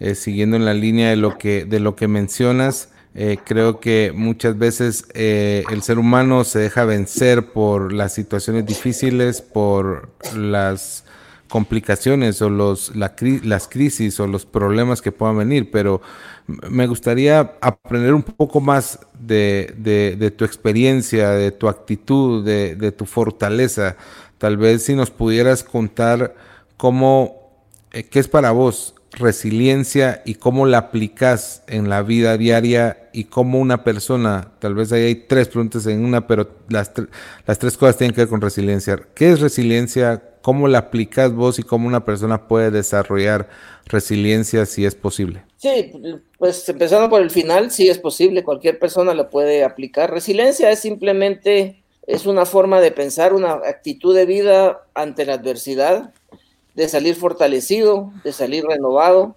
eh, 0.00 0.14
siguiendo 0.14 0.56
en 0.56 0.64
la 0.64 0.72
línea 0.72 1.10
de 1.10 1.16
lo 1.16 1.36
que, 1.36 1.66
de 1.66 1.78
lo 1.78 1.94
que 1.94 2.08
mencionas, 2.08 2.88
eh, 3.14 3.36
creo 3.44 3.80
que 3.80 4.12
muchas 4.14 4.56
veces 4.56 5.04
el 5.12 5.82
ser 5.82 5.98
humano 5.98 6.44
se 6.44 6.58
deja 6.58 6.86
vencer 6.86 7.52
por 7.52 7.92
las 7.92 8.14
situaciones 8.14 8.64
difíciles, 8.64 9.42
por 9.42 10.08
las 10.34 11.04
complicaciones 11.48 12.40
o 12.40 12.48
los, 12.48 12.96
las 12.96 13.68
crisis 13.68 14.20
o 14.20 14.26
los 14.26 14.46
problemas 14.46 15.02
que 15.02 15.12
puedan 15.12 15.38
venir, 15.38 15.70
pero 15.70 16.00
me 16.48 16.86
gustaría 16.86 17.56
aprender 17.60 18.14
un 18.14 18.22
poco 18.22 18.60
más 18.60 18.98
de, 19.18 20.34
tu 20.36 20.44
experiencia, 20.44 21.30
de 21.30 21.52
tu 21.52 21.68
actitud, 21.68 22.44
de, 22.44 22.92
tu 22.92 23.04
fortaleza. 23.04 23.96
Tal 24.38 24.56
vez 24.56 24.84
si 24.84 24.94
nos 24.94 25.10
pudieras 25.10 25.62
contar 25.62 26.34
cómo, 26.76 27.52
eh, 27.92 28.04
qué 28.04 28.18
es 28.18 28.28
para 28.28 28.50
vos 28.52 28.94
resiliencia 29.12 30.22
y 30.24 30.34
cómo 30.34 30.64
la 30.66 30.78
aplicas 30.78 31.62
en 31.66 31.88
la 31.88 32.02
vida 32.02 32.36
diaria 32.38 33.10
y 33.12 33.24
cómo 33.24 33.58
una 33.58 33.82
persona, 33.82 34.52
tal 34.58 34.74
vez 34.74 34.92
ahí 34.92 35.02
hay 35.02 35.14
tres 35.14 35.48
preguntas 35.48 35.86
en 35.86 36.04
una, 36.04 36.26
pero 36.26 36.48
las, 36.68 36.92
las 37.46 37.58
tres 37.58 37.76
cosas 37.76 37.96
tienen 37.96 38.14
que 38.14 38.22
ver 38.22 38.28
con 38.28 38.40
resiliencia. 38.40 39.00
¿Qué 39.14 39.32
es 39.32 39.40
resiliencia? 39.40 40.22
¿Cómo 40.42 40.68
la 40.68 40.78
aplicas 40.78 41.32
vos 41.32 41.58
y 41.58 41.62
cómo 41.62 41.86
una 41.88 42.04
persona 42.04 42.48
puede 42.48 42.70
desarrollar 42.70 43.48
resiliencia 43.86 44.66
si 44.66 44.84
es 44.84 44.94
posible? 44.94 45.44
Sí, 45.56 45.92
pues 46.38 46.68
empezando 46.68 47.10
por 47.10 47.20
el 47.20 47.30
final, 47.30 47.70
sí 47.70 47.88
es 47.88 47.98
posible, 47.98 48.44
cualquier 48.44 48.78
persona 48.78 49.14
la 49.14 49.28
puede 49.28 49.64
aplicar. 49.64 50.10
Resiliencia 50.10 50.70
es 50.70 50.78
simplemente, 50.78 51.82
es 52.06 52.26
una 52.26 52.46
forma 52.46 52.80
de 52.80 52.92
pensar, 52.92 53.34
una 53.34 53.52
actitud 53.54 54.14
de 54.14 54.26
vida 54.26 54.82
ante 54.94 55.26
la 55.26 55.34
adversidad, 55.34 56.12
de 56.74 56.88
salir 56.88 57.16
fortalecido, 57.16 58.12
de 58.22 58.32
salir 58.32 58.64
renovado, 58.64 59.36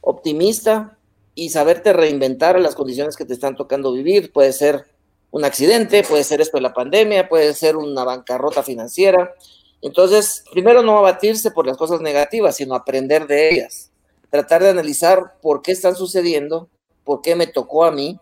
optimista 0.00 0.96
y 1.34 1.50
saberte 1.50 1.92
reinventar 1.92 2.56
a 2.56 2.60
las 2.60 2.74
condiciones 2.74 3.16
que 3.16 3.26
te 3.26 3.34
están 3.34 3.56
tocando 3.56 3.92
vivir. 3.92 4.32
Puede 4.32 4.52
ser 4.52 4.86
un 5.30 5.44
accidente, 5.44 6.02
puede 6.02 6.24
ser 6.24 6.40
esto 6.40 6.56
de 6.56 6.62
la 6.62 6.72
pandemia, 6.72 7.28
puede 7.28 7.52
ser 7.54 7.76
una 7.76 8.04
bancarrota 8.04 8.62
financiera. 8.62 9.34
Entonces, 9.80 10.44
primero 10.52 10.82
no 10.82 10.98
abatirse 10.98 11.50
por 11.50 11.66
las 11.66 11.76
cosas 11.76 12.00
negativas, 12.00 12.56
sino 12.56 12.74
aprender 12.74 13.26
de 13.26 13.50
ellas. 13.50 13.90
Tratar 14.30 14.62
de 14.62 14.70
analizar 14.70 15.38
por 15.40 15.62
qué 15.62 15.72
están 15.72 15.94
sucediendo, 15.94 16.68
por 17.04 17.22
qué 17.22 17.36
me 17.36 17.46
tocó 17.46 17.84
a 17.84 17.92
mí, 17.92 18.18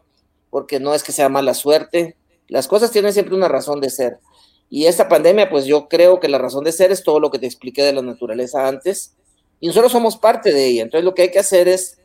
porque 0.51 0.79
no 0.79 0.95
es 0.95 1.03
que 1.03 1.13
sea 1.13 1.29
mala 1.29 1.55
suerte. 1.55 2.17
Las 2.49 2.69
cosas 2.69 2.91
tienen 2.91 3.13
siempre 3.13 3.35
una 3.35 3.49
razón 3.49 3.81
de 3.81 3.91
ser. 3.91 4.19
Y 4.69 4.87
esta 4.87 5.09
pandemia, 5.09 5.49
pues 5.49 5.65
yo 5.65 5.89
creo 5.89 6.21
que 6.21 6.29
la 6.29 6.39
razón 6.39 6.65
de 6.65 6.73
ser 6.73 6.93
es 6.93 7.03
todo 7.03 7.21
lo 7.21 7.31
que 7.31 7.39
te 7.39 7.47
expliqué 7.47 7.83
de 7.83 7.93
la 7.93 8.03
naturaleza 8.03 8.67
antes, 8.67 9.15
y 9.61 9.69
nosotros 9.69 9.93
somos 9.93 10.17
parte 10.17 10.53
de 10.53 10.67
ella. 10.67 10.83
Entonces 10.83 11.05
lo 11.05 11.15
que 11.15 11.23
hay 11.23 11.31
que 11.31 11.39
hacer 11.39 11.69
es 11.69 11.99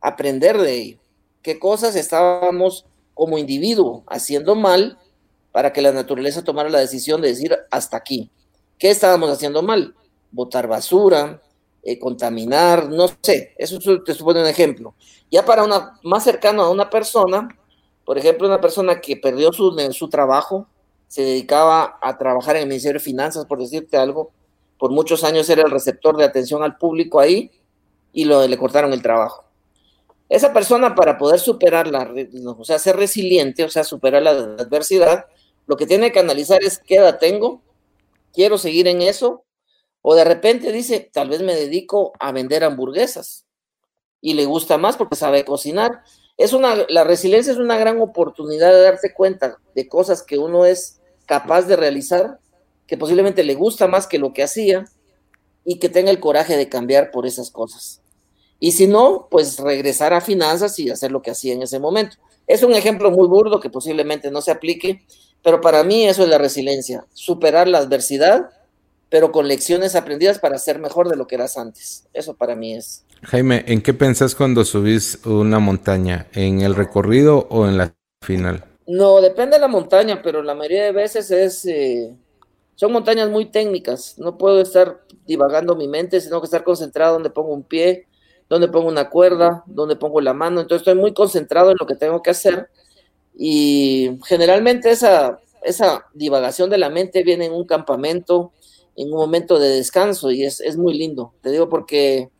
aprender 0.00 0.58
de 0.58 0.72
ello. 0.72 0.98
¿Qué 1.42 1.58
cosas 1.58 1.94
estábamos 1.96 2.86
como 3.14 3.38
individuo 3.38 4.02
haciendo 4.06 4.54
mal 4.54 4.98
para 5.52 5.72
que 5.72 5.82
la 5.82 5.92
naturaleza 5.92 6.42
tomara 6.42 6.70
la 6.70 6.80
decisión 6.80 7.20
de 7.20 7.28
decir 7.28 7.56
hasta 7.70 7.96
aquí? 7.96 8.30
¿Qué 8.78 8.90
estábamos 8.90 9.30
haciendo 9.30 9.62
mal? 9.62 9.94
Botar 10.30 10.66
basura, 10.66 11.40
eh, 11.82 11.98
contaminar, 11.98 12.88
no 12.88 13.06
sé, 13.22 13.54
eso 13.56 13.78
te 14.04 14.14
supone 14.14 14.40
un 14.40 14.46
ejemplo. 14.46 14.94
Ya 15.30 15.44
para 15.44 15.64
una 15.64 15.98
más 16.02 16.24
cercano 16.24 16.62
a 16.62 16.70
una 16.70 16.90
persona, 16.90 17.48
por 18.04 18.18
ejemplo, 18.18 18.46
una 18.46 18.60
persona 18.60 19.00
que 19.00 19.16
perdió 19.16 19.52
su, 19.52 19.74
su 19.92 20.08
trabajo, 20.08 20.68
se 21.08 21.22
dedicaba 21.22 21.98
a 22.02 22.18
trabajar 22.18 22.56
en 22.56 22.62
el 22.62 22.68
Ministerio 22.68 22.98
de 22.98 23.04
Finanzas, 23.04 23.46
por 23.46 23.58
decirte 23.58 23.96
algo, 23.96 24.32
por 24.78 24.90
muchos 24.90 25.24
años 25.24 25.48
era 25.48 25.62
el 25.62 25.70
receptor 25.70 26.16
de 26.16 26.24
atención 26.24 26.62
al 26.62 26.76
público 26.76 27.20
ahí 27.20 27.50
y 28.12 28.24
lo, 28.24 28.46
le 28.46 28.58
cortaron 28.58 28.92
el 28.92 29.02
trabajo. 29.02 29.44
Esa 30.28 30.52
persona 30.52 30.94
para 30.94 31.18
poder 31.18 31.38
superar 31.38 31.86
la, 31.86 32.12
o 32.58 32.64
sea, 32.64 32.78
ser 32.78 32.96
resiliente, 32.96 33.64
o 33.64 33.70
sea, 33.70 33.84
superar 33.84 34.22
la 34.22 34.30
adversidad, 34.30 35.26
lo 35.66 35.76
que 35.76 35.86
tiene 35.86 36.10
que 36.10 36.18
analizar 36.18 36.62
es 36.62 36.78
qué 36.78 36.96
edad 36.96 37.18
tengo, 37.18 37.62
quiero 38.36 38.58
seguir 38.58 38.86
en 38.86 39.00
eso, 39.00 39.44
o 40.02 40.14
de 40.14 40.24
repente 40.24 40.70
dice, 40.70 41.10
tal 41.12 41.30
vez 41.30 41.42
me 41.42 41.54
dedico 41.54 42.12
a 42.20 42.30
vender 42.30 42.62
hamburguesas 42.62 43.46
y 44.20 44.34
le 44.34 44.44
gusta 44.44 44.78
más 44.78 44.96
porque 44.96 45.16
sabe 45.16 45.44
cocinar. 45.44 46.02
Es 46.36 46.52
una, 46.52 46.76
la 46.90 47.02
resiliencia 47.02 47.52
es 47.52 47.58
una 47.58 47.78
gran 47.78 48.00
oportunidad 48.00 48.72
de 48.72 48.82
darse 48.82 49.14
cuenta 49.14 49.56
de 49.74 49.88
cosas 49.88 50.22
que 50.22 50.38
uno 50.38 50.66
es 50.66 51.00
capaz 51.24 51.62
de 51.62 51.76
realizar, 51.76 52.38
que 52.86 52.98
posiblemente 52.98 53.42
le 53.42 53.54
gusta 53.54 53.88
más 53.88 54.06
que 54.06 54.18
lo 54.18 54.32
que 54.32 54.44
hacía 54.44 54.84
y 55.64 55.78
que 55.78 55.88
tenga 55.88 56.10
el 56.10 56.20
coraje 56.20 56.56
de 56.56 56.68
cambiar 56.68 57.10
por 57.10 57.26
esas 57.26 57.50
cosas. 57.50 58.02
Y 58.60 58.72
si 58.72 58.86
no, 58.86 59.28
pues 59.30 59.58
regresar 59.58 60.12
a 60.12 60.20
finanzas 60.20 60.78
y 60.78 60.90
hacer 60.90 61.10
lo 61.10 61.22
que 61.22 61.30
hacía 61.30 61.54
en 61.54 61.62
ese 61.62 61.80
momento. 61.80 62.16
Es 62.46 62.62
un 62.62 62.74
ejemplo 62.74 63.10
muy 63.10 63.26
burdo 63.26 63.60
que 63.60 63.70
posiblemente 63.70 64.30
no 64.30 64.40
se 64.40 64.52
aplique, 64.52 65.04
pero 65.46 65.60
para 65.60 65.84
mí 65.84 66.04
eso 66.08 66.24
es 66.24 66.28
la 66.28 66.38
resiliencia, 66.38 67.06
superar 67.14 67.68
la 67.68 67.78
adversidad, 67.78 68.50
pero 69.08 69.30
con 69.30 69.46
lecciones 69.46 69.94
aprendidas 69.94 70.40
para 70.40 70.58
ser 70.58 70.80
mejor 70.80 71.08
de 71.08 71.14
lo 71.14 71.28
que 71.28 71.36
eras 71.36 71.56
antes. 71.56 72.08
Eso 72.12 72.34
para 72.34 72.56
mí 72.56 72.74
es. 72.74 73.04
Jaime, 73.22 73.62
¿en 73.68 73.80
qué 73.80 73.94
pensás 73.94 74.34
cuando 74.34 74.64
subís 74.64 75.24
una 75.24 75.60
montaña? 75.60 76.26
¿En 76.32 76.62
el 76.62 76.74
recorrido 76.74 77.46
o 77.48 77.68
en 77.68 77.78
la 77.78 77.94
final? 78.22 78.64
No, 78.88 79.20
depende 79.20 79.54
de 79.54 79.60
la 79.60 79.68
montaña, 79.68 80.20
pero 80.20 80.42
la 80.42 80.56
mayoría 80.56 80.82
de 80.82 80.90
veces 80.90 81.30
es... 81.30 81.64
Eh, 81.64 82.12
son 82.74 82.90
montañas 82.90 83.30
muy 83.30 83.46
técnicas. 83.46 84.18
No 84.18 84.38
puedo 84.38 84.60
estar 84.60 85.02
divagando 85.26 85.76
mi 85.76 85.86
mente, 85.86 86.20
sino 86.20 86.40
que 86.40 86.46
estar 86.46 86.64
concentrado 86.64 87.12
donde 87.12 87.30
pongo 87.30 87.54
un 87.54 87.62
pie, 87.62 88.08
donde 88.48 88.66
pongo 88.66 88.88
una 88.88 89.10
cuerda, 89.10 89.62
donde 89.66 89.94
pongo 89.94 90.20
la 90.20 90.32
mano. 90.32 90.60
Entonces 90.60 90.84
estoy 90.84 91.00
muy 91.00 91.14
concentrado 91.14 91.70
en 91.70 91.76
lo 91.78 91.86
que 91.86 91.94
tengo 91.94 92.20
que 92.20 92.30
hacer 92.30 92.68
y 93.36 94.18
generalmente 94.26 94.90
esa, 94.90 95.40
esa 95.62 96.06
divagación 96.14 96.70
de 96.70 96.78
la 96.78 96.90
mente 96.90 97.22
viene 97.22 97.46
en 97.46 97.52
un 97.52 97.66
campamento, 97.66 98.52
en 98.96 99.12
un 99.12 99.18
momento 99.18 99.58
de 99.58 99.68
descanso 99.68 100.30
y 100.30 100.44
es, 100.44 100.60
es 100.60 100.76
muy 100.76 100.94
lindo. 100.94 101.34
Te 101.42 101.50
digo 101.50 101.68
porque 101.68 102.30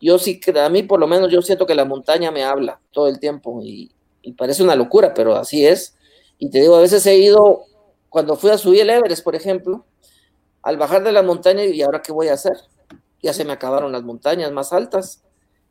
yo 0.00 0.18
sí, 0.18 0.40
a 0.56 0.68
mí 0.68 0.82
por 0.82 1.00
lo 1.00 1.06
menos 1.06 1.30
yo 1.30 1.42
siento 1.42 1.66
que 1.66 1.74
la 1.74 1.84
montaña 1.84 2.30
me 2.30 2.44
habla 2.44 2.80
todo 2.90 3.08
el 3.08 3.20
tiempo 3.20 3.60
y, 3.62 3.90
y 4.22 4.32
parece 4.32 4.62
una 4.62 4.74
locura, 4.74 5.14
pero 5.14 5.36
así 5.36 5.66
es. 5.66 5.96
Y 6.38 6.50
te 6.50 6.60
digo, 6.60 6.76
a 6.76 6.80
veces 6.80 7.06
he 7.06 7.16
ido, 7.16 7.62
cuando 8.08 8.36
fui 8.36 8.50
a 8.50 8.58
subir 8.58 8.82
el 8.82 8.90
Everest, 8.90 9.24
por 9.24 9.34
ejemplo, 9.34 9.84
al 10.62 10.76
bajar 10.76 11.04
de 11.04 11.12
la 11.12 11.22
montaña 11.22 11.64
y 11.64 11.82
ahora 11.82 12.02
qué 12.02 12.12
voy 12.12 12.28
a 12.28 12.34
hacer 12.34 12.56
ya 13.22 13.32
se 13.32 13.44
me 13.44 13.52
acabaron 13.52 13.92
las 13.92 14.02
montañas 14.02 14.52
más 14.52 14.72
altas. 14.72 15.22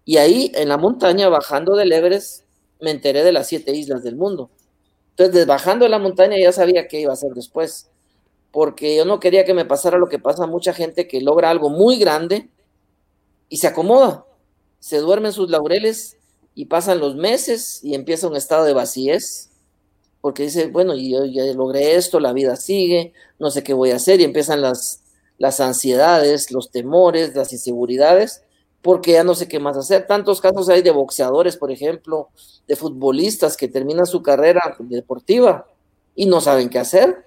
Y 0.05 0.17
ahí, 0.17 0.51
en 0.55 0.69
la 0.69 0.77
montaña, 0.77 1.29
bajando 1.29 1.75
del 1.75 1.91
Everest, 1.91 2.45
me 2.79 2.91
enteré 2.91 3.23
de 3.23 3.31
las 3.31 3.47
siete 3.47 3.75
islas 3.75 4.03
del 4.03 4.15
mundo. 4.15 4.49
Entonces, 5.11 5.45
bajando 5.45 5.85
de 5.85 5.89
la 5.89 5.99
montaña 5.99 6.37
ya 6.39 6.51
sabía 6.51 6.87
qué 6.87 7.01
iba 7.01 7.11
a 7.11 7.13
hacer 7.13 7.31
después, 7.31 7.89
porque 8.51 8.95
yo 8.95 9.05
no 9.05 9.19
quería 9.19 9.45
que 9.45 9.53
me 9.53 9.65
pasara 9.65 9.97
lo 9.97 10.09
que 10.09 10.19
pasa 10.19 10.43
a 10.43 10.47
mucha 10.47 10.73
gente 10.73 11.07
que 11.07 11.21
logra 11.21 11.49
algo 11.49 11.69
muy 11.69 11.97
grande 11.97 12.49
y 13.49 13.57
se 13.57 13.67
acomoda, 13.67 14.25
se 14.79 14.97
duerme 14.97 15.29
en 15.29 15.33
sus 15.33 15.49
laureles 15.49 16.17
y 16.53 16.65
pasan 16.65 16.99
los 16.99 17.15
meses 17.15 17.79
y 17.83 17.95
empieza 17.95 18.27
un 18.27 18.35
estado 18.35 18.65
de 18.65 18.73
vacíez, 18.73 19.49
porque 20.21 20.43
dice, 20.43 20.67
bueno, 20.67 20.95
yo 20.95 21.25
ya 21.25 21.43
logré 21.53 21.95
esto, 21.95 22.19
la 22.19 22.33
vida 22.33 22.55
sigue, 22.55 23.13
no 23.39 23.49
sé 23.51 23.63
qué 23.63 23.73
voy 23.73 23.91
a 23.91 23.95
hacer 23.95 24.19
y 24.19 24.23
empiezan 24.23 24.61
las 24.61 25.01
las 25.37 25.59
ansiedades, 25.59 26.51
los 26.51 26.71
temores, 26.71 27.35
las 27.35 27.53
inseguridades, 27.53 28.43
porque 28.81 29.13
ya 29.13 29.23
no 29.23 29.35
sé 29.35 29.47
qué 29.47 29.59
más 29.59 29.77
hacer. 29.77 30.07
Tantos 30.07 30.41
casos 30.41 30.69
hay 30.69 30.81
de 30.81 30.91
boxeadores, 30.91 31.57
por 31.57 31.71
ejemplo, 31.71 32.29
de 32.67 32.75
futbolistas 32.75 33.57
que 33.57 33.67
terminan 33.67 34.05
su 34.05 34.21
carrera 34.21 34.75
deportiva 34.79 35.65
y 36.15 36.25
no 36.25 36.41
saben 36.41 36.69
qué 36.69 36.79
hacer 36.79 37.25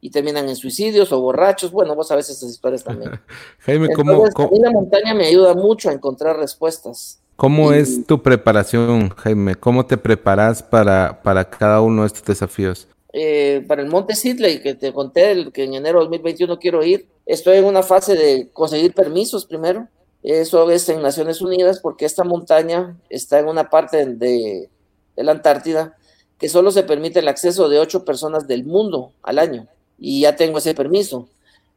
y 0.00 0.10
terminan 0.10 0.48
en 0.48 0.56
suicidios 0.56 1.12
o 1.12 1.20
borrachos. 1.20 1.70
Bueno, 1.70 1.94
vos 1.94 2.08
sabes 2.08 2.28
esas 2.30 2.50
historias 2.50 2.84
también. 2.84 3.12
Jaime, 3.60 3.88
¿cómo, 3.94 4.24
la 4.24 4.70
montaña 4.70 5.14
me 5.14 5.26
ayuda 5.26 5.54
mucho 5.54 5.90
a 5.90 5.92
encontrar 5.92 6.36
respuestas. 6.36 7.20
¿Cómo 7.36 7.72
es 7.72 8.04
tu 8.04 8.20
preparación, 8.20 9.10
Jaime? 9.10 9.54
¿Cómo 9.54 9.86
te 9.86 9.96
preparas 9.96 10.60
para, 10.60 11.22
para 11.22 11.48
cada 11.48 11.80
uno 11.80 12.02
de 12.02 12.08
estos 12.08 12.24
desafíos? 12.24 12.88
Eh, 13.12 13.64
para 13.66 13.80
el 13.80 13.88
Monte 13.88 14.14
Sidley, 14.14 14.60
que 14.60 14.74
te 14.74 14.92
conté 14.92 15.50
que 15.52 15.64
en 15.64 15.74
enero 15.74 16.00
de 16.00 16.06
2021 16.06 16.58
quiero 16.58 16.84
ir, 16.84 17.06
estoy 17.26 17.58
en 17.58 17.64
una 17.64 17.82
fase 17.82 18.14
de 18.16 18.50
conseguir 18.52 18.92
permisos 18.92 19.46
primero. 19.46 19.88
Eso 20.22 20.70
es 20.70 20.88
en 20.88 21.02
Naciones 21.02 21.40
Unidas 21.40 21.80
porque 21.80 22.04
esta 22.04 22.24
montaña 22.24 22.98
está 23.08 23.38
en 23.38 23.48
una 23.48 23.70
parte 23.70 24.04
de, 24.04 24.68
de 25.16 25.24
la 25.24 25.32
Antártida 25.32 25.96
que 26.38 26.48
solo 26.48 26.70
se 26.70 26.82
permite 26.82 27.18
el 27.18 27.28
acceso 27.28 27.68
de 27.68 27.78
ocho 27.78 28.04
personas 28.04 28.46
del 28.46 28.64
mundo 28.64 29.12
al 29.22 29.38
año 29.38 29.68
y 29.98 30.22
ya 30.22 30.36
tengo 30.36 30.58
ese 30.58 30.74
permiso. 30.74 31.28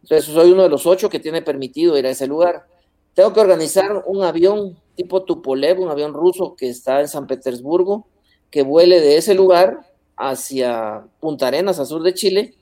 Entonces 0.03 0.25
soy 0.25 0.51
uno 0.51 0.63
de 0.63 0.69
los 0.69 0.85
ocho 0.85 1.09
que 1.09 1.19
tiene 1.19 1.41
permitido 1.41 1.97
ir 1.97 2.05
a 2.05 2.11
ese 2.11 2.27
lugar. 2.27 2.65
Tengo 3.13 3.33
que 3.33 3.39
organizar 3.39 4.03
un 4.05 4.23
avión 4.23 4.77
tipo 4.95 5.23
Tupolev, 5.23 5.79
un 5.79 5.89
avión 5.89 6.13
ruso 6.13 6.55
que 6.55 6.69
está 6.69 7.01
en 7.01 7.07
San 7.07 7.27
Petersburgo, 7.27 8.07
que 8.49 8.63
vuele 8.63 9.01
de 9.01 9.17
ese 9.17 9.33
lugar 9.33 9.87
hacia 10.15 11.05
Punta 11.19 11.47
Arenas, 11.47 11.79
al 11.79 11.87
sur 11.87 12.03
de 12.03 12.13
Chile. 12.13 12.53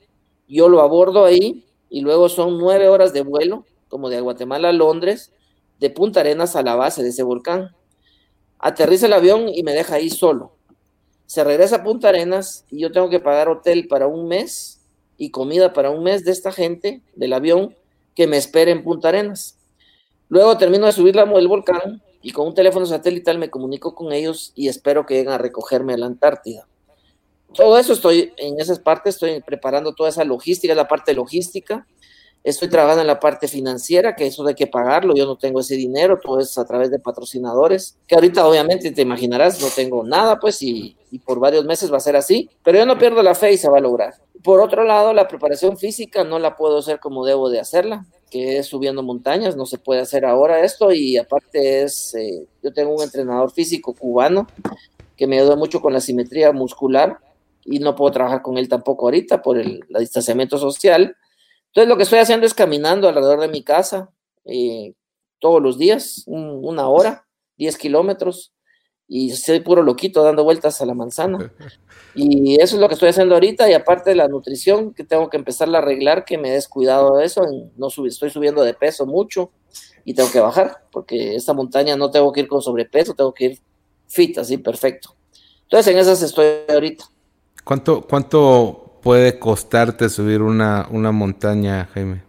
Yo 0.48 0.68
lo 0.68 0.80
abordo 0.80 1.24
ahí 1.24 1.64
y 1.88 2.00
luego 2.00 2.28
son 2.28 2.58
nueve 2.58 2.88
horas 2.88 3.12
de 3.12 3.22
vuelo, 3.22 3.64
como 3.88 4.08
de 4.08 4.20
Guatemala 4.20 4.70
a 4.70 4.72
Londres, 4.72 5.32
de 5.80 5.90
Punta 5.90 6.20
Arenas 6.20 6.54
a 6.54 6.62
la 6.62 6.76
base 6.76 7.02
de 7.02 7.08
ese 7.08 7.22
volcán. 7.22 7.74
Aterriza 8.58 9.06
el 9.06 9.12
avión 9.12 9.48
y 9.48 9.62
me 9.62 9.72
deja 9.72 9.96
ahí 9.96 10.10
solo. 10.10 10.52
Se 11.26 11.42
regresa 11.42 11.76
a 11.76 11.82
Punta 11.82 12.10
Arenas 12.10 12.64
y 12.70 12.80
yo 12.80 12.92
tengo 12.92 13.08
que 13.08 13.18
pagar 13.18 13.48
hotel 13.48 13.88
para 13.88 14.06
un 14.06 14.28
mes 14.28 14.80
y 15.16 15.30
comida 15.30 15.72
para 15.72 15.90
un 15.90 16.02
mes 16.02 16.24
de 16.24 16.32
esta 16.32 16.52
gente 16.52 17.02
del 17.16 17.32
avión 17.32 17.74
que 18.14 18.26
me 18.26 18.36
espera 18.36 18.70
en 18.70 18.84
Punta 18.84 19.08
Arenas. 19.08 19.58
Luego 20.28 20.56
termino 20.58 20.86
de 20.86 20.92
subir 20.92 21.16
la, 21.16 21.22
el 21.22 21.48
volcán 21.48 22.02
y 22.22 22.32
con 22.32 22.46
un 22.46 22.54
teléfono 22.54 22.86
satelital 22.86 23.38
me 23.38 23.50
comunico 23.50 23.94
con 23.94 24.12
ellos 24.12 24.52
y 24.54 24.68
espero 24.68 25.06
que 25.06 25.14
lleguen 25.14 25.32
a 25.32 25.38
recogerme 25.38 25.94
a 25.94 25.98
la 25.98 26.06
Antártida 26.06 26.68
todo 27.54 27.78
eso 27.78 27.92
estoy 27.92 28.32
en 28.36 28.60
esas 28.60 28.78
partes, 28.78 29.14
estoy 29.14 29.40
preparando 29.40 29.94
toda 29.94 30.10
esa 30.10 30.24
logística, 30.24 30.74
la 30.74 30.88
parte 30.88 31.14
logística. 31.14 31.86
Estoy 32.42 32.68
trabajando 32.68 33.02
en 33.02 33.06
la 33.06 33.20
parte 33.20 33.48
financiera, 33.48 34.16
que 34.16 34.26
eso 34.26 34.46
hay 34.46 34.54
que 34.54 34.66
pagarlo, 34.66 35.14
yo 35.14 35.26
no 35.26 35.36
tengo 35.36 35.60
ese 35.60 35.76
dinero, 35.76 36.18
todo 36.22 36.40
es 36.40 36.56
a 36.56 36.64
través 36.64 36.90
de 36.90 36.98
patrocinadores, 36.98 37.98
que 38.06 38.14
ahorita 38.14 38.46
obviamente 38.46 38.90
te 38.92 39.02
imaginarás, 39.02 39.60
no 39.60 39.68
tengo 39.68 40.02
nada, 40.04 40.38
pues, 40.38 40.62
y, 40.62 40.96
y 41.10 41.18
por 41.18 41.38
varios 41.38 41.64
meses 41.66 41.92
va 41.92 41.98
a 41.98 42.00
ser 42.00 42.16
así, 42.16 42.48
pero 42.62 42.78
yo 42.78 42.86
no 42.86 42.96
pierdo 42.96 43.22
la 43.22 43.34
fe 43.34 43.52
y 43.52 43.58
se 43.58 43.68
va 43.68 43.78
a 43.78 43.82
lograr. 43.82 44.14
Por 44.42 44.60
otro 44.60 44.84
lado, 44.84 45.12
la 45.12 45.28
preparación 45.28 45.76
física 45.76 46.24
no 46.24 46.38
la 46.38 46.56
puedo 46.56 46.78
hacer 46.78 46.98
como 46.98 47.26
debo 47.26 47.50
de 47.50 47.60
hacerla, 47.60 48.06
que 48.30 48.58
es 48.58 48.66
subiendo 48.66 49.02
montañas, 49.02 49.56
no 49.56 49.66
se 49.66 49.76
puede 49.76 50.00
hacer 50.00 50.24
ahora 50.24 50.64
esto, 50.64 50.92
y 50.92 51.18
aparte 51.18 51.82
es, 51.82 52.14
eh, 52.14 52.46
yo 52.62 52.72
tengo 52.72 52.94
un 52.94 53.02
entrenador 53.02 53.50
físico 53.50 53.92
cubano 53.92 54.46
que 55.16 55.26
me 55.26 55.38
ayuda 55.38 55.56
mucho 55.56 55.82
con 55.82 55.92
la 55.92 56.00
simetría 56.00 56.52
muscular, 56.52 57.18
y 57.64 57.78
no 57.78 57.94
puedo 57.94 58.12
trabajar 58.12 58.42
con 58.42 58.58
él 58.58 58.68
tampoco 58.68 59.06
ahorita 59.06 59.42
por 59.42 59.58
el, 59.58 59.84
distanciamiento 59.98 60.58
social. 60.58 61.16
Entonces 61.70 61.88
lo 61.88 61.96
que 61.96 62.02
estoy 62.02 62.18
haciendo 62.18 62.46
es 62.46 62.54
caminando 62.54 63.08
alrededor 63.08 63.40
de 63.40 63.48
mi 63.48 63.62
casa 63.62 64.10
eh, 64.44 64.94
todos 65.38 65.62
los 65.62 65.78
días, 65.78 66.24
una 66.26 66.88
hora, 66.88 67.26
10 67.56 67.78
kilómetros, 67.78 68.52
y 69.06 69.30
soy 69.30 69.60
puro 69.60 69.82
loquito 69.82 70.22
dando 70.22 70.44
vueltas 70.44 70.80
a 70.80 70.86
la 70.86 70.94
manzana. 70.94 71.52
Y 72.12 72.60
eso 72.60 72.74
es 72.74 72.80
lo 72.80 72.88
que 72.88 72.94
estoy 72.94 73.10
haciendo 73.10 73.34
ahorita, 73.34 73.70
y 73.70 73.72
aparte 73.72 74.10
de 74.10 74.16
la 74.16 74.26
nutrición, 74.26 74.92
que 74.92 75.04
tengo 75.04 75.30
que 75.30 75.36
empezar 75.36 75.72
a 75.72 75.78
arreglar, 75.78 76.24
que 76.24 76.38
me 76.38 76.48
he 76.48 76.54
descuidado 76.54 77.18
de 77.18 77.24
eso, 77.24 77.46
no 77.76 77.86
estoy 77.86 78.30
subiendo 78.30 78.64
de 78.64 78.74
peso 78.74 79.06
mucho 79.06 79.52
y 80.04 80.14
tengo 80.14 80.28
que 80.32 80.40
bajar, 80.40 80.88
porque 80.90 81.36
esta 81.36 81.54
montaña 81.54 81.94
no 81.94 82.10
tengo 82.10 82.32
que 82.32 82.40
ir 82.40 82.48
con 82.48 82.62
sobrepeso, 82.62 83.14
tengo 83.14 83.32
que 83.32 83.44
ir 83.44 83.58
fit, 84.08 84.38
así, 84.38 84.58
perfecto. 84.58 85.14
Entonces 85.62 85.92
en 85.92 86.00
esas 86.00 86.20
estoy 86.20 86.46
ahorita. 86.68 87.04
¿Cuánto, 87.62 88.02
cuánto 88.02 88.89
puede 89.00 89.38
costarte 89.38 90.08
subir 90.08 90.42
una, 90.42 90.88
una 90.90 91.12
montaña, 91.12 91.88
Jaime? 91.94 92.22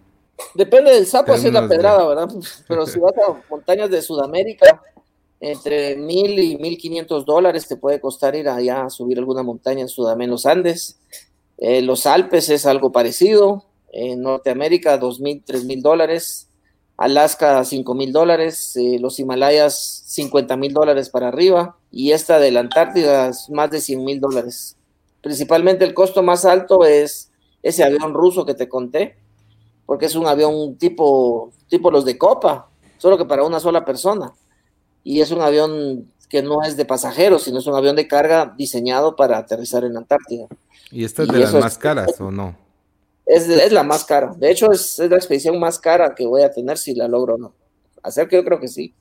Depende 0.56 0.92
del 0.92 1.06
sapo, 1.06 1.34
así 1.34 1.48
es 1.48 1.54
la 1.54 1.68
pedrada, 1.68 2.08
¿verdad? 2.08 2.30
Pero 2.68 2.86
si 2.86 3.00
vas 3.00 3.14
a 3.18 3.42
montañas 3.50 3.90
de 3.90 4.02
Sudamérica, 4.02 4.82
entre 5.40 5.96
mil 5.96 6.38
y 6.40 6.58
mil 6.58 6.78
quinientos 6.78 7.26
dólares 7.26 7.68
te 7.68 7.76
puede 7.76 8.00
costar 8.00 8.36
ir 8.36 8.48
allá 8.48 8.86
a 8.86 8.90
subir 8.90 9.18
alguna 9.18 9.44
montaña 9.44 9.82
en 9.82 9.90
Sudamérica, 9.90 10.26
en 10.26 10.32
los 10.32 10.46
Andes. 10.46 11.00
Eh, 11.58 11.82
los 11.82 12.06
Alpes 12.06 12.50
es 12.50 12.66
algo 12.66 12.92
parecido. 12.92 13.66
En 13.92 14.22
Norteamérica, 14.22 14.98
dos 14.98 15.20
mil, 15.20 15.44
tres 15.46 15.66
mil 15.66 15.82
dólares. 15.82 16.48
Alaska, 16.96 17.64
cinco 17.66 17.96
mil 17.96 18.12
dólares. 18.12 18.76
Eh, 18.78 18.98
los 19.00 19.20
Himalayas, 19.20 20.04
cincuenta 20.06 20.56
mil 20.58 20.74
dólares 20.74 21.10
para 21.10 21.30
arriba. 21.30 21.78
Y 21.92 22.12
esta 22.12 22.40
de 22.40 22.52
la 22.52 22.62
Antártida, 22.62 23.32
más 23.50 23.72
de 23.72 23.82
cien 23.82 24.04
mil 24.04 24.20
dólares. 24.20 24.78
Principalmente 25.22 25.86
el 25.86 25.94
costo 25.94 26.24
más 26.24 26.46
alto 26.46 26.86
es 26.86 27.32
ese 27.62 27.84
avión 27.84 28.14
ruso 28.14 28.46
que 28.46 28.56
te 28.56 28.68
conté, 28.68 29.16
porque 29.86 30.06
es 30.06 30.16
un 30.16 30.26
avión 30.26 30.76
tipo, 30.78 31.52
tipo 31.68 31.92
los 31.92 32.06
de 32.06 32.18
Copa, 32.18 32.70
solo 32.98 33.18
que 33.18 33.26
para 33.26 33.44
una 33.44 33.60
sola 33.60 33.86
persona. 33.86 34.34
Y 35.04 35.22
es 35.22 35.32
un 35.32 35.42
avión 35.42 36.12
que 36.30 36.42
no 36.42 36.64
es 36.64 36.78
de 36.78 36.86
pasajeros, 36.86 37.44
sino 37.44 37.60
es 37.60 37.68
un 37.68 37.76
avión 37.76 37.96
de 37.96 38.08
carga 38.08 38.54
diseñado 38.58 39.16
para 39.16 39.38
aterrizar 39.38 39.84
en 39.84 39.98
Antártida. 39.98 40.48
¿Y 40.90 41.04
esta 41.04 41.24
es 41.24 41.30
de 41.30 41.40
las 41.40 41.54
más 41.54 41.78
caras 41.78 42.20
o 42.22 42.32
no? 42.32 42.56
Es, 43.26 43.48
es, 43.48 43.72
la 43.72 43.84
más 43.84 44.06
cara. 44.06 44.34
De 44.38 44.50
hecho, 44.50 44.72
es, 44.72 44.98
la 45.00 45.18
expedición 45.18 45.60
más 45.60 45.78
cara 45.78 46.16
que 46.16 46.26
voy 46.26 46.44
a 46.44 46.52
tener 46.52 46.78
si 46.78 46.96
la 46.96 47.08
logro 47.08 47.36
o 47.36 47.38
no. 47.38 47.54
Hacer 48.02 48.28
que 48.28 48.38
yo 48.38 48.44
creo 48.44 48.60
que 48.60 48.68
sí. 48.68 48.94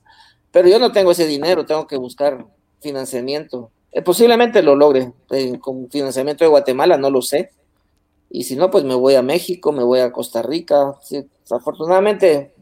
Pero 0.51 0.67
yo 0.67 0.77
no 0.77 0.91
tengo 0.91 1.11
ese 1.11 1.25
dinero, 1.25 1.65
tengo 1.65 1.87
que 1.87 1.97
buscar 1.97 2.45
financiamiento. 2.81 3.71
Eh, 3.91 4.01
posiblemente 4.01 4.61
lo 4.63 4.75
logre 4.75 5.11
eh, 5.31 5.59
con 5.59 5.89
financiamiento 5.89 6.43
de 6.43 6.49
Guatemala, 6.49 6.97
no 6.97 7.09
lo 7.09 7.21
sé. 7.21 7.51
Y 8.29 8.43
si 8.43 8.55
no, 8.55 8.71
pues 8.71 8.83
me 8.85 8.95
voy 8.95 9.15
a 9.15 9.21
México, 9.21 9.71
me 9.71 9.83
voy 9.83 9.99
a 9.99 10.11
Costa 10.11 10.41
Rica. 10.41 10.95
afortunadamente, 11.49 12.53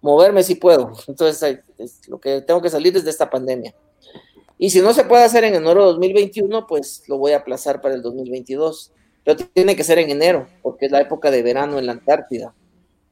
moverme 0.00 0.42
sí 0.42 0.54
puedo. 0.54 0.92
Entonces, 1.06 1.60
es 1.78 2.08
lo 2.08 2.18
que 2.18 2.40
tengo 2.40 2.62
que 2.62 2.70
salir 2.70 2.96
es 2.96 3.04
de 3.04 3.10
esta 3.10 3.28
pandemia. 3.28 3.74
Y 4.58 4.70
si 4.70 4.80
no 4.80 4.92
se 4.92 5.04
puede 5.04 5.24
hacer 5.24 5.44
en 5.44 5.54
enero 5.54 5.80
de 5.80 5.92
2021, 5.92 6.66
pues 6.66 7.02
lo 7.08 7.18
voy 7.18 7.32
a 7.32 7.38
aplazar 7.38 7.80
para 7.80 7.94
el 7.94 8.02
2022. 8.02 8.92
Pero 9.24 9.36
tiene 9.52 9.76
que 9.76 9.84
ser 9.84 9.98
en 9.98 10.10
enero, 10.10 10.46
porque 10.62 10.86
es 10.86 10.92
la 10.92 11.00
época 11.00 11.30
de 11.30 11.42
verano 11.42 11.78
en 11.78 11.86
la 11.86 11.92
Antártida. 11.92 12.54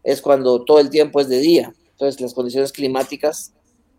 Es 0.03 0.23
cuando 0.23 0.65
todo 0.65 0.81
el 0.81 0.91
tiempo 0.91 1.21
es 1.21 1.29
de 1.29 1.39
día. 1.39 1.75
Entonces 1.93 2.21
las 2.21 2.33
condiciones 2.33 2.73
climáticas 2.73 3.53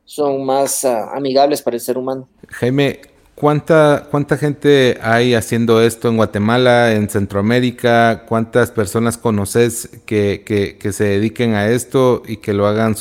son 0.06 0.44
más 0.44 0.84
uh, 0.84 1.10
amigables 1.14 1.62
para 1.62 1.76
el 1.76 1.82
ser 1.82 1.98
humano. 1.98 2.28
Jaime, 2.48 3.02
¿cuánta, 3.40 4.08
¿cuánta 4.12 4.38
gente 4.38 4.98
hay 5.02 5.34
haciendo 5.34 5.82
esto 5.82 6.10
en 6.10 6.18
Guatemala, 6.18 6.92
en 6.94 7.10
Centroamérica? 7.10 8.26
¿Cuántas 8.28 8.72
personas 8.72 9.18
conoces 9.18 9.90
que, 10.06 10.44
que, 10.46 10.78
que 10.78 10.92
se 10.92 11.06
dediquen 11.06 11.56
a 11.56 11.70
esto 11.70 12.22
y 12.28 12.38
que 12.38 12.54
lo 12.54 12.68
hagan 12.68 12.96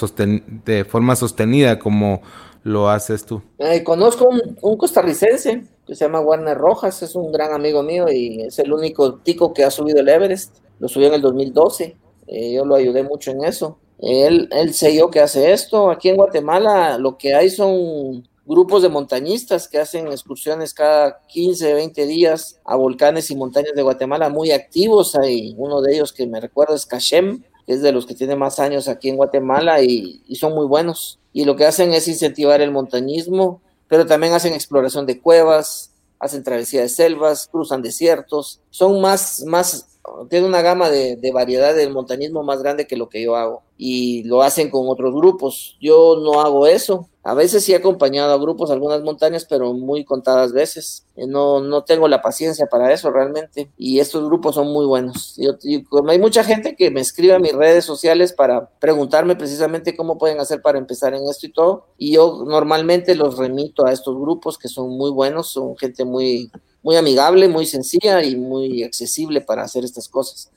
de 0.64 0.84
forma 0.84 1.16
sostenida 1.16 1.78
como 1.78 2.22
lo 2.62 2.88
haces 2.88 3.26
tú? 3.26 3.42
Eh, 3.58 3.82
conozco 3.82 4.28
un, 4.28 4.56
un, 4.62 4.76
costarricense 4.76 5.64
que 5.86 5.94
se 5.94 6.04
llama 6.04 6.20
Warner 6.20 6.56
Rojas, 6.56 7.02
es 7.02 7.14
un 7.14 7.32
gran 7.32 7.52
amigo 7.52 7.82
mío 7.82 8.06
y 8.10 8.42
es 8.42 8.58
el 8.58 8.72
único 8.72 9.16
tico 9.16 9.52
que 9.52 9.64
ha 9.64 9.70
subido 9.70 10.00
el 10.00 10.08
Everest. 10.08 10.56
Lo 10.78 10.88
subió 10.88 11.08
en 11.08 11.14
el 11.14 11.22
2012, 11.22 11.96
eh, 12.28 12.52
yo 12.54 12.64
lo 12.64 12.76
ayudé 12.76 13.02
mucho 13.02 13.32
en 13.32 13.44
eso. 13.44 13.78
Él, 13.98 14.48
él 14.52 14.74
sé 14.74 14.96
yo 14.96 15.10
que 15.10 15.20
hace 15.20 15.52
esto. 15.52 15.90
Aquí 15.90 16.08
en 16.08 16.16
Guatemala 16.16 16.98
lo 16.98 17.18
que 17.18 17.34
hay 17.34 17.50
son 17.50 18.28
grupos 18.48 18.80
de 18.80 18.88
montañistas 18.88 19.68
que 19.68 19.78
hacen 19.78 20.08
excursiones 20.08 20.72
cada 20.72 21.20
15, 21.28 21.74
20 21.74 22.06
días 22.06 22.58
a 22.64 22.76
volcanes 22.76 23.30
y 23.30 23.36
montañas 23.36 23.74
de 23.74 23.82
Guatemala 23.82 24.30
muy 24.30 24.52
activos. 24.52 25.14
Hay 25.16 25.54
uno 25.58 25.82
de 25.82 25.94
ellos 25.94 26.14
que 26.14 26.26
me 26.26 26.40
recuerda 26.40 26.74
es 26.74 26.86
Cachem, 26.86 27.42
que 27.66 27.74
es 27.74 27.82
de 27.82 27.92
los 27.92 28.06
que 28.06 28.14
tiene 28.14 28.36
más 28.36 28.58
años 28.58 28.88
aquí 28.88 29.10
en 29.10 29.16
Guatemala 29.16 29.82
y, 29.82 30.22
y 30.26 30.36
son 30.36 30.54
muy 30.54 30.64
buenos. 30.66 31.18
Y 31.34 31.44
lo 31.44 31.56
que 31.56 31.66
hacen 31.66 31.92
es 31.92 32.08
incentivar 32.08 32.62
el 32.62 32.70
montañismo, 32.70 33.60
pero 33.86 34.06
también 34.06 34.32
hacen 34.32 34.54
exploración 34.54 35.04
de 35.04 35.20
cuevas, 35.20 35.92
hacen 36.18 36.42
travesía 36.42 36.80
de 36.80 36.88
selvas, 36.88 37.48
cruzan 37.52 37.82
desiertos, 37.82 38.60
son 38.70 39.02
más, 39.02 39.44
más 39.46 39.97
tiene 40.28 40.46
una 40.46 40.62
gama 40.62 40.90
de, 40.90 41.18
variedad 41.32 41.74
del 41.74 41.92
montañismo 41.92 42.42
más 42.42 42.62
grande 42.62 42.86
que 42.86 42.96
lo 42.96 43.08
que 43.08 43.22
yo 43.22 43.36
hago 43.36 43.62
y 43.76 44.24
lo 44.24 44.42
hacen 44.42 44.70
con 44.70 44.88
otros 44.88 45.14
grupos. 45.14 45.76
Yo 45.80 46.16
no 46.22 46.40
hago 46.40 46.66
eso. 46.66 47.08
A 47.22 47.34
veces 47.34 47.62
sí 47.62 47.72
he 47.72 47.76
acompañado 47.76 48.32
a 48.32 48.38
grupos, 48.38 48.70
algunas 48.70 49.02
montañas, 49.02 49.44
pero 49.44 49.72
muy 49.74 50.04
contadas 50.04 50.52
veces. 50.52 51.06
Eh, 51.14 51.26
no, 51.26 51.60
no 51.60 51.84
tengo 51.84 52.08
la 52.08 52.22
paciencia 52.22 52.66
para 52.66 52.92
eso 52.92 53.10
realmente. 53.10 53.70
Y 53.76 54.00
estos 54.00 54.24
grupos 54.24 54.54
son 54.54 54.72
muy 54.72 54.86
buenos. 54.86 55.34
y 55.36 55.84
como 55.84 56.10
hay 56.10 56.18
mucha 56.18 56.42
gente 56.42 56.74
que 56.74 56.90
me 56.90 57.00
escribe 57.00 57.34
a 57.34 57.38
mis 57.38 57.52
redes 57.52 57.84
sociales 57.84 58.32
para 58.32 58.68
preguntarme 58.80 59.36
precisamente 59.36 59.96
cómo 59.96 60.18
pueden 60.18 60.40
hacer 60.40 60.62
para 60.62 60.78
empezar 60.78 61.14
en 61.14 61.22
esto 61.28 61.46
y 61.46 61.52
todo. 61.52 61.86
Y 61.98 62.12
yo 62.12 62.44
normalmente 62.46 63.14
los 63.14 63.38
remito 63.38 63.86
a 63.86 63.92
estos 63.92 64.18
grupos 64.18 64.58
que 64.58 64.68
son 64.68 64.90
muy 64.96 65.10
buenos, 65.10 65.52
son 65.52 65.76
gente 65.76 66.04
muy, 66.04 66.50
muy 66.82 66.96
amigable, 66.96 67.48
muy 67.48 67.66
sencilla 67.66 68.22
y 68.22 68.36
muy 68.36 68.82
accesible 68.82 69.40
para 69.40 69.62
hacer 69.62 69.84
estas 69.84 70.08
cosas. 70.08 70.50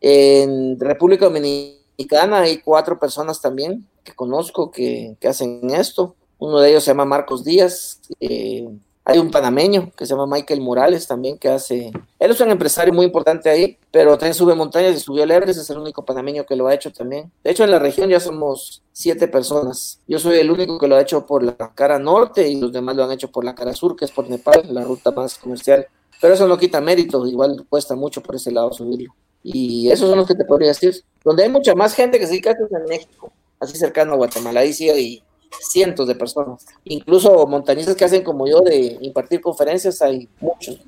En 0.00 0.78
República 0.78 1.26
Dominicana 1.26 2.40
hay 2.40 2.58
cuatro 2.58 2.98
personas 2.98 3.40
también 3.40 3.86
que 4.02 4.12
conozco 4.12 4.70
que, 4.70 5.16
que 5.20 5.28
hacen 5.28 5.70
esto. 5.70 6.14
Uno 6.38 6.60
de 6.60 6.70
ellos 6.70 6.84
se 6.84 6.90
llama 6.90 7.04
Marcos 7.04 7.44
Díaz, 7.44 8.00
eh, 8.20 8.68
hay 9.06 9.18
un 9.18 9.30
panameño 9.30 9.92
que 9.96 10.06
se 10.06 10.14
llama 10.14 10.26
Michael 10.26 10.62
Morales 10.62 11.06
también 11.06 11.36
que 11.36 11.48
hace, 11.48 11.92
él 12.18 12.30
es 12.30 12.40
un 12.40 12.50
empresario 12.50 12.92
muy 12.94 13.04
importante 13.04 13.50
ahí, 13.50 13.76
pero 13.90 14.16
también 14.16 14.34
sube 14.34 14.54
montañas 14.54 14.96
y 14.96 15.00
subió 15.00 15.24
el 15.24 15.30
Everest, 15.30 15.60
es 15.60 15.70
el 15.70 15.78
único 15.78 16.04
panameño 16.04 16.46
que 16.46 16.56
lo 16.56 16.66
ha 16.66 16.74
hecho 16.74 16.90
también. 16.90 17.30
De 17.42 17.50
hecho, 17.50 17.64
en 17.64 17.70
la 17.70 17.78
región 17.78 18.08
ya 18.08 18.18
somos 18.18 18.82
siete 18.92 19.28
personas. 19.28 20.00
Yo 20.08 20.18
soy 20.18 20.38
el 20.38 20.50
único 20.50 20.78
que 20.78 20.88
lo 20.88 20.96
ha 20.96 21.02
hecho 21.02 21.26
por 21.26 21.42
la 21.42 21.54
cara 21.74 21.98
norte 21.98 22.48
y 22.48 22.58
los 22.58 22.72
demás 22.72 22.96
lo 22.96 23.04
han 23.04 23.12
hecho 23.12 23.30
por 23.30 23.44
la 23.44 23.54
cara 23.54 23.74
sur, 23.74 23.94
que 23.94 24.06
es 24.06 24.10
por 24.10 24.28
Nepal, 24.30 24.62
la 24.70 24.82
ruta 24.84 25.10
más 25.10 25.36
comercial. 25.36 25.86
Pero 26.20 26.32
eso 26.32 26.48
no 26.48 26.56
quita 26.56 26.80
mérito, 26.80 27.26
igual 27.26 27.66
cuesta 27.68 27.94
mucho 27.94 28.22
por 28.22 28.36
ese 28.36 28.50
lado 28.50 28.72
subirlo. 28.72 29.14
Y 29.42 29.90
esos 29.90 30.08
son 30.08 30.18
los 30.18 30.26
que 30.26 30.34
te 30.34 30.46
podría 30.46 30.68
decir. 30.68 31.04
Donde 31.22 31.42
hay 31.42 31.50
mucha 31.50 31.74
más 31.74 31.94
gente 31.94 32.18
que 32.18 32.24
se 32.24 32.32
dedica 32.32 32.52
es 32.52 32.72
en 32.72 32.84
México, 32.88 33.30
así 33.60 33.76
cercano 33.76 34.14
a 34.14 34.16
Guatemala. 34.16 34.60
Ahí 34.60 34.72
sí 34.72 34.88
hay 34.88 35.22
cientos 35.60 36.06
de 36.08 36.14
personas. 36.14 36.64
Incluso 36.84 37.46
montañistas 37.46 37.96
que 37.96 38.04
hacen 38.04 38.22
como 38.22 38.46
yo 38.46 38.60
de 38.60 38.98
impartir 39.00 39.40
conferencias, 39.40 40.00
hay 40.02 40.28
muchos, 40.40 40.80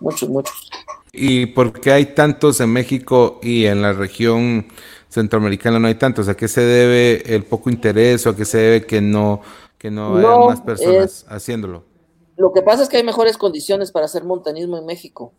muchos, 0.00 0.28
muchos. 0.28 0.70
¿Y 1.12 1.46
por 1.46 1.80
qué 1.80 1.92
hay 1.92 2.06
tantos 2.06 2.60
en 2.60 2.70
México 2.70 3.38
y 3.42 3.66
en 3.66 3.82
la 3.82 3.92
región 3.92 4.66
centroamericana 5.08 5.78
no 5.78 5.86
hay 5.86 5.94
tantos? 5.94 6.28
¿A 6.28 6.36
qué 6.36 6.48
se 6.48 6.60
debe 6.60 7.34
el 7.34 7.44
poco 7.44 7.70
interés 7.70 8.26
o 8.26 8.30
a 8.30 8.36
qué 8.36 8.44
se 8.44 8.58
debe 8.58 8.86
que 8.86 9.00
no, 9.00 9.40
que 9.78 9.90
no, 9.90 10.16
haya 10.16 10.38
más 10.46 10.60
personas 10.60 11.24
haciéndolo? 11.28 11.84
Lo 12.36 12.52
que 12.52 12.62
pasa 12.62 12.82
es 12.82 12.88
que 12.88 12.96
hay 12.96 13.04
mejores 13.04 13.38
condiciones 13.38 13.92
para 13.92 14.06
hacer 14.06 14.24
montañismo 14.24 14.76
en 14.76 14.86
México. 14.86 15.32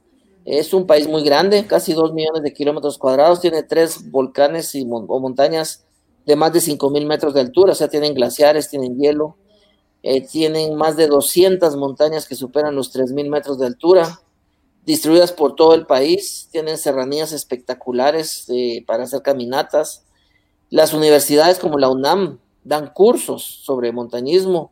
Es 0.45 0.73
un 0.73 0.85
país 0.85 1.07
muy 1.07 1.23
grande, 1.23 1.65
casi 1.65 1.93
dos 1.93 2.13
millones 2.13 2.43
de 2.43 2.53
kilómetros 2.53 2.97
cuadrados, 2.97 3.41
tiene 3.41 3.63
tres 3.63 4.11
volcanes 4.11 4.75
y 4.75 4.87
o 4.89 5.19
montañas 5.19 5.84
de 6.25 6.35
más 6.35 6.53
de 6.53 6.59
5.000 6.59 7.05
metros 7.05 7.33
de 7.33 7.41
altura, 7.41 7.73
o 7.73 7.75
sea, 7.75 7.87
tienen 7.87 8.13
glaciares, 8.13 8.69
tienen 8.69 8.97
hielo, 8.97 9.37
eh, 10.03 10.25
tienen 10.25 10.75
más 10.75 10.95
de 10.95 11.07
200 11.07 11.75
montañas 11.77 12.27
que 12.27 12.35
superan 12.35 12.75
los 12.75 12.93
3.000 12.93 13.29
metros 13.29 13.59
de 13.59 13.67
altura, 13.67 14.21
distribuidas 14.85 15.31
por 15.31 15.55
todo 15.55 15.73
el 15.73 15.85
país, 15.85 16.47
tienen 16.51 16.77
serranías 16.77 17.31
espectaculares 17.31 18.45
eh, 18.49 18.83
para 18.85 19.03
hacer 19.03 19.21
caminatas. 19.21 20.05
Las 20.69 20.93
universidades 20.93 21.57
como 21.59 21.79
la 21.79 21.89
UNAM 21.89 22.39
dan 22.63 22.91
cursos 22.93 23.43
sobre 23.63 23.91
montañismo, 23.91 24.71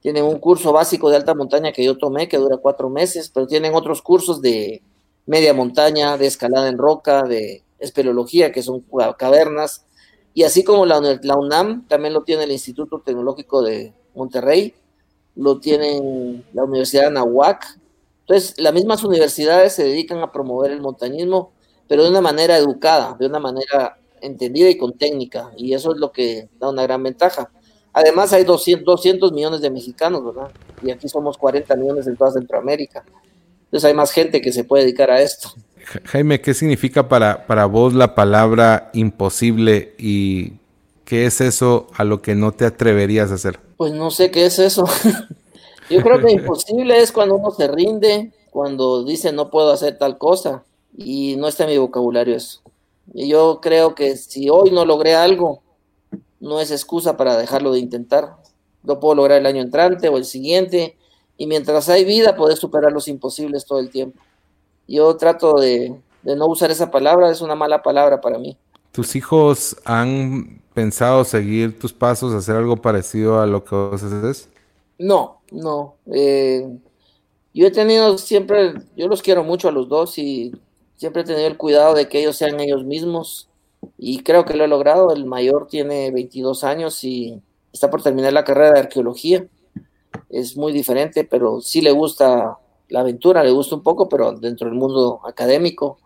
tienen 0.00 0.24
un 0.24 0.38
curso 0.38 0.72
básico 0.72 1.10
de 1.10 1.16
alta 1.16 1.34
montaña 1.34 1.72
que 1.72 1.84
yo 1.84 1.98
tomé, 1.98 2.28
que 2.28 2.36
dura 2.36 2.58
cuatro 2.58 2.88
meses, 2.88 3.30
pero 3.32 3.46
tienen 3.46 3.74
otros 3.74 4.02
cursos 4.02 4.40
de 4.40 4.82
media 5.26 5.52
montaña, 5.52 6.16
de 6.16 6.26
escalada 6.26 6.68
en 6.68 6.78
roca, 6.78 7.22
de 7.24 7.64
espeleología, 7.78 8.52
que 8.52 8.62
son 8.62 8.84
cavernas, 9.18 9.84
y 10.36 10.42
así 10.42 10.64
como 10.64 10.84
la, 10.84 10.98
UNAM, 10.98 11.88
también 11.88 12.12
lo 12.12 12.22
tiene 12.22 12.44
el 12.44 12.52
Instituto 12.52 13.00
Tecnológico 13.00 13.62
de 13.62 13.94
Monterrey, 14.14 14.74
lo 15.34 15.60
tienen 15.60 16.44
la 16.52 16.64
Universidad 16.64 17.04
de 17.04 17.06
Anahuac. 17.06 17.78
Entonces, 18.20 18.60
las 18.60 18.74
mismas 18.74 19.02
universidades 19.02 19.72
se 19.72 19.84
dedican 19.84 20.18
a 20.18 20.30
promover 20.30 20.72
el 20.72 20.82
montañismo, 20.82 21.52
pero 21.88 22.04
de 22.04 22.10
una 22.10 22.20
manera 22.20 22.58
educada, 22.58 23.16
de 23.18 23.24
una 23.24 23.38
manera 23.38 23.98
entendida 24.20 24.68
y 24.68 24.76
con 24.76 24.92
técnica, 24.98 25.52
y 25.56 25.72
eso 25.72 25.92
es 25.92 25.96
lo 25.96 26.12
que 26.12 26.50
da 26.60 26.68
una 26.68 26.82
gran 26.82 27.02
ventaja. 27.02 27.50
Además, 27.94 28.34
hay 28.34 28.44
200, 28.44 28.84
200 28.84 29.32
millones 29.32 29.62
de 29.62 29.70
mexicanos, 29.70 30.22
¿verdad? 30.22 30.50
Y 30.82 30.90
aquí 30.90 31.08
somos 31.08 31.38
40 31.38 31.74
millones 31.76 32.06
en 32.08 32.14
toda 32.14 32.32
Centroamérica. 32.32 33.06
Entonces, 33.64 33.88
hay 33.88 33.94
más 33.94 34.10
gente 34.10 34.42
que 34.42 34.52
se 34.52 34.64
puede 34.64 34.84
dedicar 34.84 35.10
a 35.10 35.22
esto. 35.22 35.48
Jaime, 36.04 36.40
¿qué 36.40 36.54
significa 36.54 37.08
para, 37.08 37.46
para 37.46 37.66
vos 37.66 37.94
la 37.94 38.14
palabra 38.14 38.90
imposible 38.92 39.94
y 39.98 40.54
qué 41.04 41.26
es 41.26 41.40
eso 41.40 41.86
a 41.96 42.04
lo 42.04 42.22
que 42.22 42.34
no 42.34 42.52
te 42.52 42.64
atreverías 42.64 43.30
a 43.30 43.34
hacer? 43.34 43.60
Pues 43.76 43.92
no 43.92 44.10
sé 44.10 44.30
qué 44.30 44.46
es 44.46 44.58
eso. 44.58 44.84
Yo 45.90 46.02
creo 46.02 46.20
que 46.20 46.32
imposible 46.32 47.00
es 47.00 47.12
cuando 47.12 47.36
uno 47.36 47.52
se 47.52 47.68
rinde, 47.68 48.32
cuando 48.50 49.04
dice 49.04 49.32
no 49.32 49.50
puedo 49.50 49.70
hacer 49.70 49.98
tal 49.98 50.18
cosa 50.18 50.64
y 50.96 51.36
no 51.36 51.46
está 51.46 51.64
en 51.64 51.70
mi 51.70 51.78
vocabulario 51.78 52.34
eso. 52.34 52.60
Y 53.14 53.28
yo 53.28 53.60
creo 53.62 53.94
que 53.94 54.16
si 54.16 54.50
hoy 54.50 54.72
no 54.72 54.84
logré 54.84 55.14
algo, 55.14 55.62
no 56.40 56.60
es 56.60 56.72
excusa 56.72 57.16
para 57.16 57.36
dejarlo 57.36 57.72
de 57.72 57.78
intentar. 57.78 58.34
Lo 58.82 58.98
puedo 58.98 59.14
lograr 59.14 59.38
el 59.38 59.46
año 59.46 59.62
entrante 59.62 60.08
o 60.08 60.16
el 60.16 60.24
siguiente 60.24 60.96
y 61.36 61.46
mientras 61.46 61.88
hay 61.88 62.04
vida, 62.04 62.34
poder 62.34 62.56
superar 62.56 62.92
los 62.92 63.06
imposibles 63.06 63.64
todo 63.64 63.78
el 63.78 63.90
tiempo. 63.90 64.20
Yo 64.88 65.16
trato 65.16 65.54
de, 65.60 65.94
no 66.22 66.46
usar 66.46 66.70
esa 66.70 66.90
palabra, 66.90 67.30
es 67.30 67.40
una 67.40 67.54
mala 67.54 67.82
palabra 67.82 68.20
para 68.20 68.38
mí. 68.38 68.56
¿Tus 68.92 69.16
hijos 69.16 69.76
han 69.84 70.62
pensado 70.74 71.24
seguir 71.24 71.78
tus 71.78 71.92
pasos, 71.92 72.34
hacer 72.34 72.56
algo 72.56 72.76
parecido 72.76 73.40
a 73.40 73.46
lo 73.46 73.64
que 73.64 73.74
vos 73.74 74.02
haces? 74.02 74.48
No, 74.98 75.40
no. 75.50 75.96
Eh, 76.12 76.78
yo 77.52 77.66
he 77.66 77.70
tenido 77.70 78.16
siempre, 78.18 78.74
yo 78.96 79.08
los 79.08 79.22
quiero 79.22 79.44
mucho 79.44 79.68
a 79.68 79.72
los 79.72 79.88
dos 79.88 80.18
y 80.18 80.52
siempre 80.96 81.22
he 81.22 81.24
tenido 81.24 81.46
el 81.46 81.56
cuidado 81.56 81.94
de 81.94 82.08
que 82.08 82.20
ellos 82.20 82.36
sean 82.36 82.60
ellos 82.60 82.84
mismos. 82.84 83.48
y 83.98 84.22
creo 84.22 84.44
que 84.44 84.54
lo 84.54 84.64
he 84.64 84.68
logrado. 84.68 85.12
El 85.12 85.26
mayor 85.26 85.68
tiene 85.68 86.10
22 86.10 86.64
años 86.64 87.02
y 87.04 87.40
está 87.72 87.90
por 87.90 88.02
terminar 88.02 88.32
la 88.32 88.44
carrera 88.44 88.72
de 88.72 88.80
arqueología. 88.80 89.46
Es 90.28 90.56
muy 90.56 90.72
diferente, 90.72 91.24
pero 91.24 91.60
sí 91.60 91.80
le 91.80 91.92
gusta 91.92 92.58
la 92.88 93.00
aventura, 93.00 93.42
le 93.42 93.50
gusta 93.50 93.74
un 93.74 93.82
poco, 93.82 94.08
pero 94.08 94.32
dentro 94.32 94.68
del 94.68 94.78
mundo 94.78 95.20
académico 95.24 95.98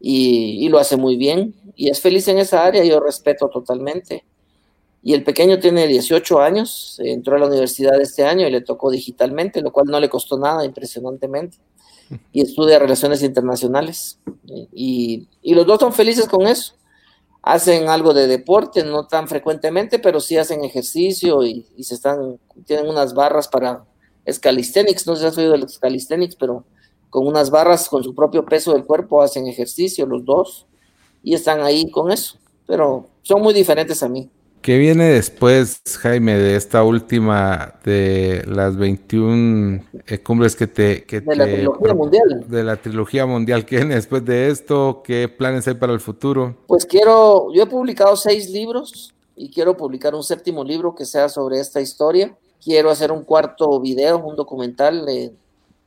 y, 0.00 0.64
y 0.64 0.68
lo 0.68 0.78
hace 0.78 0.96
muy 0.96 1.16
bien 1.16 1.54
y 1.76 1.88
es 1.88 2.00
feliz 2.00 2.28
en 2.28 2.38
esa 2.38 2.64
área, 2.64 2.84
yo 2.84 3.00
respeto 3.00 3.48
totalmente. 3.48 4.24
Y 5.04 5.14
el 5.14 5.24
pequeño 5.24 5.58
tiene 5.58 5.88
18 5.88 6.40
años, 6.40 7.00
entró 7.02 7.34
a 7.34 7.38
la 7.40 7.46
universidad 7.46 8.00
este 8.00 8.24
año 8.24 8.46
y 8.46 8.52
le 8.52 8.60
tocó 8.60 8.90
digitalmente, 8.90 9.60
lo 9.60 9.72
cual 9.72 9.86
no 9.86 9.98
le 9.98 10.08
costó 10.08 10.38
nada, 10.38 10.64
impresionantemente. 10.64 11.58
Y 12.30 12.42
estudia 12.42 12.78
relaciones 12.78 13.22
internacionales. 13.22 14.20
Y, 14.72 15.26
y 15.42 15.54
los 15.54 15.66
dos 15.66 15.80
son 15.80 15.92
felices 15.92 16.28
con 16.28 16.46
eso 16.46 16.74
hacen 17.42 17.88
algo 17.88 18.14
de 18.14 18.28
deporte, 18.28 18.84
no 18.84 19.06
tan 19.06 19.26
frecuentemente, 19.28 19.98
pero 19.98 20.20
sí 20.20 20.38
hacen 20.38 20.64
ejercicio 20.64 21.42
y, 21.42 21.66
se 21.80 21.94
están, 21.94 22.38
tienen 22.64 22.88
unas 22.88 23.14
barras 23.14 23.48
para 23.48 23.84
escalistenics, 24.24 25.06
no 25.06 25.16
sé 25.16 25.22
si 25.22 25.26
has 25.28 25.38
oído 25.38 25.52
de 25.52 25.58
los 25.58 25.78
calisthenics, 25.78 26.36
pero 26.36 26.64
con 27.10 27.26
unas 27.26 27.50
barras 27.50 27.88
con 27.88 28.02
su 28.02 28.14
propio 28.14 28.44
peso 28.44 28.72
del 28.72 28.84
cuerpo 28.84 29.22
hacen 29.22 29.46
ejercicio 29.46 30.06
los 30.06 30.24
dos 30.24 30.66
y 31.22 31.34
están 31.34 31.60
ahí 31.60 31.90
con 31.90 32.10
eso, 32.10 32.38
pero 32.66 33.06
son 33.22 33.42
muy 33.42 33.54
diferentes 33.54 34.02
a 34.02 34.08
mí. 34.08 34.30
¿Qué 34.62 34.78
viene 34.78 35.06
después, 35.06 35.82
Jaime, 35.98 36.38
de 36.38 36.54
esta 36.54 36.84
última 36.84 37.80
de 37.84 38.44
las 38.46 38.76
21 38.76 39.82
eh, 40.06 40.18
cumbres 40.18 40.54
que 40.54 40.68
te... 40.68 41.02
Que 41.04 41.20
de 41.20 41.34
la 41.34 41.46
trilogía 41.46 41.94
mundial. 41.94 42.44
De 42.46 42.62
la 42.62 42.76
trilogía 42.76 43.26
mundial. 43.26 43.66
¿Qué 43.66 43.78
viene 43.78 43.96
después 43.96 44.24
de 44.24 44.50
esto? 44.50 45.02
¿Qué 45.04 45.28
planes 45.28 45.66
hay 45.66 45.74
para 45.74 45.92
el 45.92 45.98
futuro? 45.98 46.58
Pues 46.68 46.86
quiero, 46.86 47.52
yo 47.52 47.64
he 47.64 47.66
publicado 47.66 48.16
seis 48.16 48.50
libros 48.50 49.12
y 49.34 49.50
quiero 49.50 49.76
publicar 49.76 50.14
un 50.14 50.22
séptimo 50.22 50.62
libro 50.62 50.94
que 50.94 51.06
sea 51.06 51.28
sobre 51.28 51.58
esta 51.58 51.80
historia. 51.80 52.36
Quiero 52.62 52.90
hacer 52.90 53.10
un 53.10 53.24
cuarto 53.24 53.80
video, 53.80 54.18
un 54.18 54.36
documental. 54.36 55.04
de 55.04 55.32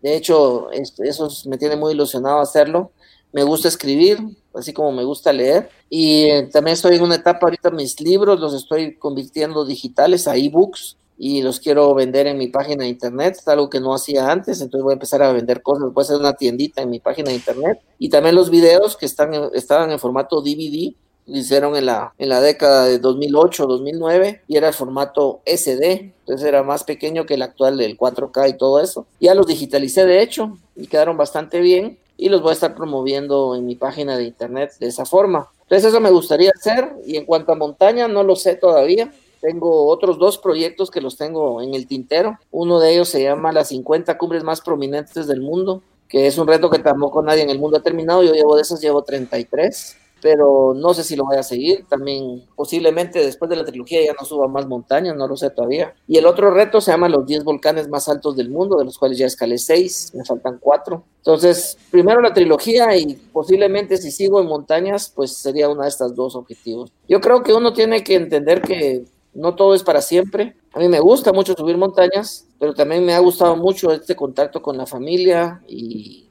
hecho, 0.03 0.69
eso 0.71 1.29
me 1.47 1.57
tiene 1.57 1.75
muy 1.75 1.93
ilusionado 1.93 2.39
hacerlo. 2.39 2.91
Me 3.31 3.43
gusta 3.43 3.67
escribir, 3.67 4.19
así 4.53 4.73
como 4.73 4.91
me 4.91 5.03
gusta 5.03 5.33
leer. 5.33 5.69
Y 5.89 6.23
eh, 6.23 6.49
también 6.51 6.73
estoy 6.73 6.95
en 6.95 7.03
una 7.03 7.15
etapa 7.15 7.39
ahorita, 7.43 7.69
mis 7.71 7.99
libros 7.99 8.39
los 8.39 8.53
estoy 8.53 8.95
convirtiendo 8.95 9.65
digitales 9.65 10.27
a 10.27 10.35
ebooks 10.35 10.97
y 11.17 11.41
los 11.41 11.59
quiero 11.59 11.93
vender 11.93 12.27
en 12.27 12.37
mi 12.37 12.47
página 12.47 12.83
de 12.83 12.89
internet, 12.89 13.37
es 13.39 13.47
algo 13.47 13.69
que 13.69 13.79
no 13.79 13.93
hacía 13.93 14.29
antes, 14.29 14.59
entonces 14.59 14.83
voy 14.83 14.91
a 14.91 14.95
empezar 14.95 15.23
a 15.23 15.31
vender 15.31 15.61
cosas, 15.61 15.93
voy 15.93 16.01
a 16.01 16.03
hacer 16.03 16.17
una 16.17 16.33
tiendita 16.33 16.81
en 16.81 16.89
mi 16.89 16.99
página 16.99 17.29
de 17.29 17.35
internet. 17.35 17.79
Y 17.99 18.09
también 18.09 18.35
los 18.35 18.49
videos 18.49 18.97
que 18.97 19.05
están 19.05 19.33
estaban 19.53 19.91
en 19.91 19.99
formato 19.99 20.41
DVD, 20.41 20.93
hicieron 21.27 21.75
en 21.75 21.87
la, 21.87 22.13
en 22.17 22.29
la 22.29 22.41
década 22.41 22.85
de 22.85 22.99
2008, 22.99 23.65
2009, 23.65 24.41
y 24.47 24.57
era 24.57 24.67
el 24.67 24.73
formato 24.73 25.41
SD, 25.45 26.13
entonces 26.19 26.47
era 26.47 26.63
más 26.63 26.83
pequeño 26.83 27.25
que 27.25 27.35
el 27.35 27.41
actual 27.41 27.77
del 27.77 27.97
4K 27.97 28.49
y 28.49 28.57
todo 28.57 28.81
eso. 28.81 29.05
Ya 29.19 29.35
los 29.35 29.47
digitalicé 29.47 30.05
de 30.05 30.21
hecho 30.21 30.57
y 30.75 30.87
quedaron 30.87 31.17
bastante 31.17 31.59
bien 31.59 31.97
y 32.17 32.29
los 32.29 32.41
voy 32.41 32.51
a 32.51 32.53
estar 32.53 32.75
promoviendo 32.75 33.55
en 33.55 33.65
mi 33.65 33.75
página 33.75 34.17
de 34.17 34.23
internet 34.23 34.71
de 34.79 34.87
esa 34.87 35.05
forma. 35.05 35.49
Entonces 35.63 35.89
eso 35.89 35.99
me 35.99 36.11
gustaría 36.11 36.51
hacer 36.55 36.93
y 37.05 37.17
en 37.17 37.25
cuanto 37.25 37.51
a 37.51 37.55
montaña 37.55 38.07
no 38.07 38.23
lo 38.23 38.35
sé 38.35 38.55
todavía. 38.55 39.11
Tengo 39.41 39.87
otros 39.87 40.17
dos 40.17 40.37
proyectos 40.37 40.89
que 40.89 41.01
los 41.01 41.17
tengo 41.17 41.61
en 41.61 41.73
el 41.73 41.87
tintero. 41.87 42.39
Uno 42.51 42.79
de 42.79 42.93
ellos 42.93 43.09
se 43.09 43.21
llama 43.21 43.51
las 43.51 43.67
50 43.69 44.17
cumbres 44.17 44.43
más 44.43 44.61
prominentes 44.61 45.27
del 45.27 45.41
mundo, 45.41 45.83
que 46.07 46.27
es 46.27 46.37
un 46.37 46.47
reto 46.47 46.69
que 46.69 46.79
tampoco 46.79 47.21
nadie 47.21 47.43
en 47.43 47.49
el 47.49 47.59
mundo 47.59 47.77
ha 47.77 47.83
terminado. 47.83 48.23
Yo 48.23 48.33
llevo 48.33 48.55
de 48.55 48.61
esos, 48.61 48.81
llevo 48.81 49.03
33 49.03 49.97
pero 50.25 50.73
no 50.75 50.91
sé 50.95 51.03
si 51.03 51.15
lo 51.15 51.25
voy 51.25 51.37
a 51.37 51.43
seguir. 51.43 51.85
También 51.87 52.41
posiblemente 52.55 53.23
después 53.23 53.47
de 53.47 53.57
la 53.57 53.63
trilogía 53.63 54.03
ya 54.03 54.15
no 54.19 54.25
suba 54.25 54.47
más 54.47 54.65
montañas, 54.65 55.15
no 55.15 55.27
lo 55.27 55.37
sé 55.37 55.51
todavía. 55.51 55.93
Y 56.07 56.17
el 56.17 56.25
otro 56.25 56.49
reto 56.49 56.81
se 56.81 56.89
llama 56.89 57.07
los 57.09 57.27
10 57.27 57.43
volcanes 57.43 57.87
más 57.89 58.09
altos 58.09 58.35
del 58.35 58.49
mundo, 58.49 58.75
de 58.79 58.85
los 58.85 58.97
cuales 58.97 59.19
ya 59.19 59.27
escalé 59.27 59.59
6, 59.59 60.13
me 60.15 60.25
faltan 60.25 60.57
4. 60.59 61.03
Entonces, 61.17 61.77
primero 61.91 62.21
la 62.21 62.33
trilogía 62.33 62.97
y 62.97 63.13
posiblemente 63.31 63.97
si 63.97 64.09
sigo 64.09 64.41
en 64.41 64.47
montañas, 64.47 65.13
pues 65.15 65.31
sería 65.31 65.69
uno 65.69 65.83
de 65.83 65.89
estos 65.89 66.15
dos 66.15 66.35
objetivos. 66.35 66.91
Yo 67.07 67.21
creo 67.21 67.43
que 67.43 67.53
uno 67.53 67.71
tiene 67.73 68.03
que 68.03 68.15
entender 68.15 68.63
que 68.63 69.05
no 69.35 69.53
todo 69.53 69.75
es 69.75 69.83
para 69.83 70.01
siempre. 70.01 70.55
A 70.73 70.79
mí 70.79 70.89
me 70.89 71.01
gusta 71.01 71.33
mucho 71.33 71.53
subir 71.53 71.77
montañas, 71.77 72.47
pero 72.57 72.73
también 72.73 73.05
me 73.05 73.13
ha 73.13 73.19
gustado 73.19 73.55
mucho 73.55 73.91
este 73.91 74.15
contacto 74.15 74.59
con 74.63 74.75
la 74.75 74.87
familia 74.87 75.61
y 75.67 76.29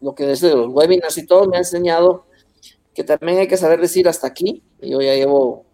lo 0.00 0.14
que 0.14 0.24
desde 0.24 0.54
los 0.54 0.68
webinars 0.68 1.18
y 1.18 1.26
todo 1.26 1.46
me 1.46 1.58
ha 1.58 1.60
enseñado 1.60 2.24
que 2.94 3.04
también 3.04 3.38
hay 3.38 3.48
que 3.48 3.56
saber 3.56 3.80
decir 3.80 4.08
hasta 4.08 4.26
aquí. 4.26 4.62
Yo 4.80 5.00
ya 5.00 5.14
llevo, 5.14 5.64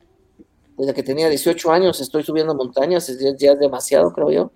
desde 0.76 0.94
que 0.94 1.02
tenía 1.02 1.28
18 1.28 1.70
años, 1.70 2.00
estoy 2.00 2.22
subiendo 2.22 2.54
montañas, 2.54 3.06
ya 3.38 3.52
es 3.52 3.58
demasiado, 3.58 4.12
creo 4.12 4.30
yo. 4.30 4.52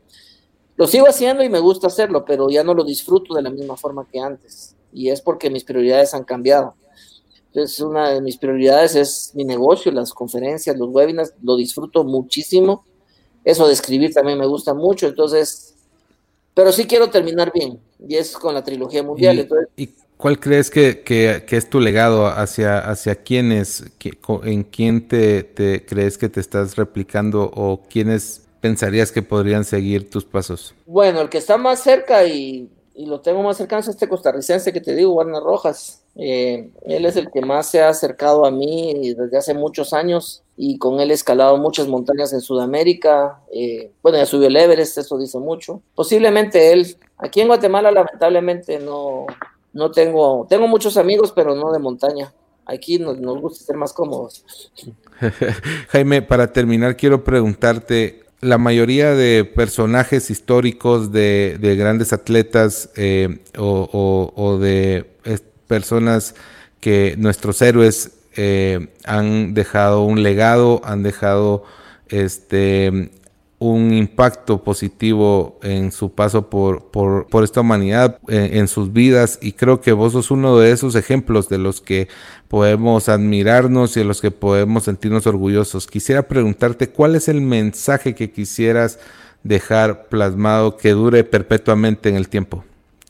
Lo 0.77 0.87
sigo 0.87 1.07
haciendo 1.07 1.45
y 1.45 1.49
me 1.49 1.61
gusta 1.61 1.87
hacerlo, 1.87 2.25
pero 2.25 2.51
ya 2.51 2.65
no 2.65 2.75
lo 2.75 2.85
disfruto 2.85 3.35
de 3.35 3.43
la 3.43 3.51
misma 3.51 3.77
forma 3.77 4.07
que 4.11 4.19
antes. 4.19 4.75
Y 4.93 5.11
es 5.11 5.21
porque 5.21 5.51
mis 5.51 5.65
prioridades 5.65 6.15
han 6.15 6.25
cambiado. 6.25 6.75
Entonces, 7.47 7.79
una 7.81 8.11
de 8.11 8.21
mis 8.21 8.37
prioridades 8.37 8.97
es 8.97 9.31
mi 9.35 9.45
negocio, 9.45 9.93
las 9.93 10.13
conferencias, 10.13 10.77
los 10.77 10.89
webinars, 10.89 11.35
lo 11.41 11.57
disfruto 11.57 12.03
muchísimo. 12.03 12.85
Eso 13.45 13.69
de 13.69 13.75
escribir 13.75 14.13
también 14.13 14.39
me 14.39 14.47
gusta 14.47 14.75
mucho, 14.75 15.07
entonces, 15.07 15.75
pero 16.55 16.73
sí 16.73 16.87
quiero 16.87 17.11
terminar 17.11 17.53
bien, 17.53 17.79
y 18.09 18.17
es 18.17 18.33
con 18.33 18.55
la 18.55 18.65
trilogía 18.65 19.03
mundial. 19.03 19.39
entonces, 19.39 19.69
¿Cuál 20.17 20.41
crees 20.41 20.71
que, 20.71 21.45
es 21.49 21.71
tu 21.71 21.81
legado 21.81 22.27
hacia, 22.27 22.79
hacia 22.79 23.17
quiénes, 23.17 23.85
en 24.45 24.63
quién 24.65 25.09
te, 25.09 25.43
te, 25.43 25.85
crees 25.85 26.19
que 26.19 26.29
te 26.29 26.41
estás 26.41 26.77
replicando 26.77 27.51
o 27.55 27.83
quiénes 27.89 28.47
pensarías 28.61 29.13
que 29.13 29.23
podrían 29.23 29.65
seguir 29.65 30.09
tus 30.09 30.25
pasos? 30.25 30.75
Bueno, 30.87 31.21
el 31.21 31.29
que 31.29 31.39
está 31.39 31.59
más 31.59 31.81
cerca 31.81 32.25
y, 32.25 32.71
y 32.95 33.07
lo 33.07 33.21
tengo 33.21 33.43
más 33.43 33.57
cercano 33.57 33.81
es 33.81 33.89
este 33.89 34.09
costarricense 34.09 34.73
que 34.73 34.81
te 34.81 34.95
digo, 34.95 35.15
Warner 35.15 35.43
Rojas. 35.43 36.03
Eh, 36.17 36.71
él 36.87 37.07
es 37.07 37.17
el 37.17 37.31
que 37.31 37.41
más 37.41 37.69
se 37.69 37.83
ha 37.83 37.89
acercado 37.89 38.47
a 38.47 38.53
mí 38.53 39.15
desde 39.15 39.37
hace 39.37 39.53
muchos 39.53 39.93
años 39.93 40.45
y 40.57 40.79
con 40.79 41.01
él 41.01 41.11
he 41.11 41.15
escalado 41.15 41.57
muchas 41.57 41.89
montañas 41.89 42.33
en 42.33 42.41
Sudamérica. 42.41 43.41
Eh, 43.53 43.91
bueno, 44.01 44.19
ya 44.19 44.27
subió 44.27 44.47
el 44.47 44.57
Everest, 44.57 44.97
eso 44.97 45.19
dice 45.19 45.39
mucho. 45.39 45.83
Posiblemente 45.95 46.73
él. 46.73 46.97
Aquí 47.19 47.41
en 47.41 47.49
Guatemala 47.49 47.91
lamentablemente 47.91 48.79
no, 48.79 49.27
no 49.75 49.91
tengo, 49.91 50.47
tengo 50.49 50.67
muchos 50.69 50.97
amigos, 50.97 51.33
pero 51.35 51.55
no 51.55 51.73
de 51.73 51.79
montaña. 51.81 52.33
Aquí 52.65 52.99
nos, 52.99 53.19
gusta 53.19 53.65
ser 53.65 53.77
más 53.77 53.93
cómodos. 53.93 54.45
Jaime, 55.89 56.23
para 56.23 56.53
terminar, 56.53 56.97
quiero 56.97 57.23
preguntarte, 57.25 58.25
la 58.41 58.57
mayoría 58.57 59.15
de 59.15 59.45
personajes 59.45 60.31
históricos 60.31 61.13
de, 61.13 61.59
grandes 61.79 62.13
atletas 62.13 62.91
eh, 62.97 63.41
o, 63.59 64.59
de 64.61 65.05
personas 65.67 66.35
que 66.81 67.17
nuestros 67.19 67.61
héroes 67.61 68.13
eh, 68.37 68.89
han 69.05 69.55
dejado 69.55 70.05
un 70.05 70.23
legado, 70.23 70.81
han 70.85 71.03
dejado 71.03 71.65
este 72.09 73.11
un 73.71 73.93
impacto 73.93 74.63
positivo 74.63 75.59
en 75.63 75.93
su 75.93 76.13
paso 76.13 76.49
por, 76.51 76.91
por, 76.91 77.45
esta 77.45 77.61
humanidad, 77.61 78.19
en, 78.29 78.69
sus 78.69 78.93
vidas, 78.93 79.39
y 79.41 79.53
creo 79.53 79.81
que 79.81 79.93
vos 79.93 80.13
sos 80.13 80.31
uno 80.31 80.59
de 80.59 80.73
esos 80.73 80.95
ejemplos 80.95 81.49
de 81.49 81.59
los 81.59 81.81
que 81.81 82.09
podemos 82.49 83.09
admirarnos 83.09 83.97
y 83.97 84.01
de 84.01 84.07
los 84.07 84.21
que 84.21 84.31
podemos 84.31 84.85
sentirnos 84.85 85.27
orgullosos. 85.27 85.87
Quisiera 85.87 86.29
preguntarte 86.29 86.91
cuál 86.91 87.15
es 87.15 87.29
el 87.29 87.41
mensaje 87.41 88.15
que 88.15 88.31
quisieras 88.31 88.99
dejar 89.43 90.09
plasmado 90.09 90.77
que 90.77 90.91
dure 90.91 91.25
perpetuamente 91.25 92.09
en 92.09 92.17
el 92.17 92.29
tiempo. 92.29 92.65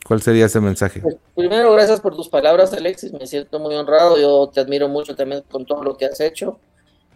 ¿Cuál 0.05 0.21
sería 0.21 0.45
ese 0.45 0.61
mensaje? 0.61 1.01
Pues, 1.01 1.15
primero, 1.35 1.73
gracias 1.73 1.99
por 1.99 2.15
tus 2.15 2.29
palabras, 2.29 2.71
Alexis. 2.73 3.11
Me 3.11 3.25
siento 3.25 3.59
muy 3.59 3.73
honrado. 3.73 4.17
Yo 4.19 4.51
te 4.53 4.59
admiro 4.59 4.87
mucho 4.87 5.15
también 5.15 5.43
con 5.49 5.65
todo 5.65 5.83
lo 5.83 5.97
que 5.97 6.05
has 6.05 6.19
hecho. 6.19 6.59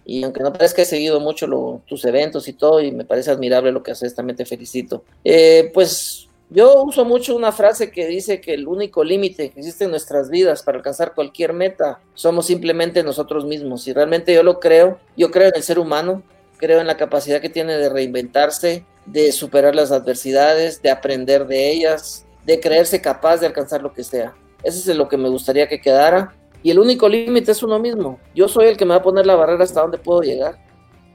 Y 0.10 0.24
aunque 0.24 0.42
no 0.42 0.52
parezca 0.52 0.82
he 0.82 0.86
seguido 0.86 1.20
mucho 1.20 1.48
tus 1.86 2.04
eventos 2.04 2.48
y 2.48 2.54
todo, 2.54 2.82
y 2.82 2.92
me 2.92 3.06
parece 3.06 3.30
admirable 3.30 3.72
lo 3.72 3.84
que 3.84 3.92
haces, 3.92 4.16
también 4.16 4.36
te 4.36 4.44
felicito. 4.44 5.04
Eh, 5.24 5.70
pues 5.72 6.28
yo 6.50 6.84
uso 6.84 7.06
mucho 7.06 7.36
una 7.36 7.52
frase 7.52 7.92
que 7.92 8.08
dice 8.08 8.42
que 8.42 8.56
el 8.56 8.68
único 8.68 9.04
límite 9.04 9.52
que 9.52 9.60
existe 9.60 9.84
en 9.84 9.92
nuestras 9.92 10.32
vidas 10.32 10.64
para 10.64 10.80
alcanzar 10.80 11.14
cualquier 11.14 11.54
meta 11.54 12.00
somos 12.16 12.48
simplemente 12.48 13.04
nosotros 13.04 13.46
mismos. 13.46 13.88
Y 13.88 13.94
realmente 13.94 14.34
yo 14.34 14.42
lo 14.42 14.60
creo, 14.60 14.98
yo 15.16 15.30
creo 15.30 15.50
en 15.50 15.56
el 15.56 15.62
ser 15.62 15.78
humano, 15.78 16.24
creo 16.58 16.82
en 16.82 16.88
la 16.88 16.98
capacidad 16.98 17.40
que 17.40 17.50
tiene 17.50 17.78
de 17.78 17.90
reinventarse, 17.90 18.86
de 19.06 19.32
superar 19.32 19.76
las 19.76 19.92
adversidades, 19.92 20.82
de 20.82 20.90
aprender 20.90 21.46
de 21.46 21.72
ellas, 21.72 22.26
de 22.48 22.60
creerse 22.60 23.00
capaz 23.00 23.38
de 23.38 23.46
alcanzar 23.46 23.84
lo 23.84 23.94
que 23.94 24.04
sea. 24.04 24.34
Eso 24.64 24.92
es 24.92 24.98
lo 24.98 25.08
que 25.08 25.18
me 25.18 25.30
gustaría 25.30 25.68
que 25.68 25.80
quedara 25.80 26.34
y 26.62 26.72
el 26.72 26.80
único 26.80 27.08
límite 27.08 27.52
es 27.52 27.64
uno 27.64 27.80
mismo. 27.80 28.20
Yo 28.36 28.48
soy 28.48 28.68
el 28.68 28.78
que 28.78 28.86
me 28.86 28.92
va 28.92 28.98
a 28.98 29.04
poner 29.04 29.26
la 29.26 29.36
barrera 29.36 29.64
hasta 29.64 29.82
donde 29.82 29.98
puedo 29.98 30.22
llegar. 30.22 30.58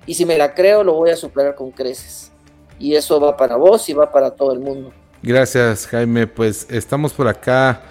Y 0.06 0.14
si 0.14 0.24
me 0.24 0.38
la 0.38 0.54
creo, 0.54 0.82
lo 0.84 0.94
voy 0.94 1.10
a 1.10 1.16
superar 1.16 1.54
con 1.54 1.70
creces. 1.70 2.32
Y 2.78 2.94
eso 2.94 3.20
va 3.20 3.36
para 3.36 3.56
vos 3.56 3.88
y 3.88 3.92
va 3.92 4.10
para 4.10 4.30
todo 4.30 4.52
el 4.52 4.60
mundo. 4.60 4.92
Gracias, 5.22 5.86
Jaime. 5.86 6.26
Pues 6.26 6.66
estamos 6.70 7.12
por 7.12 7.28
acá 7.28 7.82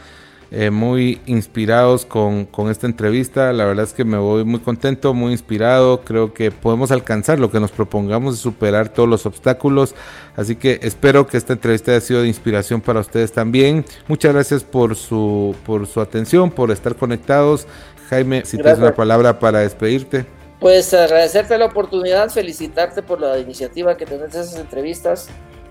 eh, 0.56 0.70
muy 0.70 1.20
inspirados 1.26 2.06
con, 2.06 2.45
con, 2.45 2.70
esta 2.70 2.86
entrevista. 2.86 3.51
La 3.54 3.66
verdad 3.66 3.86
es 3.86 3.93
que 3.93 4.06
me 4.06 4.20
voy 4.20 4.43
muy 4.43 4.60
contento, 4.60 5.16
muy 5.16 5.32
inspirado. 5.32 6.01
Creo 6.01 6.32
que 6.32 6.51
podemos 6.51 6.91
alcanzar 6.91 7.39
lo 7.39 7.49
que 7.49 7.60
nos 7.60 7.72
propongamos 7.72 8.36
de 8.36 8.41
superar 8.41 8.89
todos 8.89 9.10
los 9.10 9.26
obstáculos. 9.26 9.95
Así 10.36 10.56
que 10.56 10.80
espero 10.84 11.26
que 11.26 11.38
esta 11.38 11.54
entrevista 11.54 11.89
haya 11.89 12.01
sido 12.01 12.22
de 12.22 12.28
inspiración 12.28 12.82
para 12.82 12.99
ustedes 12.99 13.32
también. 13.32 13.84
Muchas 14.08 14.32
gracias 14.32 14.64
por 14.64 14.95
su, 14.95 15.56
por 15.66 15.88
su 15.88 15.99
atención, 15.99 16.51
por 16.51 16.70
estar 16.70 16.95
conectados. 16.95 17.66
Jaime, 18.12 18.45
si 18.45 18.58
tienes 18.58 18.78
una 18.78 18.93
palabra 18.93 19.39
para 19.39 19.62
despedirte. 19.62 20.28
Pues 20.60 20.93
agradecerte 20.93 21.58
la 21.58 21.66
oportunidad, 21.66 22.30
felicitarte 22.30 23.01
por 23.01 23.20
la 23.20 23.39
iniciativa 23.39 23.97
que 23.97 24.06
tenés 24.06 24.36
esas 24.36 24.60
entrevistas. 24.60 25.30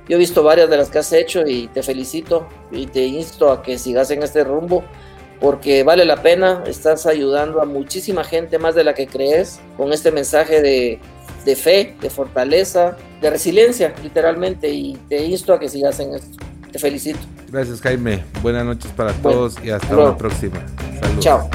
Yo 0.09 0.16
he 0.16 0.18
visto 0.18 0.42
varias 0.42 0.68
de 0.68 0.76
las 0.76 0.90
que 0.90 0.98
has 0.98 1.12
hecho 1.12 1.46
y 1.46 1.68
te 1.68 1.82
felicito 1.82 2.48
y 2.70 2.86
te 2.86 3.05
insto 3.05 3.50
a 3.50 3.62
que 3.62 3.78
sigas 3.78 4.11
en 4.11 4.22
este 4.22 4.44
rumbo 4.44 4.84
porque 5.42 5.82
vale 5.82 6.05
la 6.05 6.22
pena, 6.22 6.62
estás 6.66 7.05
ayudando 7.05 7.61
a 7.61 7.64
muchísima 7.64 8.22
gente 8.22 8.61
más 8.61 8.76
de 8.76 8.84
la 8.84 8.94
que 8.94 9.09
crees 9.09 9.61
con 9.76 9.92
este 9.92 10.12
mensaje 10.12 10.62
de, 10.62 11.00
de 11.44 11.57
fe, 11.57 11.96
de 12.00 12.11
fortaleza, 12.11 12.96
de 13.20 13.28
resiliencia, 13.28 13.92
literalmente, 14.05 14.68
y 14.70 14.96
te 15.09 15.24
insto 15.24 15.53
a 15.53 15.59
que 15.59 15.68
sigas 15.68 15.98
en 15.98 16.14
esto. 16.14 16.38
Te 16.70 16.78
felicito. 16.78 17.18
Gracias 17.50 17.80
Jaime, 17.82 18.24
buenas 18.40 18.64
noches 18.64 18.90
para 18.92 19.12
todos 19.14 19.57
y 19.62 19.70
hasta 19.70 19.94
la 19.94 20.16
próxima. 20.16 20.64
Saludos. 21.00 21.24
Chao. 21.24 21.50